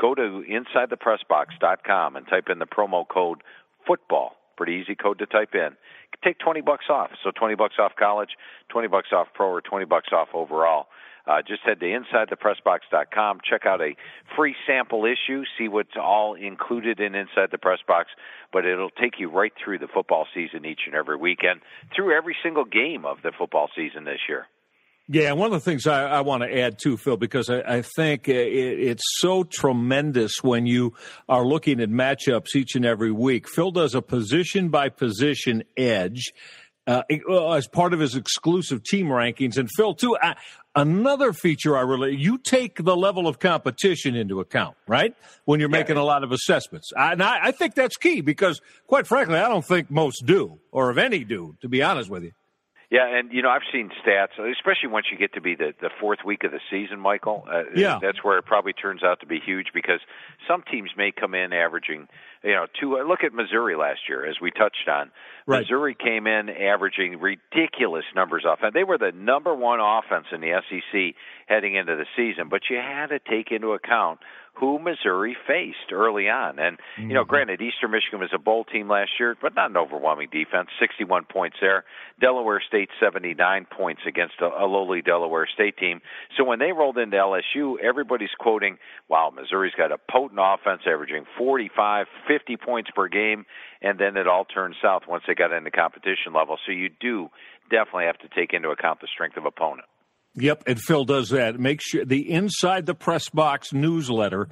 go 0.00 0.14
to 0.14 0.44
insidethepressbox.com 0.48 2.16
and 2.16 2.26
type 2.28 2.48
in 2.50 2.58
the 2.58 2.66
promo 2.66 3.06
code 3.08 3.42
football 3.86 4.36
pretty 4.56 4.72
easy 4.72 4.94
code 4.94 5.18
to 5.18 5.26
type 5.26 5.54
in. 5.54 5.76
Take 6.24 6.38
20 6.38 6.62
bucks 6.62 6.86
off. 6.88 7.10
So 7.22 7.30
20 7.30 7.54
bucks 7.54 7.74
off 7.78 7.92
college, 7.98 8.30
20 8.70 8.88
bucks 8.88 9.08
off 9.12 9.28
pro, 9.34 9.48
or 9.48 9.60
20 9.60 9.84
bucks 9.84 10.08
off 10.12 10.28
overall. 10.34 10.86
Uh, 11.26 11.42
just 11.46 11.62
head 11.62 11.80
to 11.80 11.86
InsideThePressBox.com. 11.86 13.40
Check 13.48 13.66
out 13.66 13.80
a 13.80 13.96
free 14.36 14.54
sample 14.66 15.04
issue. 15.04 15.42
See 15.58 15.68
what's 15.68 15.96
all 16.00 16.34
included 16.34 17.00
in 17.00 17.14
Inside 17.14 17.50
the 17.50 17.58
Press 17.58 17.80
Box. 17.86 18.10
But 18.52 18.64
it'll 18.64 18.90
take 18.90 19.18
you 19.18 19.30
right 19.30 19.52
through 19.62 19.78
the 19.78 19.88
football 19.92 20.26
season 20.34 20.64
each 20.64 20.80
and 20.86 20.94
every 20.94 21.16
weekend, 21.16 21.60
through 21.94 22.16
every 22.16 22.36
single 22.42 22.64
game 22.64 23.04
of 23.04 23.18
the 23.22 23.32
football 23.36 23.68
season 23.74 24.04
this 24.04 24.20
year. 24.28 24.46
Yeah, 25.08 25.32
one 25.32 25.46
of 25.46 25.52
the 25.52 25.60
things 25.60 25.86
I, 25.86 26.04
I 26.04 26.20
want 26.22 26.42
to 26.42 26.60
add 26.60 26.80
too, 26.80 26.96
Phil, 26.96 27.16
because 27.16 27.48
I, 27.48 27.60
I 27.60 27.82
think 27.82 28.28
it, 28.28 28.34
it's 28.34 29.04
so 29.18 29.44
tremendous 29.44 30.42
when 30.42 30.66
you 30.66 30.94
are 31.28 31.46
looking 31.46 31.80
at 31.80 31.88
matchups 31.88 32.56
each 32.56 32.74
and 32.74 32.84
every 32.84 33.12
week. 33.12 33.48
Phil 33.48 33.70
does 33.70 33.94
a 33.94 34.02
position 34.02 34.68
by 34.68 34.88
position 34.88 35.62
edge. 35.76 36.32
Uh, 36.86 37.02
as 37.52 37.66
part 37.66 37.92
of 37.92 37.98
his 37.98 38.14
exclusive 38.14 38.84
team 38.84 39.06
rankings. 39.06 39.56
And 39.56 39.68
Phil, 39.76 39.92
too, 39.92 40.16
I, 40.22 40.36
another 40.76 41.32
feature 41.32 41.76
I 41.76 41.80
really, 41.80 42.14
you 42.14 42.38
take 42.38 42.84
the 42.84 42.96
level 42.96 43.26
of 43.26 43.40
competition 43.40 44.14
into 44.14 44.38
account, 44.38 44.76
right? 44.86 45.12
When 45.46 45.58
you're 45.58 45.68
yeah. 45.68 45.78
making 45.78 45.96
a 45.96 46.04
lot 46.04 46.22
of 46.22 46.30
assessments. 46.30 46.92
I, 46.96 47.10
and 47.10 47.24
I, 47.24 47.46
I 47.46 47.50
think 47.50 47.74
that's 47.74 47.96
key 47.96 48.20
because, 48.20 48.60
quite 48.86 49.08
frankly, 49.08 49.36
I 49.36 49.48
don't 49.48 49.64
think 49.64 49.90
most 49.90 50.24
do, 50.26 50.60
or 50.70 50.92
if 50.92 50.96
any 50.96 51.24
do, 51.24 51.56
to 51.60 51.68
be 51.68 51.82
honest 51.82 52.08
with 52.08 52.22
you. 52.22 52.32
Yeah, 52.88 53.18
and 53.18 53.32
you 53.32 53.42
know 53.42 53.48
I've 53.48 53.66
seen 53.72 53.90
stats, 54.04 54.38
especially 54.38 54.88
once 54.88 55.06
you 55.10 55.18
get 55.18 55.34
to 55.34 55.40
be 55.40 55.56
the 55.56 55.74
the 55.80 55.90
fourth 56.00 56.20
week 56.24 56.44
of 56.44 56.52
the 56.52 56.60
season, 56.70 57.00
Michael. 57.00 57.44
Uh, 57.50 57.62
yeah, 57.74 57.98
that's 58.00 58.22
where 58.22 58.38
it 58.38 58.44
probably 58.44 58.72
turns 58.72 59.02
out 59.02 59.20
to 59.20 59.26
be 59.26 59.40
huge 59.44 59.68
because 59.74 60.00
some 60.46 60.62
teams 60.70 60.90
may 60.96 61.10
come 61.10 61.34
in 61.34 61.52
averaging, 61.52 62.06
you 62.44 62.52
know, 62.52 62.66
two. 62.80 62.96
Uh, 62.98 63.02
look 63.02 63.24
at 63.24 63.32
Missouri 63.32 63.74
last 63.76 64.00
year, 64.08 64.24
as 64.24 64.36
we 64.40 64.52
touched 64.52 64.88
on. 64.88 65.10
Right. 65.48 65.60
Missouri 65.60 65.96
came 65.96 66.28
in 66.28 66.48
averaging 66.48 67.18
ridiculous 67.18 68.04
numbers 68.14 68.44
off, 68.46 68.60
and 68.62 68.72
they 68.72 68.84
were 68.84 68.98
the 68.98 69.12
number 69.12 69.54
one 69.54 69.80
offense 69.80 70.26
in 70.32 70.40
the 70.40 70.60
SEC 70.68 71.16
heading 71.46 71.74
into 71.74 71.96
the 71.96 72.06
season. 72.16 72.48
But 72.48 72.62
you 72.70 72.76
had 72.76 73.08
to 73.08 73.18
take 73.18 73.50
into 73.50 73.72
account 73.72 74.20
who 74.58 74.78
Missouri 74.78 75.36
faced 75.46 75.92
early 75.92 76.28
on. 76.28 76.58
And, 76.58 76.78
you 76.96 77.08
know, 77.08 77.22
mm-hmm. 77.22 77.28
granted, 77.28 77.60
Eastern 77.60 77.90
Michigan 77.90 78.20
was 78.20 78.30
a 78.34 78.38
bowl 78.38 78.64
team 78.64 78.88
last 78.88 79.10
year, 79.20 79.36
but 79.40 79.54
not 79.54 79.70
an 79.70 79.76
overwhelming 79.76 80.28
defense. 80.32 80.68
61 80.80 81.24
points 81.24 81.58
there. 81.60 81.84
Delaware 82.20 82.62
State, 82.66 82.88
79 82.98 83.66
points 83.70 84.02
against 84.08 84.34
a, 84.40 84.46
a 84.46 84.64
lowly 84.66 85.02
Delaware 85.02 85.46
State 85.52 85.76
team. 85.76 86.00
So 86.36 86.44
when 86.44 86.58
they 86.58 86.72
rolled 86.72 86.96
into 86.96 87.16
LSU, 87.16 87.74
everybody's 87.82 88.34
quoting, 88.38 88.78
wow, 89.08 89.30
Missouri's 89.34 89.74
got 89.76 89.92
a 89.92 89.98
potent 90.10 90.40
offense 90.42 90.82
averaging 90.86 91.24
45, 91.36 92.06
50 92.26 92.56
points 92.56 92.90
per 92.94 93.08
game. 93.08 93.44
And 93.82 93.98
then 93.98 94.16
it 94.16 94.26
all 94.26 94.46
turned 94.46 94.74
south 94.82 95.02
once 95.06 95.24
they 95.26 95.34
got 95.34 95.52
into 95.52 95.70
competition 95.70 96.32
level. 96.34 96.56
So 96.64 96.72
you 96.72 96.88
do 96.88 97.28
definitely 97.70 98.06
have 98.06 98.18
to 98.18 98.28
take 98.34 98.54
into 98.54 98.70
account 98.70 99.00
the 99.00 99.08
strength 99.12 99.36
of 99.36 99.44
opponent. 99.44 99.86
Yep, 100.36 100.64
and 100.66 100.78
Phil 100.80 101.04
does 101.04 101.30
that. 101.30 101.58
Make 101.58 101.80
sure 101.82 102.04
the 102.04 102.30
inside 102.30 102.86
the 102.86 102.94
press 102.94 103.28
box 103.30 103.72
newsletter, 103.72 104.48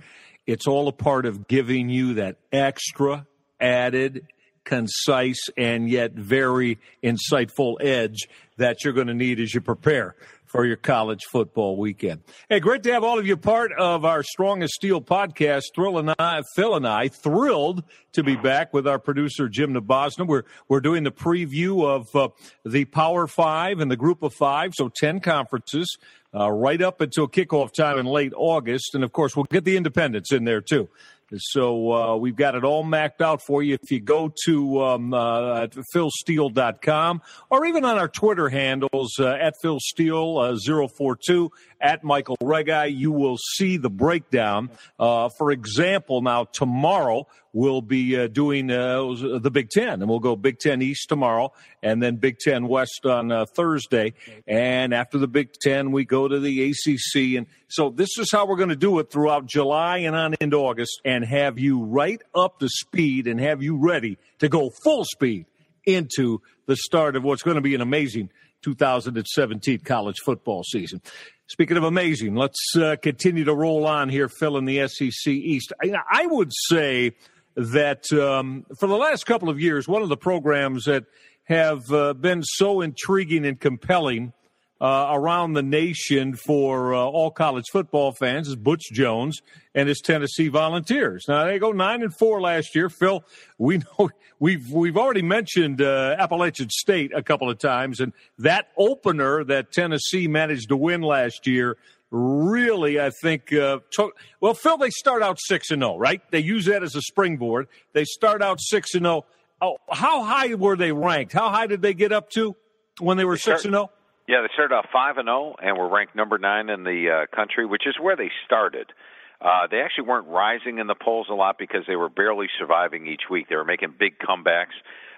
it's 0.47 0.67
all 0.67 0.89
a 0.89 0.93
part 0.93 1.27
of 1.27 1.47
giving 1.47 1.91
you 1.91 2.15
that 2.15 2.37
extra 2.53 3.27
added 3.61 4.27
concise 4.65 5.49
and 5.57 5.89
yet 5.89 6.13
very 6.13 6.79
insightful 7.03 7.77
edge 7.81 8.29
that 8.57 8.83
you're 8.83 8.95
going 8.95 9.09
to 9.09 9.15
need 9.15 9.39
as 9.39 9.55
you 9.55 9.61
prepare 9.61 10.17
for 10.55 10.65
your 10.65 10.77
college 10.77 11.25
football 11.25 11.77
weekend. 11.77 12.23
Hey, 12.49 12.61
great 12.61 12.85
to 12.85 12.93
have 12.93 13.03
all 13.03 13.19
of 13.19 13.27
you 13.27 13.37
part 13.37 13.73
of 13.73 14.05
our 14.05 14.23
Strongest 14.23 14.75
Steel 14.75 15.01
podcast. 15.01 15.65
Thrill 15.75 15.99
and 15.99 16.15
I, 16.17 16.43
Phil 16.55 16.77
and 16.77 16.87
I, 16.87 17.09
thrilled 17.09 17.83
to 18.13 18.23
be 18.23 18.37
back 18.37 18.73
with 18.73 18.87
our 18.87 19.01
producer 19.01 19.49
Jim 19.49 19.75
Nabosna. 19.75 20.29
We're 20.29 20.45
we're 20.69 20.81
doing 20.81 21.03
the 21.03 21.11
preview 21.11 21.85
of 21.85 22.15
uh, 22.15 22.29
the 22.65 22.85
Power 22.85 23.27
Five 23.27 23.81
and 23.81 23.91
the 23.91 23.97
Group 23.97 24.23
of 24.23 24.33
Five, 24.33 24.75
so 24.77 24.89
ten 24.89 25.19
conferences. 25.19 25.99
Uh, 26.37 26.51
right 26.51 26.83
up 26.83 27.01
until 27.01 27.29
kickoff 27.29 27.73
time 27.73 27.97
in 27.97 28.07
late 28.07 28.33
August. 28.35 28.97
And 28.97 29.05
of 29.05 29.13
course, 29.13 29.37
we'll 29.37 29.45
get 29.45 29.63
the 29.63 29.77
independents 29.77 30.33
in 30.33 30.43
there 30.43 30.61
too. 30.61 30.89
So 31.37 31.93
uh, 31.93 32.17
we've 32.17 32.37
got 32.37 32.55
it 32.55 32.65
all 32.65 32.83
mapped 32.83 33.23
out 33.23 33.43
for 33.43 33.63
you. 33.63 33.79
If 33.83 33.91
you 33.91 34.01
go 34.01 34.33
to 34.45 34.83
um, 34.83 35.15
uh, 35.15 35.67
philsteele.com 35.95 37.23
or 37.51 37.65
even 37.67 37.85
on 37.85 37.99
our 37.99 38.09
Twitter 38.09 38.49
handles 38.49 39.19
uh, 39.19 39.37
at 39.41 39.55
philsteele042 39.63 41.47
uh, 41.47 41.49
at 41.81 42.03
Michael 42.03 42.37
Reghi, 42.43 42.97
you 42.97 43.13
will 43.13 43.37
see 43.57 43.77
the 43.77 43.91
breakdown. 43.91 44.71
Uh, 44.99 45.29
for 45.37 45.51
example, 45.51 46.23
now 46.23 46.45
tomorrow 46.45 47.27
we'll 47.53 47.83
be 47.83 48.19
uh, 48.19 48.27
doing 48.27 48.71
uh, 48.71 49.39
the 49.39 49.51
Big 49.51 49.69
Ten, 49.69 50.01
and 50.01 50.09
we'll 50.09 50.19
go 50.19 50.35
Big 50.35 50.59
Ten 50.59 50.81
East 50.81 51.09
tomorrow, 51.09 51.53
and 51.83 52.03
then 52.03 52.17
Big 52.17 52.39
Ten 52.39 52.69
West 52.69 53.05
on 53.05 53.47
Thursday. 53.55 54.15
And 54.47 54.95
after 54.95 55.19
the 55.19 55.29
Big 55.29 55.53
Ten, 55.61 55.93
we 55.93 56.05
go 56.07 56.27
to 56.27 56.41
the 56.41 56.71
ACC. 56.71 57.37
And 57.37 57.47
so 57.69 57.91
this 57.91 58.19
is 58.19 58.31
how 58.33 58.47
we're 58.47 58.57
going 58.57 58.71
to 58.71 58.77
do 58.77 58.99
it 58.99 59.11
throughout 59.11 59.47
July 59.47 59.99
and 59.99 60.17
on 60.17 60.35
into 60.41 60.57
August, 60.57 61.01
and 61.05 61.14
have 61.23 61.59
you 61.59 61.85
right 61.85 62.23
up 62.35 62.61
to 62.61 62.69
speed 62.69 63.27
and 63.27 63.39
have 63.39 63.63
you 63.63 63.77
ready 63.77 64.17
to 64.39 64.49
go 64.49 64.71
full 64.83 65.05
speed 65.05 65.45
into 65.85 66.41
the 66.67 66.77
start 66.77 67.15
of 67.15 67.23
what's 67.23 67.43
going 67.43 67.57
to 67.57 67.61
be 67.61 67.75
an 67.75 67.83
amazing 67.83 68.31
2017 68.63 69.81
college 69.81 70.17
football 70.25 70.63
season. 70.65 71.03
Speaking 71.47 71.77
of 71.77 71.85
amazing, 71.85 72.35
let's 72.35 72.75
uh, 72.75 72.97
continue 73.03 73.45
to 73.45 73.55
roll 73.55 73.87
on 73.87 74.09
here, 74.09 74.29
Phil, 74.29 74.57
in 74.57 74.65
the 74.65 74.89
SEC 74.89 75.31
East. 75.31 75.73
I, 75.83 75.93
I 76.11 76.27
would 76.27 76.51
say 76.69 77.13
that 77.55 78.11
um, 78.13 78.65
for 78.81 78.87
the 78.87 78.97
last 78.97 79.27
couple 79.27 79.51
of 79.51 79.61
years, 79.61 79.87
one 79.87 80.03
of 80.03 80.09
the 80.09 80.17
programs 80.17 80.85
that 80.85 81.05
have 81.45 81.93
uh, 81.93 82.15
been 82.15 82.43
so 82.43 82.81
intriguing 82.81 83.45
and 83.45 83.61
compelling 83.61 84.33
uh, 84.81 85.09
around 85.13 85.53
the 85.53 85.63
nation 85.63 86.35
for 86.35 86.95
uh, 86.95 86.99
all 86.99 87.31
college 87.31 87.65
football 87.71 88.13
fans 88.13 88.49
is 88.49 88.57
Butch 88.57 88.91
Jones 88.93 89.41
and 89.75 89.89
his 89.89 90.01
Tennessee 90.01 90.49
Volunteers. 90.49 91.25
Now 91.29 91.45
they 91.45 91.59
go 91.59 91.73
nine 91.73 92.03
and 92.03 92.15
four 92.15 92.41
last 92.41 92.75
year. 92.75 92.89
Phil, 92.89 93.25
we 93.59 93.79
know 93.99 94.11
we've 94.39 94.71
we've 94.71 94.97
already 94.97 95.23
mentioned 95.23 95.81
uh, 95.81 96.17
Appalachian 96.19 96.71
State 96.71 97.13
a 97.15 97.23
couple 97.23 97.49
of 97.49 97.59
times, 97.59 98.01
and 98.01 98.13
that 98.39 98.69
opener 98.77 99.45
that 99.45 99.73
Tennessee 99.73 100.29
managed 100.29 100.69
to 100.69 100.77
win 100.77 101.03
last 101.03 101.47
year 101.47 101.77
really, 102.15 103.01
I 103.01 103.11
think, 103.11 103.53
uh, 103.53 103.81
took, 103.91 104.17
well, 104.41 104.55
Phil, 104.55 104.77
they 104.77 104.91
start 104.91 105.23
out 105.23 105.39
6 105.41 105.73
and 105.73 105.83
0, 105.83 105.99
right? 105.99 106.23
They 106.31 106.39
use 106.39 106.67
that 106.67 106.85
as 106.85 106.95
a 106.95 107.03
springboard. 107.03 107.67
They 107.93 108.05
start 108.05 108.41
out 108.41 108.61
6 108.61 108.95
and 108.95 109.05
0. 109.05 109.25
Oh, 109.61 109.79
how 109.91 110.23
high 110.23 110.55
were 110.55 110.77
they 110.77 110.93
ranked? 110.93 111.33
How 111.33 111.51
high 111.51 111.67
did 111.67 111.83
they 111.83 111.95
get 111.95 112.13
up 112.13 112.31
to 112.31 112.55
when 113.01 113.17
they 113.17 113.25
were 113.25 113.37
6 113.37 113.65
and 113.65 113.75
0? 113.75 113.91
Yeah, 114.27 114.41
they 114.41 114.49
started 114.55 114.75
off 114.75 114.87
five 114.93 115.19
and 115.19 115.27
zero, 115.27 115.55
and 115.63 115.77
were 115.77 115.89
ranked 115.89 116.17
number 116.17 116.39
nine 116.39 116.71
in 116.71 116.85
the 116.85 117.27
uh, 117.29 117.37
country, 117.37 117.67
which 117.67 117.87
is 117.87 117.97
where 118.01 118.17
they 118.17 118.31
started. 118.47 118.93
Uh, 119.41 119.67
they 119.71 119.81
actually 119.81 120.09
weren't 120.09 120.27
rising 120.29 120.79
in 120.79 120.87
the 120.87 120.95
polls 120.95 121.27
a 121.31 121.35
lot 121.35 121.59
because 121.59 121.83
they 121.87 121.97
were 121.97 122.09
barely 122.09 122.47
surviving 122.59 123.07
each 123.07 123.23
week. 123.31 123.49
They 123.51 123.57
were 123.57 123.65
making 123.65 123.95
big 123.99 124.19
comebacks. 124.19 124.73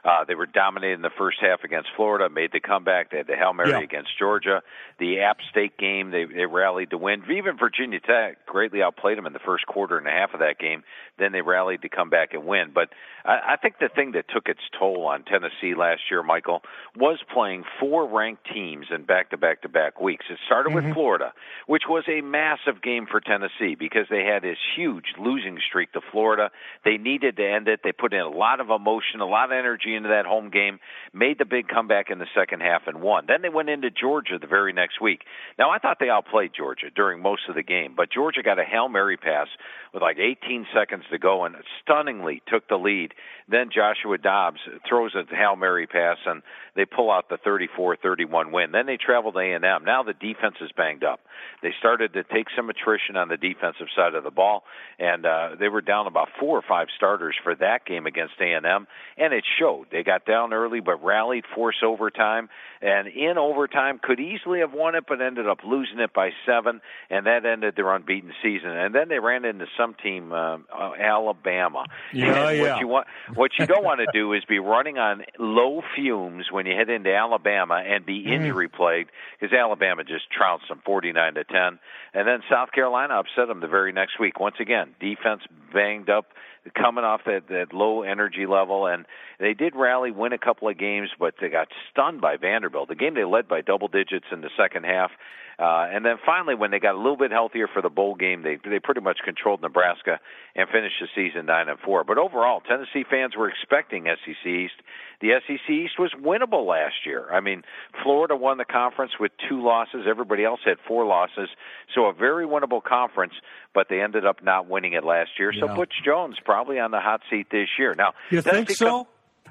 Uh, 0.06 0.24
they 0.24 0.36
were 0.36 0.46
dominating 0.46 1.02
the 1.02 1.10
first 1.18 1.38
half 1.40 1.64
against 1.64 1.88
Florida, 1.96 2.28
made 2.28 2.52
the 2.52 2.60
comeback. 2.60 3.10
They 3.10 3.16
had 3.16 3.26
the 3.26 3.34
Hail 3.34 3.52
Mary 3.52 3.70
yeah. 3.70 3.80
against 3.80 4.16
Georgia. 4.16 4.62
The 5.00 5.20
App 5.20 5.38
State 5.50 5.76
game, 5.78 6.12
they, 6.12 6.24
they 6.24 6.46
rallied 6.46 6.90
to 6.90 6.98
win. 6.98 7.24
Even 7.28 7.58
Virginia 7.58 7.98
Tech 7.98 8.46
greatly 8.46 8.82
outplayed 8.82 9.18
them 9.18 9.26
in 9.26 9.32
the 9.32 9.40
first 9.40 9.66
quarter 9.66 9.98
and 9.98 10.06
a 10.06 10.10
half 10.12 10.32
of 10.32 10.40
that 10.40 10.60
game. 10.60 10.84
Then 11.18 11.32
they 11.32 11.42
rallied 11.42 11.82
to 11.82 11.88
come 11.88 12.08
back 12.08 12.34
and 12.34 12.46
win. 12.46 12.70
But 12.72 12.90
I, 13.24 13.54
I 13.54 13.56
think 13.56 13.78
the 13.80 13.88
thing 13.88 14.12
that 14.12 14.26
took 14.32 14.48
its 14.48 14.60
toll 14.78 15.06
on 15.06 15.24
Tennessee 15.24 15.74
last 15.76 16.02
year, 16.08 16.22
Michael, 16.22 16.62
was 16.94 17.18
playing 17.34 17.64
four 17.80 18.06
ranked 18.08 18.46
teams 18.52 18.86
in 18.94 19.04
back 19.04 19.30
to 19.30 19.36
back 19.36 19.62
to 19.62 19.68
back 19.68 20.00
weeks. 20.00 20.26
It 20.30 20.38
started 20.46 20.70
mm-hmm. 20.70 20.86
with 20.86 20.94
Florida, 20.94 21.32
which 21.66 21.82
was 21.88 22.04
a 22.08 22.20
massive 22.20 22.80
game 22.80 23.06
for 23.10 23.20
Tennessee 23.20 23.74
because 23.76 24.06
they 24.08 24.22
had 24.22 24.42
this 24.42 24.58
huge 24.76 25.14
losing 25.18 25.58
streak 25.68 25.92
to 25.94 26.00
Florida. 26.12 26.50
They 26.84 26.96
needed 26.96 27.36
to 27.38 27.44
end 27.44 27.66
it. 27.66 27.80
They 27.82 27.92
put 27.92 28.12
in 28.12 28.20
a 28.20 28.28
lot 28.28 28.60
of 28.60 28.70
emotion, 28.70 29.20
a 29.20 29.26
lot 29.26 29.46
of 29.46 29.52
energy 29.52 29.95
into 29.96 30.10
that 30.10 30.26
home 30.26 30.50
game, 30.50 30.78
made 31.12 31.38
the 31.38 31.44
big 31.44 31.68
comeback 31.68 32.10
in 32.10 32.18
the 32.18 32.26
second 32.34 32.60
half 32.60 32.82
and 32.86 33.00
won. 33.00 33.24
Then 33.26 33.42
they 33.42 33.48
went 33.48 33.68
into 33.68 33.90
Georgia 33.90 34.38
the 34.40 34.46
very 34.46 34.72
next 34.72 35.00
week. 35.00 35.22
Now 35.58 35.70
I 35.70 35.78
thought 35.78 35.96
they 35.98 36.10
outplayed 36.10 36.52
Georgia 36.56 36.90
during 36.94 37.20
most 37.20 37.42
of 37.48 37.54
the 37.54 37.62
game, 37.62 37.94
but 37.96 38.12
Georgia 38.12 38.42
got 38.42 38.58
a 38.58 38.64
Hail 38.64 38.88
Mary 38.88 39.16
pass 39.16 39.48
with 39.92 40.02
like 40.02 40.18
18 40.18 40.66
seconds 40.74 41.04
to 41.10 41.18
go 41.18 41.44
and 41.44 41.56
stunningly 41.82 42.42
took 42.48 42.68
the 42.68 42.76
lead. 42.76 43.14
Then 43.48 43.70
Joshua 43.74 44.18
Dobbs 44.18 44.60
throws 44.88 45.14
a 45.14 45.24
Hail 45.34 45.56
Mary 45.56 45.86
pass 45.86 46.18
and 46.26 46.42
they 46.74 46.84
pull 46.84 47.10
out 47.10 47.30
the 47.30 47.38
34-31 47.38 48.52
win. 48.52 48.72
Then 48.72 48.86
they 48.86 48.98
travel 48.98 49.32
to 49.32 49.38
A&M. 49.38 49.62
Now 49.62 50.02
the 50.02 50.12
defense 50.12 50.56
is 50.60 50.70
banged 50.76 51.02
up. 51.02 51.20
They 51.62 51.70
started 51.78 52.12
to 52.12 52.24
take 52.24 52.48
some 52.54 52.68
attrition 52.68 53.16
on 53.16 53.28
the 53.28 53.38
defensive 53.38 53.86
side 53.96 54.14
of 54.14 54.24
the 54.24 54.30
ball 54.30 54.64
and 54.98 55.24
uh 55.24 55.50
they 55.58 55.68
were 55.68 55.80
down 55.80 56.06
about 56.06 56.28
four 56.38 56.58
or 56.58 56.64
five 56.66 56.88
starters 56.94 57.36
for 57.42 57.54
that 57.54 57.86
game 57.86 58.06
against 58.06 58.34
A&M 58.40 58.86
and 59.16 59.32
it 59.32 59.44
showed. 59.58 59.85
They 59.90 60.02
got 60.02 60.24
down 60.24 60.52
early 60.52 60.80
but 60.80 61.02
rallied, 61.02 61.44
force 61.54 61.76
overtime, 61.84 62.48
and 62.80 63.08
in 63.08 63.38
overtime 63.38 64.00
could 64.02 64.20
easily 64.20 64.60
have 64.60 64.72
won 64.72 64.94
it 64.94 65.04
but 65.08 65.20
ended 65.20 65.48
up 65.48 65.58
losing 65.64 65.98
it 65.98 66.12
by 66.12 66.30
7 66.46 66.80
and 67.10 67.26
that 67.26 67.44
ended 67.44 67.74
their 67.76 67.94
unbeaten 67.94 68.32
season. 68.42 68.70
And 68.70 68.94
then 68.94 69.08
they 69.08 69.18
ran 69.18 69.44
into 69.44 69.66
some 69.78 69.94
team 69.94 70.32
uh, 70.32 70.58
Alabama. 70.98 71.86
Yeah, 72.12 72.48
and 72.48 72.58
yeah. 72.58 72.72
What 72.72 72.80
you 72.80 72.88
want 72.88 73.06
what 73.34 73.50
you 73.58 73.66
don't 73.66 73.84
want 73.84 74.00
to 74.00 74.06
do 74.12 74.32
is 74.32 74.44
be 74.44 74.58
running 74.58 74.98
on 74.98 75.24
low 75.38 75.82
fumes 75.94 76.46
when 76.50 76.66
you 76.66 76.74
head 76.76 76.90
into 76.90 77.14
Alabama 77.14 77.82
and 77.86 78.04
be 78.04 78.20
mm-hmm. 78.20 78.32
injury 78.32 78.68
plagued 78.68 79.10
because 79.38 79.56
Alabama 79.56 80.04
just 80.04 80.30
trounced 80.30 80.68
them 80.68 80.80
49 80.84 81.34
to 81.34 81.44
10. 81.44 81.78
And 82.14 82.26
then 82.26 82.40
South 82.50 82.72
Carolina 82.72 83.14
upset 83.14 83.48
them 83.48 83.60
the 83.60 83.68
very 83.68 83.92
next 83.92 84.18
week. 84.18 84.40
Once 84.40 84.56
again, 84.60 84.94
defense 85.00 85.42
banged 85.72 86.08
up 86.08 86.26
coming 86.74 87.04
off 87.04 87.22
that 87.26 87.48
that 87.48 87.72
low 87.72 88.02
energy 88.02 88.46
level 88.46 88.86
and 88.86 89.06
they 89.38 89.54
did 89.54 89.74
rally 89.76 90.10
win 90.10 90.32
a 90.32 90.38
couple 90.38 90.68
of 90.68 90.78
games 90.78 91.10
but 91.18 91.34
they 91.40 91.48
got 91.48 91.68
stunned 91.90 92.20
by 92.20 92.36
Vanderbilt. 92.36 92.88
The 92.88 92.94
game 92.94 93.14
they 93.14 93.24
led 93.24 93.48
by 93.48 93.60
double 93.60 93.88
digits 93.88 94.26
in 94.32 94.40
the 94.40 94.50
second 94.56 94.84
half 94.84 95.10
uh, 95.58 95.88
and 95.90 96.04
then 96.04 96.16
finally, 96.24 96.54
when 96.54 96.70
they 96.70 96.78
got 96.78 96.94
a 96.94 96.98
little 96.98 97.16
bit 97.16 97.30
healthier 97.30 97.66
for 97.66 97.80
the 97.80 97.88
bowl 97.88 98.14
game, 98.14 98.42
they 98.42 98.58
they 98.62 98.78
pretty 98.78 99.00
much 99.00 99.20
controlled 99.24 99.62
Nebraska 99.62 100.20
and 100.54 100.68
finished 100.68 100.96
the 101.00 101.08
season 101.14 101.46
nine 101.46 101.70
and 101.70 101.78
four. 101.78 102.04
But 102.04 102.18
overall, 102.18 102.60
Tennessee 102.60 103.04
fans 103.08 103.34
were 103.36 103.48
expecting 103.48 104.04
SEC 104.04 104.46
East. 104.46 104.74
The 105.22 105.30
SEC 105.46 105.70
East 105.70 105.98
was 105.98 106.12
winnable 106.12 106.66
last 106.66 107.06
year. 107.06 107.32
I 107.32 107.40
mean, 107.40 107.62
Florida 108.02 108.36
won 108.36 108.58
the 108.58 108.66
conference 108.66 109.12
with 109.18 109.32
two 109.48 109.64
losses. 109.64 110.04
Everybody 110.06 110.44
else 110.44 110.60
had 110.62 110.76
four 110.86 111.06
losses, 111.06 111.48
so 111.94 112.04
a 112.04 112.12
very 112.12 112.44
winnable 112.46 112.84
conference. 112.84 113.32
But 113.72 113.86
they 113.88 114.02
ended 114.02 114.26
up 114.26 114.42
not 114.42 114.68
winning 114.68 114.92
it 114.92 115.04
last 115.04 115.30
year. 115.38 115.52
So 115.58 115.68
Butch 115.74 115.92
Jones 116.04 116.36
probably 116.44 116.78
on 116.78 116.90
the 116.90 117.00
hot 117.00 117.22
seat 117.30 117.46
this 117.50 117.68
year. 117.78 117.94
Now, 117.96 118.12
you 118.30 118.42
think 118.42 118.70
so? 118.70 119.06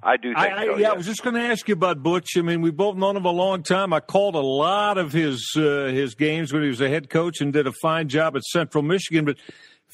I 0.05 0.17
do 0.17 0.35
think 0.35 0.37
I, 0.37 0.65
so. 0.65 0.71
Yeah, 0.71 0.77
yes. 0.77 0.91
I 0.91 0.93
was 0.97 1.05
just 1.07 1.23
going 1.23 1.33
to 1.33 1.41
ask 1.41 1.67
you 1.67 1.73
about 1.73 2.03
Butch. 2.03 2.37
I 2.37 2.41
mean, 2.41 2.61
we've 2.61 2.77
both 2.77 2.95
known 2.95 3.17
him 3.17 3.25
a 3.25 3.31
long 3.31 3.63
time. 3.63 3.91
I 3.91 3.99
called 3.99 4.35
a 4.35 4.39
lot 4.39 4.99
of 4.99 5.11
his 5.11 5.51
uh, 5.57 5.87
his 5.87 6.13
games 6.13 6.53
when 6.53 6.61
he 6.61 6.67
was 6.67 6.79
a 6.79 6.87
head 6.87 7.09
coach 7.09 7.41
and 7.41 7.51
did 7.51 7.65
a 7.65 7.71
fine 7.81 8.07
job 8.07 8.35
at 8.35 8.43
Central 8.43 8.83
Michigan. 8.83 9.25
But 9.25 9.37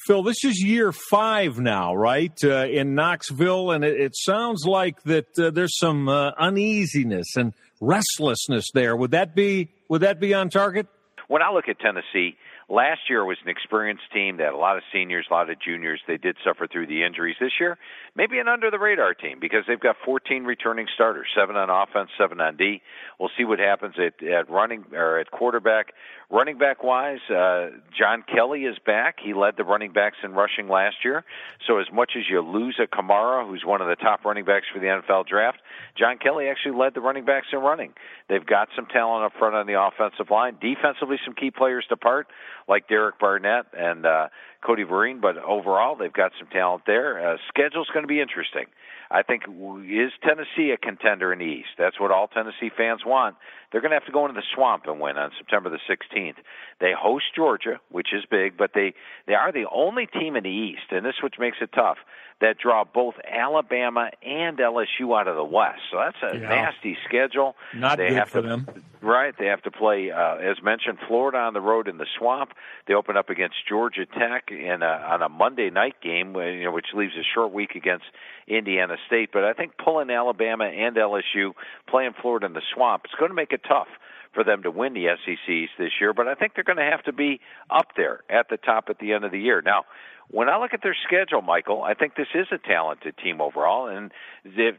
Phil, 0.06 0.22
this 0.22 0.44
is 0.44 0.62
year 0.62 0.92
five 0.92 1.58
now, 1.58 1.94
right, 1.94 2.36
uh, 2.44 2.66
in 2.66 2.94
Knoxville, 2.94 3.70
and 3.70 3.84
it, 3.84 3.98
it 3.98 4.12
sounds 4.14 4.66
like 4.66 5.02
that 5.04 5.26
uh, 5.38 5.50
there's 5.50 5.78
some 5.78 6.10
uh, 6.10 6.32
uneasiness 6.38 7.34
and 7.34 7.54
restlessness 7.80 8.66
there. 8.74 8.94
Would 8.94 9.12
that 9.12 9.34
be 9.34 9.70
would 9.88 10.02
that 10.02 10.20
be 10.20 10.34
on 10.34 10.50
target? 10.50 10.88
When 11.28 11.40
I 11.40 11.50
look 11.50 11.68
at 11.68 11.80
Tennessee, 11.80 12.36
Last 12.68 13.00
year 13.08 13.24
was 13.24 13.38
an 13.42 13.50
experienced 13.50 14.04
team. 14.12 14.36
They 14.36 14.44
had 14.44 14.54
a 14.54 14.56
lot 14.56 14.76
of 14.76 14.82
seniors, 14.92 15.26
a 15.30 15.34
lot 15.34 15.50
of 15.50 15.60
juniors. 15.60 16.00
They 16.06 16.16
did 16.16 16.36
suffer 16.44 16.66
through 16.66 16.86
the 16.86 17.04
injuries. 17.04 17.36
This 17.40 17.52
year, 17.60 17.78
maybe 18.14 18.38
an 18.38 18.48
under 18.48 18.70
the 18.70 18.78
radar 18.78 19.14
team 19.14 19.38
because 19.40 19.64
they've 19.66 19.80
got 19.80 19.96
14 20.04 20.44
returning 20.44 20.86
starters, 20.94 21.26
seven 21.36 21.56
on 21.56 21.70
offense, 21.70 22.10
seven 22.18 22.40
on 22.40 22.56
D. 22.56 22.82
We'll 23.18 23.30
see 23.36 23.44
what 23.44 23.58
happens 23.58 23.94
at, 23.98 24.26
at 24.26 24.48
running 24.48 24.84
or 24.92 25.18
at 25.18 25.30
quarterback. 25.30 25.92
Running 26.32 26.56
back 26.56 26.82
wise, 26.82 27.20
uh, 27.28 27.68
John 27.94 28.24
Kelly 28.26 28.60
is 28.64 28.78
back. 28.86 29.18
He 29.22 29.34
led 29.34 29.58
the 29.58 29.64
running 29.64 29.92
backs 29.92 30.16
in 30.24 30.32
rushing 30.32 30.66
last 30.66 31.04
year. 31.04 31.26
So 31.66 31.78
as 31.78 31.88
much 31.92 32.12
as 32.16 32.22
you 32.26 32.40
lose 32.40 32.80
a 32.82 32.86
Kamara, 32.86 33.46
who's 33.46 33.66
one 33.66 33.82
of 33.82 33.88
the 33.88 33.96
top 33.96 34.24
running 34.24 34.46
backs 34.46 34.64
for 34.72 34.80
the 34.80 34.86
NFL 34.86 35.26
draft, 35.26 35.58
John 35.94 36.16
Kelly 36.16 36.48
actually 36.48 36.74
led 36.74 36.94
the 36.94 37.02
running 37.02 37.26
backs 37.26 37.48
in 37.52 37.58
running. 37.58 37.92
They've 38.30 38.44
got 38.44 38.68
some 38.74 38.86
talent 38.86 39.26
up 39.26 39.34
front 39.38 39.56
on 39.56 39.66
the 39.66 39.78
offensive 39.78 40.30
line. 40.30 40.56
Defensively, 40.58 41.18
some 41.22 41.34
key 41.34 41.50
players 41.50 41.84
depart, 41.86 42.28
like 42.66 42.88
Derek 42.88 43.18
Barnett 43.18 43.66
and 43.76 44.06
uh, 44.06 44.28
Cody 44.64 44.84
Vereen, 44.84 45.20
but 45.20 45.36
overall, 45.36 45.96
they've 45.96 46.10
got 46.10 46.32
some 46.38 46.48
talent 46.48 46.84
there. 46.86 47.34
Uh, 47.34 47.36
schedule's 47.48 47.88
going 47.92 48.04
to 48.04 48.08
be 48.08 48.22
interesting. 48.22 48.64
I 49.12 49.22
think 49.22 49.42
is 49.44 50.10
Tennessee 50.26 50.72
a 50.72 50.78
contender 50.78 51.34
in 51.34 51.38
the 51.38 51.44
East? 51.44 51.76
That's 51.78 52.00
what 52.00 52.10
all 52.10 52.28
Tennessee 52.28 52.70
fans 52.74 53.02
want. 53.04 53.36
They're 53.70 53.82
going 53.82 53.90
to 53.90 53.96
have 53.96 54.06
to 54.06 54.12
go 54.12 54.24
into 54.24 54.40
the 54.40 54.46
swamp 54.54 54.84
and 54.86 55.00
win 55.00 55.18
on 55.18 55.30
September 55.36 55.68
the 55.68 55.78
16th. 55.88 56.36
They 56.80 56.92
host 56.98 57.26
Georgia, 57.36 57.78
which 57.90 58.08
is 58.14 58.24
big, 58.30 58.56
but 58.56 58.70
they 58.74 58.94
they 59.26 59.34
are 59.34 59.52
the 59.52 59.66
only 59.70 60.06
team 60.06 60.34
in 60.34 60.44
the 60.44 60.50
East, 60.50 60.90
and 60.90 61.04
this 61.04 61.16
is 61.18 61.22
which 61.22 61.34
makes 61.38 61.58
it 61.60 61.70
tough 61.74 61.98
that 62.42 62.58
draw 62.58 62.82
both 62.82 63.14
Alabama 63.24 64.10
and 64.20 64.58
LSU 64.58 65.18
out 65.18 65.28
of 65.28 65.36
the 65.36 65.44
West. 65.44 65.80
So 65.92 65.98
that's 65.98 66.34
a 66.34 66.36
yeah. 66.36 66.48
nasty 66.48 66.98
schedule. 67.06 67.54
Not 67.72 67.98
they 67.98 68.08
good 68.08 68.18
have 68.18 68.28
for 68.28 68.42
to, 68.42 68.48
them. 68.48 68.66
Right. 69.00 69.32
They 69.38 69.46
have 69.46 69.62
to 69.62 69.70
play, 69.70 70.10
uh, 70.10 70.36
as 70.36 70.60
mentioned, 70.60 70.98
Florida 71.06 71.38
on 71.38 71.54
the 71.54 71.60
road 71.60 71.86
in 71.86 71.98
the 71.98 72.06
swamp. 72.18 72.50
They 72.88 72.94
open 72.94 73.16
up 73.16 73.30
against 73.30 73.56
Georgia 73.68 74.06
Tech 74.06 74.50
in 74.50 74.82
a, 74.82 74.86
on 74.86 75.22
a 75.22 75.28
Monday 75.28 75.70
night 75.70 75.94
game, 76.02 76.34
you 76.34 76.64
know, 76.64 76.72
which 76.72 76.86
leaves 76.94 77.14
a 77.14 77.22
short 77.22 77.52
week 77.52 77.76
against 77.76 78.06
Indiana 78.48 78.96
State. 79.06 79.30
But 79.32 79.44
I 79.44 79.52
think 79.52 79.72
pulling 79.82 80.10
Alabama 80.10 80.64
and 80.64 80.96
LSU, 80.96 81.52
playing 81.88 82.14
Florida 82.20 82.46
in 82.46 82.54
the 82.54 82.62
swamp, 82.74 83.02
it's 83.04 83.14
going 83.14 83.30
to 83.30 83.36
make 83.36 83.52
it 83.52 83.62
tough 83.66 83.88
for 84.32 84.44
them 84.44 84.62
to 84.62 84.70
win 84.70 84.94
the 84.94 85.06
SECs 85.06 85.68
this 85.78 85.92
year. 86.00 86.12
But 86.12 86.28
I 86.28 86.34
think 86.34 86.54
they're 86.54 86.64
going 86.64 86.78
to 86.78 86.90
have 86.90 87.02
to 87.04 87.12
be 87.12 87.40
up 87.70 87.88
there 87.96 88.20
at 88.30 88.48
the 88.48 88.56
top 88.56 88.84
at 88.88 88.98
the 88.98 89.12
end 89.12 89.24
of 89.24 89.32
the 89.32 89.40
year. 89.40 89.62
Now, 89.62 89.84
when 90.30 90.48
I 90.48 90.58
look 90.58 90.72
at 90.72 90.82
their 90.82 90.96
schedule, 91.06 91.42
Michael, 91.42 91.82
I 91.82 91.94
think 91.94 92.14
this 92.14 92.28
is 92.34 92.46
a 92.52 92.58
talented 92.58 93.16
team 93.18 93.40
overall, 93.40 93.88
and 93.88 94.10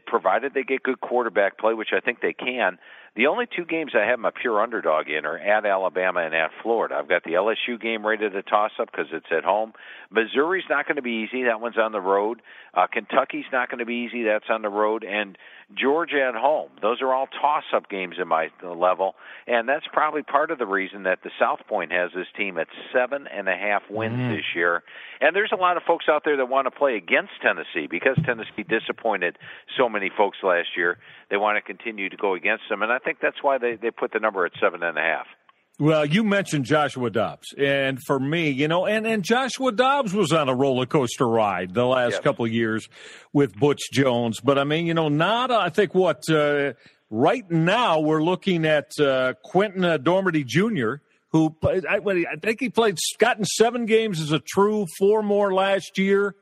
provided 0.06 0.52
they 0.54 0.64
get 0.64 0.82
good 0.82 1.00
quarterback 1.00 1.58
play, 1.58 1.74
which 1.74 1.90
I 1.96 2.00
think 2.00 2.20
they 2.20 2.32
can, 2.32 2.78
the 3.16 3.26
only 3.28 3.46
two 3.46 3.64
games 3.64 3.92
I 3.94 4.06
have 4.08 4.22
a 4.24 4.32
pure 4.32 4.60
underdog 4.60 5.08
in 5.08 5.24
are 5.24 5.38
at 5.38 5.64
Alabama 5.64 6.20
and 6.20 6.34
at 6.34 6.50
Florida. 6.62 6.96
I've 6.96 7.08
got 7.08 7.22
the 7.22 7.32
LSU 7.32 7.80
game 7.80 8.04
rated 8.04 8.32
to 8.32 8.42
toss 8.42 8.72
up 8.80 8.90
because 8.90 9.06
it's 9.12 9.26
at 9.30 9.44
home. 9.44 9.72
Missouri's 10.10 10.64
not 10.68 10.86
going 10.86 10.96
to 10.96 11.02
be 11.02 11.26
easy. 11.26 11.44
That 11.44 11.60
one's 11.60 11.78
on 11.78 11.92
the 11.92 12.00
road. 12.00 12.42
Uh, 12.74 12.86
Kentucky's 12.86 13.44
not 13.52 13.68
going 13.70 13.78
to 13.78 13.84
be 13.84 14.06
easy. 14.08 14.24
That's 14.24 14.46
on 14.50 14.62
the 14.62 14.68
road. 14.68 15.04
And 15.04 15.38
Georgia 15.72 16.22
at 16.28 16.34
home. 16.34 16.70
Those 16.82 17.00
are 17.00 17.12
all 17.12 17.26
toss 17.26 17.64
up 17.74 17.88
games 17.88 18.16
in 18.20 18.28
my 18.28 18.48
level. 18.62 19.14
And 19.46 19.68
that's 19.68 19.86
probably 19.92 20.22
part 20.22 20.50
of 20.50 20.58
the 20.58 20.66
reason 20.66 21.04
that 21.04 21.20
the 21.22 21.30
South 21.38 21.60
Point 21.68 21.92
has 21.92 22.10
this 22.14 22.26
team 22.36 22.58
at 22.58 22.68
seven 22.92 23.26
and 23.26 23.48
a 23.48 23.56
half 23.56 23.82
wins 23.90 24.18
mm. 24.18 24.36
this 24.36 24.44
year. 24.54 24.82
And 25.20 25.34
there's 25.34 25.52
a 25.52 25.56
lot 25.56 25.76
of 25.76 25.82
folks 25.84 26.06
out 26.08 26.22
there 26.24 26.36
that 26.36 26.46
want 26.46 26.66
to 26.66 26.70
play 26.70 26.96
against 26.96 27.32
Tennessee 27.40 27.86
because 27.90 28.18
Tennessee 28.26 28.64
disappointed 28.68 29.38
so 29.78 29.88
many 29.88 30.10
folks 30.14 30.38
last 30.42 30.68
year. 30.76 30.98
They 31.30 31.36
want 31.36 31.56
to 31.56 31.62
continue 31.62 32.10
to 32.10 32.16
go 32.16 32.34
against 32.34 32.64
them. 32.68 32.82
And 32.82 32.92
I 32.92 32.98
think 33.04 33.18
that's 33.20 33.42
why 33.42 33.58
they, 33.58 33.76
they 33.76 33.90
put 33.90 34.12
the 34.12 34.18
number 34.18 34.46
at 34.46 34.52
seven 34.60 34.82
and 34.82 34.96
a 34.96 35.00
half. 35.00 35.26
Well, 35.78 36.06
you 36.06 36.22
mentioned 36.22 36.66
Joshua 36.66 37.10
Dobbs, 37.10 37.52
and 37.58 37.98
for 38.06 38.20
me, 38.20 38.50
you 38.50 38.68
know, 38.68 38.86
and 38.86 39.04
and 39.08 39.24
Joshua 39.24 39.72
Dobbs 39.72 40.14
was 40.14 40.32
on 40.32 40.48
a 40.48 40.54
roller 40.54 40.86
coaster 40.86 41.26
ride 41.26 41.74
the 41.74 41.84
last 41.84 42.12
yes. 42.12 42.20
couple 42.20 42.44
of 42.44 42.52
years 42.52 42.88
with 43.32 43.58
Butch 43.58 43.80
Jones. 43.92 44.38
But 44.38 44.56
I 44.56 44.62
mean, 44.62 44.86
you 44.86 44.94
know, 44.94 45.08
not 45.08 45.50
I 45.50 45.70
think 45.70 45.92
what 45.92 46.22
uh, 46.30 46.74
right 47.10 47.48
now 47.50 47.98
we're 47.98 48.22
looking 48.22 48.66
at 48.66 48.92
uh, 49.00 49.34
Quinten 49.44 49.84
uh, 49.84 49.98
Dormady 49.98 50.46
Jr. 50.46 51.02
Who 51.30 51.50
played, 51.50 51.84
I, 51.84 51.96
I 51.96 52.36
think 52.40 52.60
he 52.60 52.68
played 52.68 52.96
gotten 53.18 53.44
seven 53.44 53.86
games 53.86 54.20
as 54.20 54.30
a 54.30 54.38
true, 54.38 54.86
four 54.96 55.24
more 55.24 55.52
last 55.52 55.98
year. 55.98 56.36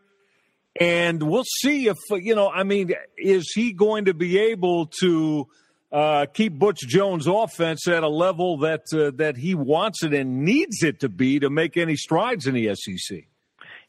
And 0.78 1.22
we'll 1.22 1.44
see 1.44 1.88
if, 1.88 1.96
you 2.10 2.34
know, 2.34 2.50
I 2.50 2.64
mean, 2.64 2.92
is 3.16 3.50
he 3.54 3.72
going 3.72 4.06
to 4.06 4.14
be 4.14 4.38
able 4.38 4.90
to 5.00 5.48
uh, 5.92 6.26
keep 6.32 6.58
Butch 6.58 6.80
Jones' 6.80 7.26
offense 7.26 7.86
at 7.86 8.02
a 8.02 8.08
level 8.08 8.58
that 8.58 8.84
uh, 8.92 9.10
that 9.16 9.36
he 9.36 9.54
wants 9.54 10.02
it 10.02 10.14
and 10.14 10.44
needs 10.44 10.82
it 10.82 11.00
to 11.00 11.08
be 11.08 11.38
to 11.40 11.50
make 11.50 11.76
any 11.76 11.96
strides 11.96 12.46
in 12.46 12.54
the 12.54 12.74
SEC? 12.74 13.24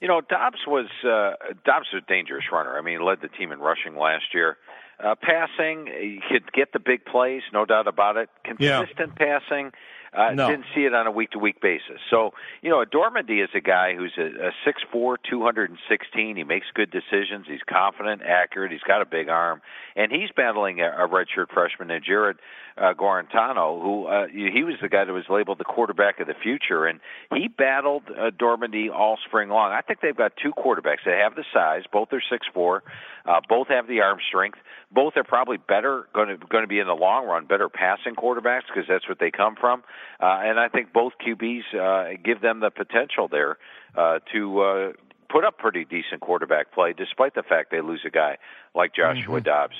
You 0.01 0.07
know, 0.09 0.19
Dobbs 0.19 0.59
was 0.67 0.87
uh, 1.03 1.53
Dobbs 1.65 1.87
was 1.93 2.03
a 2.05 2.11
dangerous 2.11 2.45
runner. 2.51 2.77
I 2.77 2.81
mean, 2.81 2.99
he 2.99 3.03
led 3.03 3.19
the 3.21 3.29
team 3.29 3.51
in 3.51 3.59
rushing 3.59 3.95
last 3.95 4.25
year. 4.33 4.57
Uh, 5.03 5.15
passing, 5.15 5.87
he 5.87 6.19
could 6.29 6.51
get 6.53 6.71
the 6.71 6.79
big 6.79 7.03
plays, 7.05 7.41
no 7.51 7.65
doubt 7.65 7.87
about 7.87 8.15
it. 8.15 8.29
Consistent 8.43 9.13
yeah. 9.19 9.39
passing, 9.39 9.71
uh, 10.16 10.34
no. 10.34 10.49
Didn't 10.49 10.66
see 10.76 10.82
it 10.82 10.93
on 10.93 11.07
a 11.07 11.11
week 11.11 11.32
to 11.32 11.39
week 11.39 11.59
basis. 11.61 11.99
So, 12.09 12.34
you 12.61 12.70
know, 12.70 12.84
Dormady 12.86 13.43
is 13.43 13.49
a 13.55 13.61
guy 13.61 13.95
who's 13.95 14.14
a, 14.18 14.49
a 14.49 14.51
6'4", 14.66 15.18
216. 15.28 16.36
He 16.36 16.43
makes 16.43 16.68
good 16.74 16.91
decisions. 16.91 17.45
He's 17.47 17.64
confident, 17.68 18.22
accurate. 18.22 18.72
He's 18.72 18.82
got 18.82 19.01
a 19.01 19.05
big 19.05 19.30
arm. 19.30 19.61
And 19.95 20.11
he's 20.11 20.30
battling 20.36 20.82
a, 20.82 20.89
a 20.89 21.07
redshirt 21.07 21.51
freshman, 21.53 21.89
and 21.91 22.03
Jarrett 22.03 22.38
uh, 22.78 22.93
Guarantano, 22.93 23.82
who 23.82 24.05
uh, 24.05 24.28
he 24.28 24.64
was 24.64 24.76
the 24.82 24.89
guy 24.89 25.05
that 25.05 25.14
was 25.14 25.26
labeled 25.30 25.59
the 25.59 25.64
quarterback 25.64 26.20
of 26.20 26.28
the 26.28 26.34
future. 26.34 26.86
And 26.86 26.99
he 27.34 27.47
battled 27.47 28.03
uh, 28.09 28.32
Dormady 28.32 28.91
all 28.91 29.18
spring 29.26 29.49
long. 29.49 29.72
I 29.72 29.82
think 29.82 30.01
they've 30.01 30.16
got 30.16 30.34
two 30.41 30.51
quarterbacks 30.51 31.05
that 31.05 31.20
have 31.22 31.36
the 31.36 31.45
size. 31.53 31.84
Both 31.91 32.09
are 32.14 32.22
6'4". 32.32 32.82
Uh, 33.26 33.39
both 33.47 33.68
have 33.70 33.88
the 33.88 34.01
arm 34.01 34.20
strength. 34.28 34.57
Both 34.91 35.14
are 35.16 35.24
probably 35.24 35.57
better 35.57 36.07
going 36.14 36.28
to 36.28 36.38
going 36.47 36.64
to 36.64 36.68
be 36.68 36.80
in 36.80 36.88
the 36.88 36.93
long 36.93 37.26
run 37.26 37.45
better 37.45 37.70
passing 37.70 38.16
quarterbacks 38.16 38.68
because 38.68 38.86
that's 38.88 39.07
what 39.07 39.18
they 39.20 39.32
come 39.32 39.55
from. 39.55 39.84
Uh, 40.19 40.39
and 40.43 40.59
I 40.59 40.69
think 40.69 40.93
both 40.93 41.13
QBs 41.25 41.73
uh, 41.73 42.17
give 42.23 42.41
them 42.41 42.59
the 42.59 42.69
potential 42.69 43.27
there 43.27 43.57
uh, 43.95 44.19
to 44.33 44.61
uh, 44.61 44.91
put 45.29 45.43
up 45.43 45.57
pretty 45.57 45.85
decent 45.85 46.21
quarterback 46.21 46.73
play, 46.73 46.93
despite 46.93 47.35
the 47.35 47.43
fact 47.43 47.71
they 47.71 47.81
lose 47.81 48.01
a 48.05 48.09
guy 48.09 48.37
like 48.75 48.93
Joshua 48.95 49.39
mm-hmm. 49.39 49.43
Dobbs. 49.43 49.75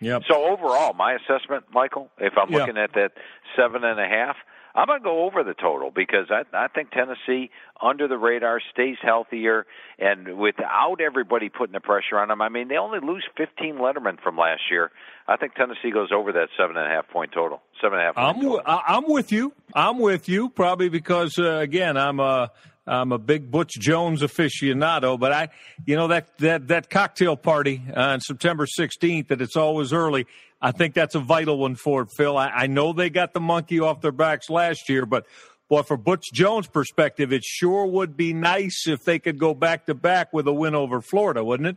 Yep. 0.00 0.22
So 0.28 0.44
overall, 0.44 0.94
my 0.94 1.14
assessment, 1.14 1.64
Michael, 1.72 2.10
if 2.18 2.32
I'm 2.36 2.50
looking 2.50 2.78
at 2.78 2.94
that 2.94 3.12
seven 3.54 3.84
and 3.84 4.00
a 4.00 4.06
half, 4.06 4.36
I'm 4.74 4.86
going 4.86 5.00
to 5.00 5.04
go 5.04 5.24
over 5.24 5.42
the 5.42 5.54
total 5.54 5.90
because 5.90 6.30
I, 6.30 6.42
I 6.56 6.68
think 6.68 6.90
Tennessee 6.90 7.50
under 7.82 8.06
the 8.08 8.18
radar 8.18 8.60
stays 8.72 8.96
healthier 9.02 9.66
and 9.98 10.38
without 10.38 11.00
everybody 11.00 11.48
putting 11.48 11.72
the 11.72 11.80
pressure 11.80 12.18
on 12.18 12.28
them. 12.28 12.40
I 12.40 12.48
mean, 12.48 12.68
they 12.68 12.76
only 12.76 13.00
lose 13.00 13.24
15 13.36 13.76
Letterman 13.76 14.20
from 14.22 14.36
last 14.36 14.62
year. 14.70 14.90
I 15.26 15.36
think 15.36 15.54
Tennessee 15.54 15.90
goes 15.92 16.10
over 16.12 16.32
that 16.32 16.48
seven 16.58 16.76
and 16.76 16.86
a 16.86 16.88
half 16.88 17.08
point 17.08 17.32
total. 17.32 17.62
Seven 17.80 17.98
and 17.98 18.02
a 18.02 18.06
half. 18.06 18.18
I'm 18.18 18.40
w- 18.42 18.60
I'm 18.64 19.04
with 19.06 19.32
you. 19.32 19.52
I'm 19.74 19.98
with 19.98 20.28
you. 20.28 20.48
Probably 20.48 20.88
because 20.88 21.38
uh, 21.38 21.58
again, 21.58 21.96
I'm 21.96 22.18
a 22.18 22.50
I'm 22.86 23.12
a 23.12 23.18
big 23.18 23.50
Butch 23.50 23.72
Jones 23.78 24.22
aficionado, 24.22 25.18
but 25.18 25.32
I, 25.32 25.48
you 25.86 25.96
know, 25.96 26.08
that 26.08 26.36
that 26.38 26.68
that 26.68 26.90
cocktail 26.90 27.36
party 27.36 27.82
on 27.94 28.20
September 28.20 28.66
16th, 28.66 29.28
that 29.28 29.40
it's 29.40 29.56
always 29.56 29.92
early. 29.92 30.26
I 30.62 30.72
think 30.72 30.94
that's 30.94 31.14
a 31.14 31.20
vital 31.20 31.58
one 31.58 31.74
for 31.74 32.02
it, 32.02 32.10
Phil. 32.10 32.36
I, 32.36 32.48
I 32.48 32.66
know 32.66 32.92
they 32.92 33.10
got 33.10 33.32
the 33.32 33.40
monkey 33.40 33.80
off 33.80 34.00
their 34.00 34.12
backs 34.12 34.50
last 34.50 34.88
year, 34.88 35.06
but 35.06 35.26
boy, 35.68 35.82
for 35.82 35.96
Butch 35.96 36.32
Jones' 36.32 36.66
perspective, 36.66 37.32
it 37.32 37.44
sure 37.44 37.86
would 37.86 38.16
be 38.16 38.34
nice 38.34 38.86
if 38.86 39.04
they 39.04 39.18
could 39.18 39.38
go 39.38 39.54
back 39.54 39.86
to 39.86 39.94
back 39.94 40.32
with 40.32 40.46
a 40.46 40.52
win 40.52 40.74
over 40.74 41.00
Florida, 41.00 41.42
wouldn't 41.42 41.68
it? 41.68 41.76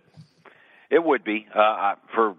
It 0.90 1.04
would 1.04 1.24
be. 1.24 1.48
Uh, 1.54 1.96
for 2.14 2.36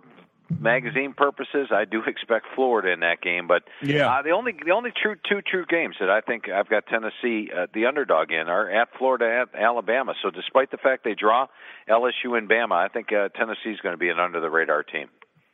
magazine 0.61 1.15
purposes, 1.17 1.69
I 1.71 1.85
do 1.85 2.03
expect 2.07 2.47
Florida 2.55 2.93
in 2.93 3.01
that 3.01 3.23
game. 3.23 3.47
But 3.47 3.63
yeah, 3.83 4.11
uh, 4.11 4.23
the 4.23 4.31
only 4.31 4.53
the 4.65 4.73
only 4.73 4.91
true 4.91 5.17
two 5.29 5.41
true 5.41 5.65
games 5.67 5.97
that 6.01 6.11
I 6.11 6.21
think 6.21 6.49
I've 6.49 6.69
got 6.69 6.87
Tennessee 6.87 7.51
uh, 7.57 7.67
the 7.73 7.87
underdog 7.87 8.31
in 8.31 8.49
are 8.49 8.71
at 8.71 8.89
Florida 8.99 9.47
at 9.47 9.59
Alabama. 9.59 10.15
So 10.23 10.31
despite 10.31 10.71
the 10.71 10.77
fact 10.77 11.05
they 11.05 11.15
draw 11.15 11.47
LSU 11.89 12.37
and 12.37 12.49
Bama, 12.49 12.73
I 12.73 12.89
think 12.89 13.13
uh, 13.13 13.29
Tennessee 13.31 13.71
is 13.71 13.81
going 13.81 13.95
to 13.95 13.99
be 13.99 14.11
an 14.11 14.19
under 14.19 14.41
the 14.41 14.51
radar 14.51 14.83
team. 14.83 15.09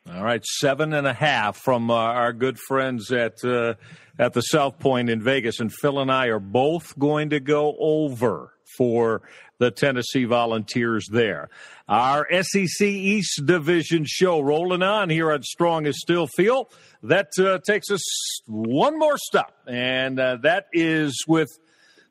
All 0.09 0.25
right, 0.25 0.43
seven 0.45 0.95
and 0.95 1.07
a 1.07 1.13
half 1.13 1.59
from 1.59 1.91
uh, 1.91 1.95
our 1.95 2.33
good 2.33 2.59
friends 2.59 3.13
at 3.13 3.45
uh, 3.45 3.75
at 4.19 4.33
the 4.33 4.41
South 4.41 4.79
Point 4.79 5.11
in 5.11 5.23
Vegas, 5.23 5.61
and 5.61 5.71
Phil 5.71 5.99
and 5.99 6.11
I 6.11 6.29
are 6.29 6.41
both 6.41 6.99
going 6.99 7.31
to 7.31 7.41
go 7.41 7.77
over 7.79 8.55
for 8.79 9.21
the 9.59 9.71
Tennessee 9.71 10.25
Volunteers 10.25 11.07
there. 11.13 11.51
Our 11.87 12.27
SEC 12.43 12.81
East 12.81 13.43
Division 13.45 14.05
show 14.07 14.41
rolling 14.41 14.83
on 14.83 15.11
here 15.11 15.31
at 15.31 15.45
Strong 15.45 15.87
as 15.87 15.99
Steel 16.01 16.27
Feel. 16.27 16.71
That 17.03 17.29
uh, 17.39 17.59
takes 17.67 17.91
us 17.91 18.01
one 18.47 18.99
more 18.99 19.19
stop, 19.19 19.53
and 19.67 20.19
uh, 20.19 20.39
that 20.43 20.67
is 20.73 21.25
with. 21.29 21.49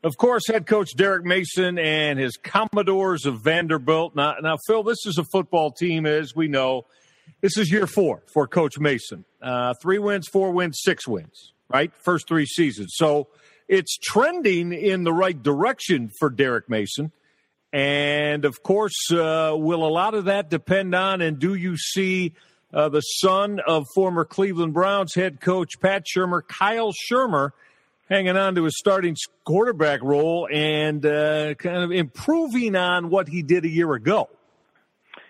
Of 0.02 0.16
course, 0.16 0.48
head 0.48 0.66
coach 0.66 0.92
Derek 0.96 1.26
Mason 1.26 1.78
and 1.78 2.18
his 2.18 2.38
Commodores 2.38 3.26
of 3.26 3.42
Vanderbilt. 3.44 4.16
Now, 4.16 4.36
now, 4.42 4.56
Phil, 4.66 4.82
this 4.82 5.06
is 5.06 5.18
a 5.18 5.26
football 5.26 5.72
team, 5.72 6.06
as 6.06 6.34
we 6.34 6.48
know, 6.48 6.86
this 7.42 7.58
is 7.58 7.72
year 7.72 7.88
four 7.88 8.24
for 8.34 8.48
Coach 8.48 8.80
Mason. 8.80 9.26
Uh, 9.42 9.74
three 9.82 10.00
wins, 10.00 10.28
four 10.28 10.52
wins, 10.52 10.80
six 10.82 11.08
wins, 11.08 11.54
right? 11.70 11.92
First 11.96 12.28
three 12.28 12.46
seasons. 12.46 12.94
So 12.96 13.28
it's 13.68 13.98
trending 13.98 14.74
in 14.74 15.04
the 15.04 15.14
right 15.14 15.42
direction 15.42 16.12
for 16.20 16.30
Derek 16.30 16.70
Mason. 16.70 17.12
And 17.72 18.46
of 18.46 18.64
course, 18.64 19.12
uh, 19.12 19.54
will 19.56 19.86
a 19.86 19.90
lot 19.90 20.16
of 20.16 20.26
that 20.26 20.50
depend 20.50 20.96
on, 20.96 21.22
and 21.22 21.38
do 21.38 21.54
you 21.54 21.78
see 21.78 22.34
uh, 22.74 22.90
the 22.90 23.02
son 23.02 23.60
of 23.66 23.86
former 23.94 24.26
Cleveland 24.26 24.74
Browns 24.74 25.14
head 25.14 25.40
coach 25.40 25.80
Pat 25.80 26.04
Shurmur, 26.06 26.42
Kyle 26.48 26.92
Shurmur, 26.92 27.52
hanging 28.10 28.38
on 28.38 28.56
to 28.56 28.64
his 28.64 28.78
starting 28.78 29.16
quarterback 29.44 30.02
role 30.02 30.48
and 30.52 31.06
uh, 31.06 31.54
kind 31.56 31.84
of 31.84 31.92
improving 31.92 32.76
on 32.76 33.10
what 33.10 33.28
he 33.28 33.44
did 33.44 33.66
a 33.66 33.70
year 33.70 33.94
ago? 33.94 34.30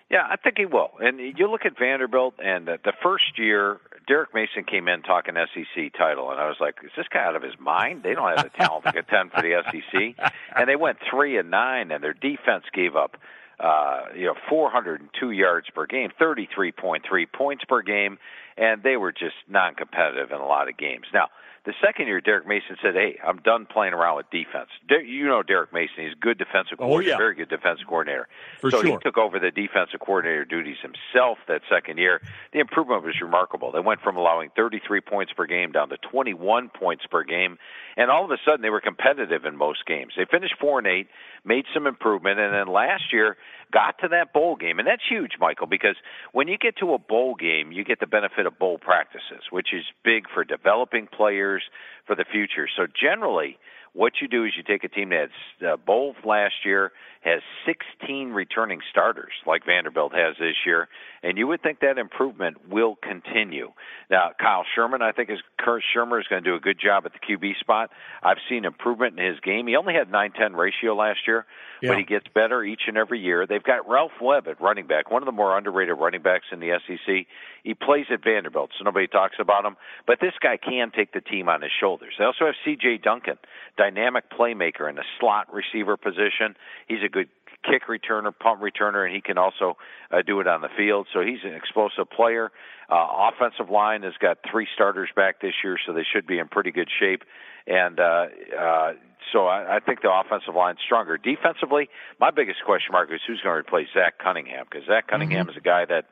Yeah, 0.10 0.26
I 0.28 0.38
think 0.38 0.58
he 0.58 0.66
will. 0.66 0.90
And 1.00 1.20
you 1.20 1.50
look 1.50 1.66
at 1.66 1.78
Vanderbilt, 1.78 2.34
and 2.44 2.68
the, 2.68 2.94
first 3.04 3.38
year, 3.38 3.80
Derek 4.08 4.34
Mason 4.34 4.64
came 4.64 4.88
in 4.88 5.04
talking 5.04 5.36
SEC 5.36 5.94
title, 5.96 6.32
and 6.32 6.40
I 6.40 6.48
was 6.48 6.58
like, 6.60 6.78
"Is 6.84 6.92
this 6.98 7.06
guy 7.14 7.24
out 7.24 7.36
of 7.36 7.44
his 7.44 7.54
mind? 7.60 8.02
They 8.02 8.16
don't 8.16 8.28
have 8.36 8.44
the 8.44 8.58
talent 8.58 8.86
to 8.86 8.92
contend 8.92 9.32
for 9.32 9.42
the 9.44 9.62
SEC." 9.70 10.32
And 10.56 10.68
they 10.68 10.76
went 10.76 10.98
three 11.12 11.38
and 11.38 11.52
nine, 11.52 11.92
and 11.92 12.04
their 12.04 12.14
defense 12.14 12.64
gave 12.74 12.96
up, 12.96 13.18
uh, 13.60 14.06
you 14.16 14.26
know, 14.26 14.36
402 14.50 15.30
yards 15.30 15.68
per 15.70 15.86
game, 15.86 16.10
33.3 16.20 17.32
points 17.32 17.64
per 17.66 17.84
game, 17.84 18.18
and 18.58 18.82
they 18.82 18.98
were 18.98 19.12
just 19.12 19.36
non-competitive 19.48 20.32
in 20.32 20.38
a 20.38 20.48
lot 20.48 20.70
of 20.70 20.76
games. 20.76 21.06
Now, 21.14 21.28
the 21.66 21.74
second 21.84 22.08
year, 22.08 22.22
Derek 22.22 22.48
Mason 22.48 22.78
said, 22.82 22.96
"Hey, 22.96 23.20
I'm 23.26 23.38
done 23.40 23.66
playing 23.66 23.94
around 23.94 24.18
with 24.18 24.30
defense." 24.32 24.70
You 24.90 25.28
know 25.28 25.44
Derek 25.44 25.74
Mason; 25.74 25.96
he's 25.98 26.14
a 26.14 26.20
good 26.20 26.38
defensive 26.38 26.78
oh, 26.80 26.88
coordinator, 26.88 27.12
oh, 27.12 27.16
yeah. 27.16 27.18
very 27.18 27.36
good 27.36 27.50
defensive 27.50 27.88
coordinator. 27.88 28.28
For 28.60 28.72
so 28.72 28.82
sure. 28.82 28.92
he 28.92 28.98
took 29.04 29.18
over 29.18 29.40
the 29.40 29.52
defensive 29.52 30.00
coordinator 30.00 30.46
duties 30.46 30.78
himself 30.82 31.38
that 31.48 31.62
second 31.70 31.98
year. 31.98 32.22
The 32.54 32.60
improvement 32.60 33.04
was 33.04 33.20
remarkable. 33.22 33.72
They 33.72 33.82
went 33.82 34.02
from 34.02 34.16
allowing 34.18 34.52
33 34.56 35.02
points 35.02 35.34
per 35.34 35.46
game 35.46 35.72
down 35.72 35.90
to 35.90 35.98
21 35.98 36.70
points 36.70 37.06
per 37.10 37.24
game, 37.24 37.58
and 37.98 38.10
all 38.10 38.24
of 38.24 38.32
a 38.32 38.38
sudden 38.46 38.62
they 38.62 38.70
were 38.70 38.82
competitive 38.82 39.46
in 39.46 39.56
most 39.56 39.86
games. 39.86 40.14
They 40.18 40.26
finished 40.26 40.56
four 40.60 40.80
and 40.80 40.88
eight, 40.88 41.08
made 41.46 41.66
some 41.74 41.88
improvement, 41.88 42.40
and 42.40 42.54
then 42.54 42.68
last 42.68 43.12
year 43.12 43.38
got 43.72 44.00
to 44.00 44.08
that 44.10 44.34
bowl 44.34 44.56
game, 44.56 44.80
and 44.80 44.88
that's 44.88 45.04
huge, 45.08 45.34
Michael, 45.40 45.68
because 45.68 45.96
when 46.32 46.48
you 46.48 46.58
get 46.58 46.78
to 46.78 46.94
a 46.94 46.98
bowl 46.98 47.36
game, 47.36 47.72
you 47.72 47.84
get 47.84 48.00
the 48.00 48.08
benefit 48.08 48.46
of 48.46 48.58
bowl 48.58 48.78
practices, 48.78 49.44
which 49.52 49.74
is 49.74 49.84
big 50.04 50.26
for 50.34 50.44
developing 50.44 51.08
players 51.08 51.64
for 52.08 52.16
the 52.16 52.26
future. 52.32 52.68
So 52.76 52.88
generally, 52.88 53.58
what 53.94 54.14
you 54.22 54.28
do 54.28 54.46
is 54.46 54.52
you 54.56 54.64
take 54.64 54.84
a 54.84 54.88
team 54.88 55.10
that's 55.10 55.32
uh, 55.66 55.78
bowl 55.78 56.16
last 56.26 56.66
year 56.66 56.92
has 57.22 57.42
16 57.66 58.30
returning 58.32 58.80
starters 58.90 59.34
like 59.46 59.66
Vanderbilt 59.66 60.14
has 60.14 60.36
this 60.40 60.56
year, 60.66 60.88
and 61.24 61.38
you 61.38 61.48
would 61.48 61.62
think 61.62 61.80
that 61.82 61.98
improvement 61.98 62.70
will 62.70 62.96
continue. 63.02 63.72
Now, 64.10 64.32
Kyle 64.40 64.64
Shurmur, 64.78 65.02
I 65.02 65.12
think 65.12 65.30
is 65.30 65.40
Kurt 65.60 65.84
Shurmur 65.96 66.20
is 66.20 66.28
going 66.28 66.44
to 66.44 66.50
do 66.50 66.56
a 66.56 66.60
good 66.60 66.80
job 66.80 67.06
at 67.06 67.14
the 67.14 67.20
QB 67.20 67.60
spot. 67.60 67.92
I've 68.24 68.38
seen 68.50 68.66
improvement 68.66 69.20
in 69.20 69.26
his 69.26 69.40
game. 69.40 69.68
He 69.68 69.76
only 69.76 69.94
had 69.94 70.10
9-10 70.10 70.56
ratio 70.56 70.96
last 70.96 71.20
year, 71.28 71.46
yeah. 71.82 71.90
but 71.90 71.98
he 71.98 72.04
gets 72.04 72.26
better 72.34 72.64
each 72.64 72.84
and 72.88 72.98
every 72.98 73.20
year. 73.20 73.46
They've 73.46 73.64
got 73.64 73.88
Ralph 73.88 74.20
Webb 74.22 74.48
at 74.48 74.62
running 74.62 74.88
back, 74.88 75.12
one 75.12 75.22
of 75.22 75.26
the 75.26 75.32
more 75.32 75.58
underrated 75.58 75.98
running 76.00 76.22
backs 76.22 76.46
in 76.52 76.60
the 76.60 76.80
SEC. 76.88 77.28
He 77.64 77.74
plays 77.74 78.06
at 78.12 78.24
Vanderbilt, 78.24 78.72
so 78.78 78.86
nobody 78.86 79.08
talks 79.08 79.36
about 79.40 79.66
him, 79.66 79.76
but 80.08 80.20
this 80.22 80.34
guy 80.42 80.58
can 80.58 80.92
take 80.92 81.12
the 81.14 81.22
team 81.22 81.50
on 81.50 81.62
his 81.62 81.72
shoulders. 81.80 82.14
They 82.18 82.26
also 82.26 82.46
have 82.46 82.56
C.J. 82.64 83.00
Duncan, 83.04 83.38
dynamic 83.78 84.32
playmaker 84.32 84.90
in 84.90 84.96
the 84.96 85.04
slot 85.20 85.48
receiver 85.54 85.98
position. 85.98 86.56
He's 86.88 87.04
a 87.06 87.10
good 87.10 87.30
kick 87.64 87.88
returner, 87.88 88.32
punt 88.38 88.62
returner, 88.62 89.06
and 89.06 89.14
he 89.14 89.22
can 89.22 89.38
also 89.38 89.78
uh, 90.12 90.22
do 90.26 90.40
it 90.40 90.48
on 90.48 90.62
the 90.62 90.70
field. 90.78 91.08
So 91.14 91.22
he's 91.22 91.40
an 91.44 91.54
explosive 91.54 92.10
player. 92.10 92.52
Uh, 92.90 93.30
offensive 93.32 93.70
line 93.70 94.04
has 94.04 94.14
got 94.20 94.38
three 94.50 94.68
starters 94.74 95.10
back 95.16 95.42
this 95.42 95.54
year, 95.64 95.78
so 95.86 95.94
they 95.94 96.06
should 96.12 96.26
be 96.26 96.40
in 96.40 96.48
pretty 96.48 96.72
good 96.72 96.90
shape. 97.00 97.24
And 97.68 98.00
uh, 98.00 98.26
uh, 98.58 98.94
so 99.32 99.46
I, 99.46 99.78
I 99.78 99.80
think 99.80 100.02
the 100.02 100.12
offensive 100.12 100.56
line's 100.56 100.80
stronger. 100.84 101.18
Defensively, 101.18 101.90
my 102.20 102.32
biggest 102.32 102.64
question 102.66 102.92
mark 102.92 103.12
is 103.12 103.22
who's 103.28 103.42
going 103.42 103.54
to 103.54 103.60
replace 103.60 103.88
Zach 103.94 104.18
Cunningham 104.18 104.66
because 104.70 104.88
Zach 104.88 105.08
Cunningham 105.08 105.46
mm-hmm. 105.46 105.52
is 105.52 105.58
a 105.58 105.62
guy 105.62 105.86
that 105.86 106.06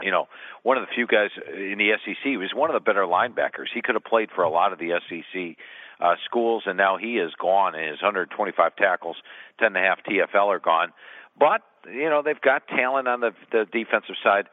you 0.00 0.10
know, 0.10 0.26
one 0.62 0.78
of 0.78 0.86
the 0.86 0.92
few 0.94 1.06
guys 1.06 1.30
in 1.54 1.76
the 1.78 1.90
SEC. 2.04 2.16
He 2.24 2.36
was 2.36 2.50
one 2.54 2.70
of 2.70 2.74
the 2.74 2.80
better 2.80 3.02
linebackers. 3.02 3.68
He 3.72 3.82
could 3.82 3.94
have 3.94 4.04
played 4.04 4.30
for 4.34 4.42
a 4.42 4.50
lot 4.50 4.72
of 4.72 4.78
the 4.78 4.98
SEC 5.08 5.56
uh, 6.02 6.16
schools, 6.24 6.64
and 6.66 6.76
now 6.76 6.96
he 6.96 7.18
is 7.18 7.32
gone. 7.38 7.74
And 7.74 7.88
his 7.88 8.02
125 8.02 8.76
tackles, 8.76 9.16
10 9.58 9.68
and 9.68 9.76
a 9.76 9.80
half 9.80 10.00
TFL 10.04 10.48
are 10.48 10.58
gone. 10.58 10.92
But 11.38 11.62
you 11.86 12.10
know 12.10 12.22
they've 12.22 12.40
got 12.40 12.68
talent 12.68 13.08
on 13.08 13.20
the 13.20 13.32
the 13.50 13.66
defensive 13.70 14.16
side, 14.22 14.48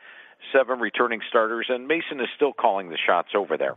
seven 0.53 0.79
returning 0.79 1.21
starters, 1.27 1.65
and 1.69 1.87
Mason 1.87 2.21
is 2.21 2.27
still 2.35 2.53
calling 2.53 2.89
the 2.89 2.97
shots 2.97 3.29
over 3.35 3.57
there. 3.57 3.75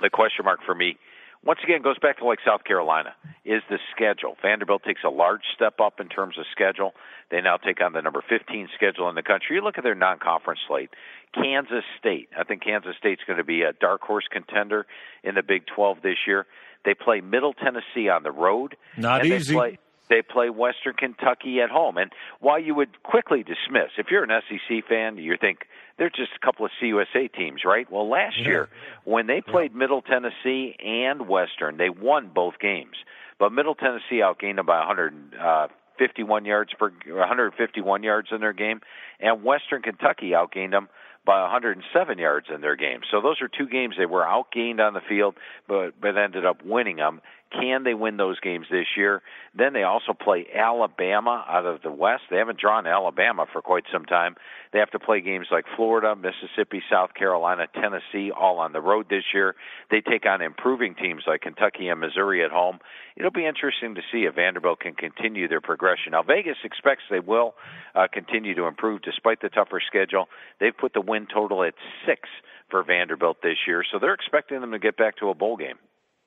The 0.00 0.10
question 0.10 0.44
mark 0.44 0.60
for 0.66 0.74
me 0.74 0.98
once 1.44 1.60
again 1.64 1.82
goes 1.82 1.98
back 1.98 2.18
to 2.18 2.24
like 2.24 2.38
South 2.44 2.64
Carolina 2.64 3.14
is 3.44 3.62
the 3.68 3.78
schedule. 3.94 4.36
Vanderbilt 4.40 4.84
takes 4.84 5.02
a 5.04 5.08
large 5.08 5.42
step 5.52 5.80
up 5.80 5.98
in 5.98 6.08
terms 6.08 6.38
of 6.38 6.44
schedule. 6.52 6.94
They 7.30 7.40
now 7.40 7.56
take 7.56 7.80
on 7.80 7.92
the 7.92 8.00
number 8.00 8.22
15 8.28 8.68
schedule 8.74 9.08
in 9.08 9.16
the 9.16 9.22
country. 9.22 9.56
You 9.56 9.62
look 9.62 9.78
at 9.78 9.84
their 9.84 9.96
non-conference 9.96 10.60
slate. 10.68 10.90
Kansas 11.34 11.84
State. 11.98 12.28
I 12.38 12.44
think 12.44 12.62
Kansas 12.62 12.94
State's 12.96 13.22
going 13.26 13.38
to 13.38 13.44
be 13.44 13.62
a 13.62 13.72
dark 13.72 14.02
horse 14.02 14.26
contender 14.30 14.86
in 15.24 15.34
the 15.34 15.42
Big 15.42 15.66
12 15.66 15.98
this 16.02 16.18
year. 16.26 16.46
They 16.84 16.94
play 16.94 17.20
Middle 17.20 17.54
Tennessee 17.54 18.08
on 18.08 18.22
the 18.22 18.32
road. 18.32 18.76
Not 18.96 19.24
easy. 19.24 19.52
They 19.52 19.58
play, 19.58 19.78
they 20.08 20.22
play 20.22 20.50
Western 20.50 20.94
Kentucky 20.94 21.60
at 21.60 21.70
home. 21.70 21.96
And 21.96 22.12
while 22.40 22.58
you 22.58 22.74
would 22.74 23.02
quickly 23.02 23.42
dismiss, 23.42 23.92
if 23.98 24.08
you're 24.10 24.24
an 24.24 24.42
SEC 24.48 24.86
fan, 24.88 25.16
you 25.16 25.36
think 25.40 25.66
they're 25.98 26.10
just 26.10 26.32
a 26.36 26.44
couple 26.44 26.66
of 26.66 26.72
CUSA 26.80 27.32
teams, 27.32 27.62
right? 27.64 27.90
Well, 27.90 28.08
last 28.08 28.36
yeah. 28.38 28.46
year 28.46 28.68
when 29.04 29.26
they 29.26 29.40
played 29.40 29.72
yeah. 29.72 29.78
Middle 29.78 30.02
Tennessee 30.02 30.76
and 30.84 31.28
Western, 31.28 31.76
they 31.76 31.88
won 31.88 32.30
both 32.34 32.54
games. 32.60 32.96
But 33.38 33.52
Middle 33.52 33.74
Tennessee 33.74 34.20
outgained 34.22 34.56
them 34.56 34.66
by 34.66 34.78
151 34.78 36.42
uh, 36.42 36.46
yards 36.46 36.72
per 36.78 36.90
151 37.06 38.02
yards 38.02 38.28
in 38.30 38.40
their 38.40 38.52
game, 38.52 38.80
and 39.18 39.42
Western 39.42 39.82
Kentucky 39.82 40.30
outgained 40.30 40.70
them 40.72 40.88
by 41.24 41.40
107 41.42 42.18
yards 42.18 42.46
in 42.52 42.60
their 42.60 42.76
game. 42.76 43.00
So 43.10 43.20
those 43.20 43.40
are 43.40 43.48
two 43.48 43.68
games 43.68 43.94
they 43.96 44.06
were 44.06 44.24
outgained 44.24 44.80
on 44.80 44.94
the 44.94 45.00
field, 45.08 45.36
but 45.68 45.92
but 46.00 46.16
ended 46.16 46.44
up 46.44 46.64
winning 46.64 46.96
them. 46.96 47.20
Can 47.52 47.84
they 47.84 47.92
win 47.92 48.16
those 48.16 48.40
games 48.40 48.66
this 48.70 48.86
year? 48.96 49.22
Then 49.54 49.74
they 49.74 49.82
also 49.82 50.14
play 50.14 50.46
Alabama 50.54 51.44
out 51.46 51.66
of 51.66 51.82
the 51.82 51.92
West. 51.92 52.22
They 52.30 52.38
haven't 52.38 52.58
drawn 52.58 52.86
Alabama 52.86 53.46
for 53.52 53.60
quite 53.60 53.84
some 53.92 54.06
time. 54.06 54.36
They 54.72 54.78
have 54.78 54.90
to 54.92 54.98
play 54.98 55.20
games 55.20 55.48
like 55.50 55.66
Florida, 55.76 56.16
Mississippi, 56.16 56.82
South 56.90 57.12
Carolina, 57.12 57.66
Tennessee, 57.74 58.30
all 58.30 58.58
on 58.58 58.72
the 58.72 58.80
road 58.80 59.06
this 59.10 59.24
year. 59.34 59.54
They 59.90 60.00
take 60.00 60.24
on 60.24 60.40
improving 60.40 60.94
teams 60.94 61.24
like 61.26 61.42
Kentucky 61.42 61.88
and 61.88 62.00
Missouri 62.00 62.42
at 62.42 62.50
home. 62.50 62.78
It'll 63.16 63.30
be 63.30 63.46
interesting 63.46 63.94
to 63.96 64.00
see 64.10 64.24
if 64.24 64.34
Vanderbilt 64.34 64.80
can 64.80 64.94
continue 64.94 65.46
their 65.46 65.60
progression. 65.60 66.12
Now, 66.12 66.22
Vegas 66.22 66.56
expects 66.64 67.02
they 67.10 67.20
will 67.20 67.54
uh, 67.94 68.06
continue 68.10 68.54
to 68.54 68.64
improve 68.64 69.02
despite 69.02 69.42
the 69.42 69.50
tougher 69.50 69.80
schedule. 69.86 70.28
They've 70.58 70.76
put 70.76 70.94
the 70.94 71.02
win 71.02 71.26
total 71.32 71.64
at 71.64 71.74
six 72.06 72.30
for 72.70 72.82
Vanderbilt 72.82 73.42
this 73.42 73.58
year, 73.66 73.84
so 73.92 73.98
they're 73.98 74.14
expecting 74.14 74.62
them 74.62 74.72
to 74.72 74.78
get 74.78 74.96
back 74.96 75.16
to 75.18 75.28
a 75.28 75.34
bowl 75.34 75.58
game. 75.58 75.76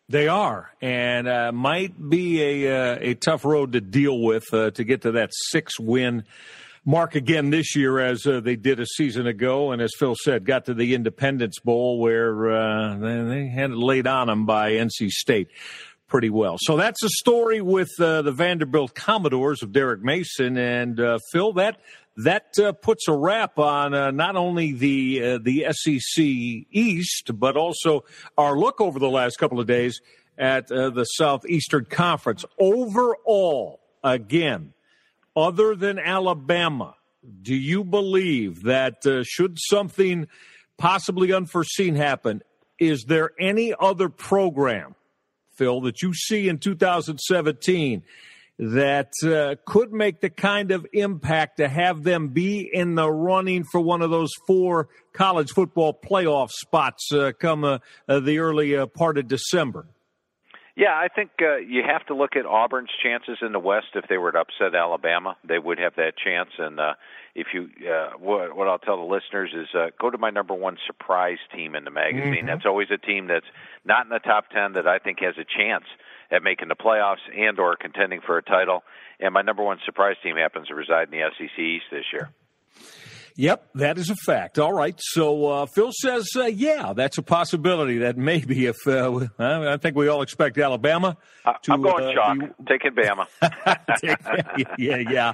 They 0.08 0.28
are, 0.28 0.72
and 0.82 1.28
uh, 1.28 1.51
might 1.51 2.10
be 2.10 2.66
a 2.66 2.93
uh, 2.93 2.97
a 3.01 3.14
tough 3.16 3.43
road 3.43 3.74
to 3.74 3.82
deal 3.82 4.20
with 4.20 4.43
uh, 4.53 4.70
to 4.72 4.84
get 4.84 5.01
to 5.01 5.14
that 5.14 5.32
six 5.34 5.80
win 5.80 6.26
mark 6.86 7.16
again 7.16 7.49
this 7.49 7.76
year, 7.76 7.99
as 7.99 8.28
uh, 8.28 8.39
they 8.39 8.56
did 8.56 8.80
a 8.80 8.86
season 8.86 9.26
ago. 9.26 9.72
And 9.72 9.82
as 9.82 9.89
Phil 9.97 10.16
said, 10.24 10.45
got 10.45 10.66
to 10.66 10.76
the 10.76 10.93
Independence 10.93 11.58
Bowl 11.58 11.99
where 11.99 12.51
uh, 12.51 12.97
they 12.97 13.47
had 13.47 13.72
it 13.72 13.78
laid 13.78 14.06
on 14.06 14.28
them 14.28 14.45
by 14.45 14.74
NC 14.74 15.10
State 15.10 15.47
pretty 16.08 16.30
well. 16.30 16.58
So 16.60 16.78
that's 16.78 17.01
a 17.01 17.10
story 17.10 17.62
with 17.62 17.89
uh, 17.99 18.22
the 18.22 18.32
Vanderbilt 18.32 18.93
Commodores 18.93 19.64
of 19.64 19.72
Derek 19.72 20.03
Mason 20.03 20.56
and 20.56 21.01
Phil. 21.32 21.53
That 21.53 21.80
that 22.18 22.57
uh, 22.59 22.72
puts 22.72 23.07
a 23.07 23.13
wrap 23.13 23.59
on 23.59 23.93
uh, 23.93 24.11
not 24.11 24.36
only 24.36 24.72
the 24.72 25.24
uh, 25.24 25.39
the 25.41 25.66
SEC 25.72 26.24
East, 26.24 27.32
but 27.38 27.57
also 27.57 28.05
our 28.38 28.57
look 28.57 28.80
over 28.80 28.99
the 28.99 29.09
last 29.09 29.38
couple 29.38 29.59
of 29.59 29.68
days 29.68 30.01
at 30.38 30.72
uh, 30.72 30.89
the 30.89 31.03
Southeastern 31.03 31.86
Conference. 31.86 32.45
Overall, 32.59 33.82
again, 34.03 34.74
other 35.36 35.76
than 35.76 35.99
Alabama, 35.99 36.95
do 37.41 37.55
you 37.55 37.84
believe 37.84 38.63
that 38.63 39.05
uh, 39.05 39.24
should 39.24 39.57
something 39.59 40.28
possibly 40.78 41.34
unforeseen 41.34 41.95
happen, 41.95 42.41
is 42.80 43.05
there 43.05 43.32
any 43.39 43.74
other 43.80 44.09
program, 44.09 44.95
Phil, 45.55 45.82
that 45.82 46.01
you 46.01 46.13
see 46.13 46.49
in 46.49 46.57
2017? 46.57 48.03
That 48.58 49.12
uh, 49.24 49.56
could 49.66 49.91
make 49.91 50.22
the 50.22 50.30
kind 50.30 50.72
of 50.72 50.86
impact 50.93 51.58
to 51.58 51.68
have 51.68 52.03
them 52.03 52.30
be 52.30 52.70
in 52.72 52.95
the 52.95 53.12
running 53.12 53.64
for 53.64 53.82
one 53.82 54.01
of 54.01 54.10
those 54.10 54.32
four 54.47 54.88
college 55.14 55.51
football 55.51 55.93
playoff 55.93 56.49
spots 56.51 57.12
uh, 57.12 57.32
come 57.39 57.64
uh, 57.64 57.80
uh 58.08 58.20
the 58.20 58.39
early 58.39 58.76
uh, 58.76 58.86
part 58.86 59.18
of 59.18 59.28
December? 59.28 59.88
Yeah, 60.78 60.91
I 60.91 61.08
think 61.08 61.32
uh, 61.41 61.56
you 61.56 61.84
have 61.88 62.06
to 62.08 62.16
look 62.16 62.36
at 62.36 62.45
Auburn's 62.45 62.89
chances 63.01 63.38
in 63.41 63.53
the 63.53 63.60
West. 63.60 63.88
If 63.95 64.10
they 64.10 64.18
were 64.18 64.34
to 64.34 64.39
upset 64.39 64.76
Alabama, 64.76 65.38
they 65.47 65.58
would 65.58 65.80
have 65.80 65.95
that 65.95 66.18
chance. 66.22 66.49
And 66.58 66.82
uh, 66.82 66.93
if 67.34 67.47
you, 67.53 67.70
uh, 67.89 68.18
what, 68.20 68.58
what 68.58 68.68
I'll 68.68 68.78
tell 68.78 68.97
the 68.97 69.14
listeners 69.14 69.51
is, 69.56 69.68
uh, 69.74 69.88
go 70.01 70.10
to 70.10 70.18
my 70.18 70.32
number 70.32 70.53
one 70.53 70.76
surprise 70.86 71.38
team 71.56 71.76
in 71.76 71.86
the 71.86 71.91
magazine. 71.91 72.34
Mm-hmm. 72.34 72.47
That's 72.47 72.66
always 72.66 72.89
a 72.91 72.97
team 72.97 73.28
that's 73.28 73.45
not 73.86 74.03
in 74.03 74.10
the 74.10 74.20
top 74.20 74.49
ten 74.49 74.74
that 74.74 74.86
I 74.86 74.99
think 74.99 75.20
has 75.22 75.36
a 75.38 75.45
chance 75.45 75.86
at 76.32 76.44
making 76.44 76.68
the 76.68 76.76
playoffs 76.76 77.24
and 77.36 77.60
or 77.60 77.76
contending 77.76 78.22
for 78.26 78.38
a 78.38 78.44
title. 78.44 78.84
And 79.20 79.34
my 79.34 79.42
number 79.42 79.64
one 79.64 79.78
surprise 79.86 80.16
team 80.24 80.36
happens 80.36 80.68
to 80.68 80.76
reside 80.76 81.12
in 81.12 81.20
the 81.20 81.30
SEC 81.38 81.60
East 81.60 81.86
this 81.92 82.06
year. 82.12 82.30
Yep, 83.38 83.68
that 83.76 83.98
is 83.98 84.10
a 84.10 84.16
fact. 84.16 84.58
All 84.60 84.72
right. 84.72 84.96
So 84.98 85.48
uh, 85.48 85.66
Phil 85.66 85.92
says, 85.92 86.30
uh, 86.38 86.46
yeah, 86.46 86.94
that's 86.96 87.18
a 87.18 87.22
possibility. 87.22 87.98
That 87.98 88.18
maybe 88.18 88.66
if 88.66 88.78
uh, 88.88 89.28
I 89.38 89.76
think 89.76 89.98
we 89.98 90.08
all 90.08 90.22
expect 90.22 90.58
Alabama. 90.58 91.18
To, 91.64 91.74
I'm 91.74 91.82
going 91.82 92.06
uh, 92.06 92.14
chalk. 92.14 92.40
Be... 92.40 92.46
Taking 92.66 92.92
Bama. 92.92 93.28
yeah, 94.78 94.98
yeah. 94.98 95.34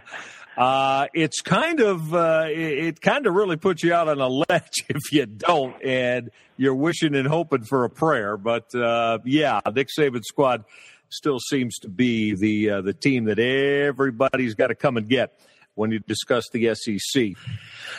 Uh, 0.58 1.08
it's 1.14 1.41
kind 1.41 1.80
of 1.80 2.14
uh, 2.14 2.45
it 2.47 3.02
kind 3.02 3.26
of 3.26 3.34
really 3.34 3.58
puts 3.58 3.84
you 3.84 3.93
out 3.93 4.08
on 4.08 4.20
a 4.20 4.28
ledge 4.49 4.86
if 4.89 5.12
you 5.12 5.26
don't, 5.26 5.82
and 5.84 6.30
you're 6.58 6.76
wishing 6.76 7.16
and 7.16 7.28
hoping 7.28 7.64
for 7.64 7.84
a 7.84 7.89
prayer. 7.89 8.38
But 8.38 8.74
uh, 8.76 9.20
yeah, 9.26 9.62
Nick 9.74 9.88
Saban's 9.97 10.28
squad 10.28 10.66
still 11.10 11.39
seems 11.39 11.78
to 11.80 11.89
be 11.89 12.36
the 12.36 12.70
uh, 12.70 12.82
the 12.82 12.93
team 12.93 13.26
that 13.26 13.39
everybody's 13.39 14.56
got 14.56 14.68
to 14.68 14.76
come 14.76 14.97
and 14.97 15.08
get 15.08 15.39
when 15.76 15.91
you 15.91 15.99
discuss 15.99 16.49
the 16.52 16.76
SEC. 16.76 17.30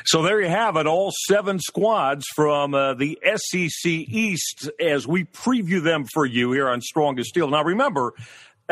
So 0.05 0.23
there 0.23 0.41
you 0.41 0.49
have 0.49 0.77
it, 0.77 0.87
all 0.87 1.11
seven 1.27 1.59
squads 1.59 2.25
from 2.35 2.75
uh, 2.75 2.95
the 2.95 3.19
SEC 3.35 3.87
East 3.87 4.71
as 4.79 5.07
we 5.07 5.25
preview 5.25 5.83
them 5.83 6.05
for 6.13 6.27
you 6.27 6.53
here 6.53 6.69
on 6.69 6.81
Strongest 6.81 7.31
Steel. 7.31 7.49
Now 7.49 7.65
remember, 7.65 8.13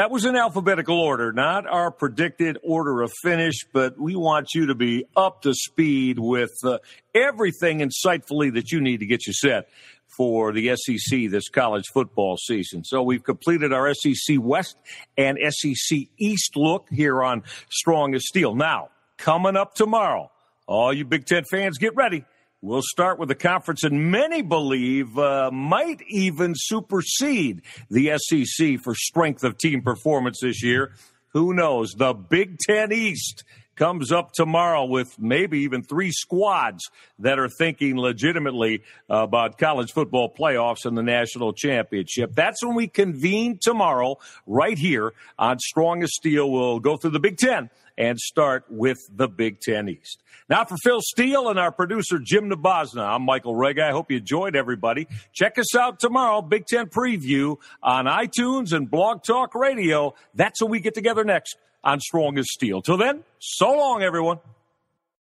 that 0.00 0.10
was 0.10 0.24
in 0.24 0.34
alphabetical 0.34 0.98
order, 0.98 1.30
not 1.30 1.66
our 1.66 1.90
predicted 1.90 2.56
order 2.62 3.02
of 3.02 3.12
finish, 3.22 3.66
but 3.70 4.00
we 4.00 4.16
want 4.16 4.54
you 4.54 4.68
to 4.68 4.74
be 4.74 5.04
up 5.14 5.42
to 5.42 5.52
speed 5.52 6.18
with 6.18 6.52
uh, 6.64 6.78
everything 7.14 7.80
insightfully 7.80 8.54
that 8.54 8.72
you 8.72 8.80
need 8.80 9.00
to 9.00 9.06
get 9.06 9.26
you 9.26 9.34
set 9.34 9.68
for 10.16 10.54
the 10.54 10.74
SEC 10.74 11.30
this 11.30 11.50
college 11.50 11.84
football 11.92 12.38
season. 12.38 12.82
So 12.82 13.02
we've 13.02 13.22
completed 13.22 13.74
our 13.74 13.92
SEC 13.92 14.38
West 14.38 14.78
and 15.18 15.36
SEC 15.50 15.98
East 16.16 16.56
look 16.56 16.86
here 16.90 17.22
on 17.22 17.42
Strong 17.68 18.14
as 18.14 18.26
Steel. 18.26 18.54
Now, 18.54 18.88
coming 19.18 19.54
up 19.54 19.74
tomorrow, 19.74 20.30
all 20.66 20.94
you 20.94 21.04
Big 21.04 21.26
Ten 21.26 21.44
fans, 21.50 21.76
get 21.76 21.94
ready. 21.94 22.24
We'll 22.62 22.82
start 22.82 23.18
with 23.18 23.30
the 23.30 23.34
conference 23.34 23.84
and 23.84 24.10
many 24.10 24.42
believe 24.42 25.16
uh, 25.16 25.50
might 25.50 26.02
even 26.08 26.52
supersede 26.54 27.62
the 27.88 28.18
SEC 28.18 28.80
for 28.80 28.94
strength 28.94 29.44
of 29.44 29.56
team 29.56 29.80
performance 29.80 30.40
this 30.42 30.62
year. 30.62 30.92
Who 31.32 31.54
knows? 31.54 31.92
The 31.92 32.12
Big 32.12 32.58
Ten 32.58 32.92
East 32.92 33.44
comes 33.80 34.12
up 34.12 34.30
tomorrow 34.32 34.84
with 34.84 35.18
maybe 35.18 35.60
even 35.60 35.82
three 35.82 36.10
squads 36.12 36.90
that 37.18 37.38
are 37.38 37.48
thinking 37.48 37.96
legitimately 37.96 38.82
about 39.08 39.56
college 39.56 39.90
football 39.90 40.30
playoffs 40.30 40.84
and 40.84 40.98
the 40.98 41.02
national 41.02 41.54
championship. 41.54 42.34
That's 42.34 42.62
when 42.62 42.74
we 42.74 42.88
convene 42.88 43.58
tomorrow 43.58 44.18
right 44.46 44.76
here 44.76 45.14
on 45.38 45.58
Strong 45.58 46.02
as 46.02 46.14
Steel. 46.14 46.50
We'll 46.50 46.78
go 46.78 46.98
through 46.98 47.12
the 47.12 47.20
Big 47.20 47.38
Ten 47.38 47.70
and 47.96 48.20
start 48.20 48.66
with 48.68 48.98
the 49.10 49.28
Big 49.28 49.60
Ten 49.60 49.88
East. 49.88 50.22
Now 50.50 50.66
for 50.66 50.76
Phil 50.84 51.00
Steele 51.00 51.48
and 51.48 51.58
our 51.58 51.72
producer 51.72 52.18
Jim 52.18 52.50
Nabazna, 52.50 53.00
I'm 53.00 53.22
Michael 53.22 53.54
Reghi. 53.54 53.80
I 53.82 53.92
hope 53.92 54.10
you 54.10 54.18
enjoyed 54.18 54.56
everybody. 54.56 55.08
Check 55.32 55.58
us 55.58 55.74
out 55.74 56.00
tomorrow, 56.00 56.42
Big 56.42 56.66
Ten 56.66 56.88
Preview 56.88 57.56
on 57.82 58.04
iTunes 58.04 58.74
and 58.74 58.90
Blog 58.90 59.22
Talk 59.22 59.54
Radio. 59.54 60.12
That's 60.34 60.60
when 60.60 60.70
we 60.70 60.80
get 60.80 60.92
together 60.92 61.24
next 61.24 61.56
on 61.82 62.00
Strong 62.00 62.38
as 62.38 62.46
Steel. 62.50 62.82
Till 62.82 62.96
then, 62.96 63.24
so 63.38 63.70
long, 63.72 64.02
everyone. 64.02 64.38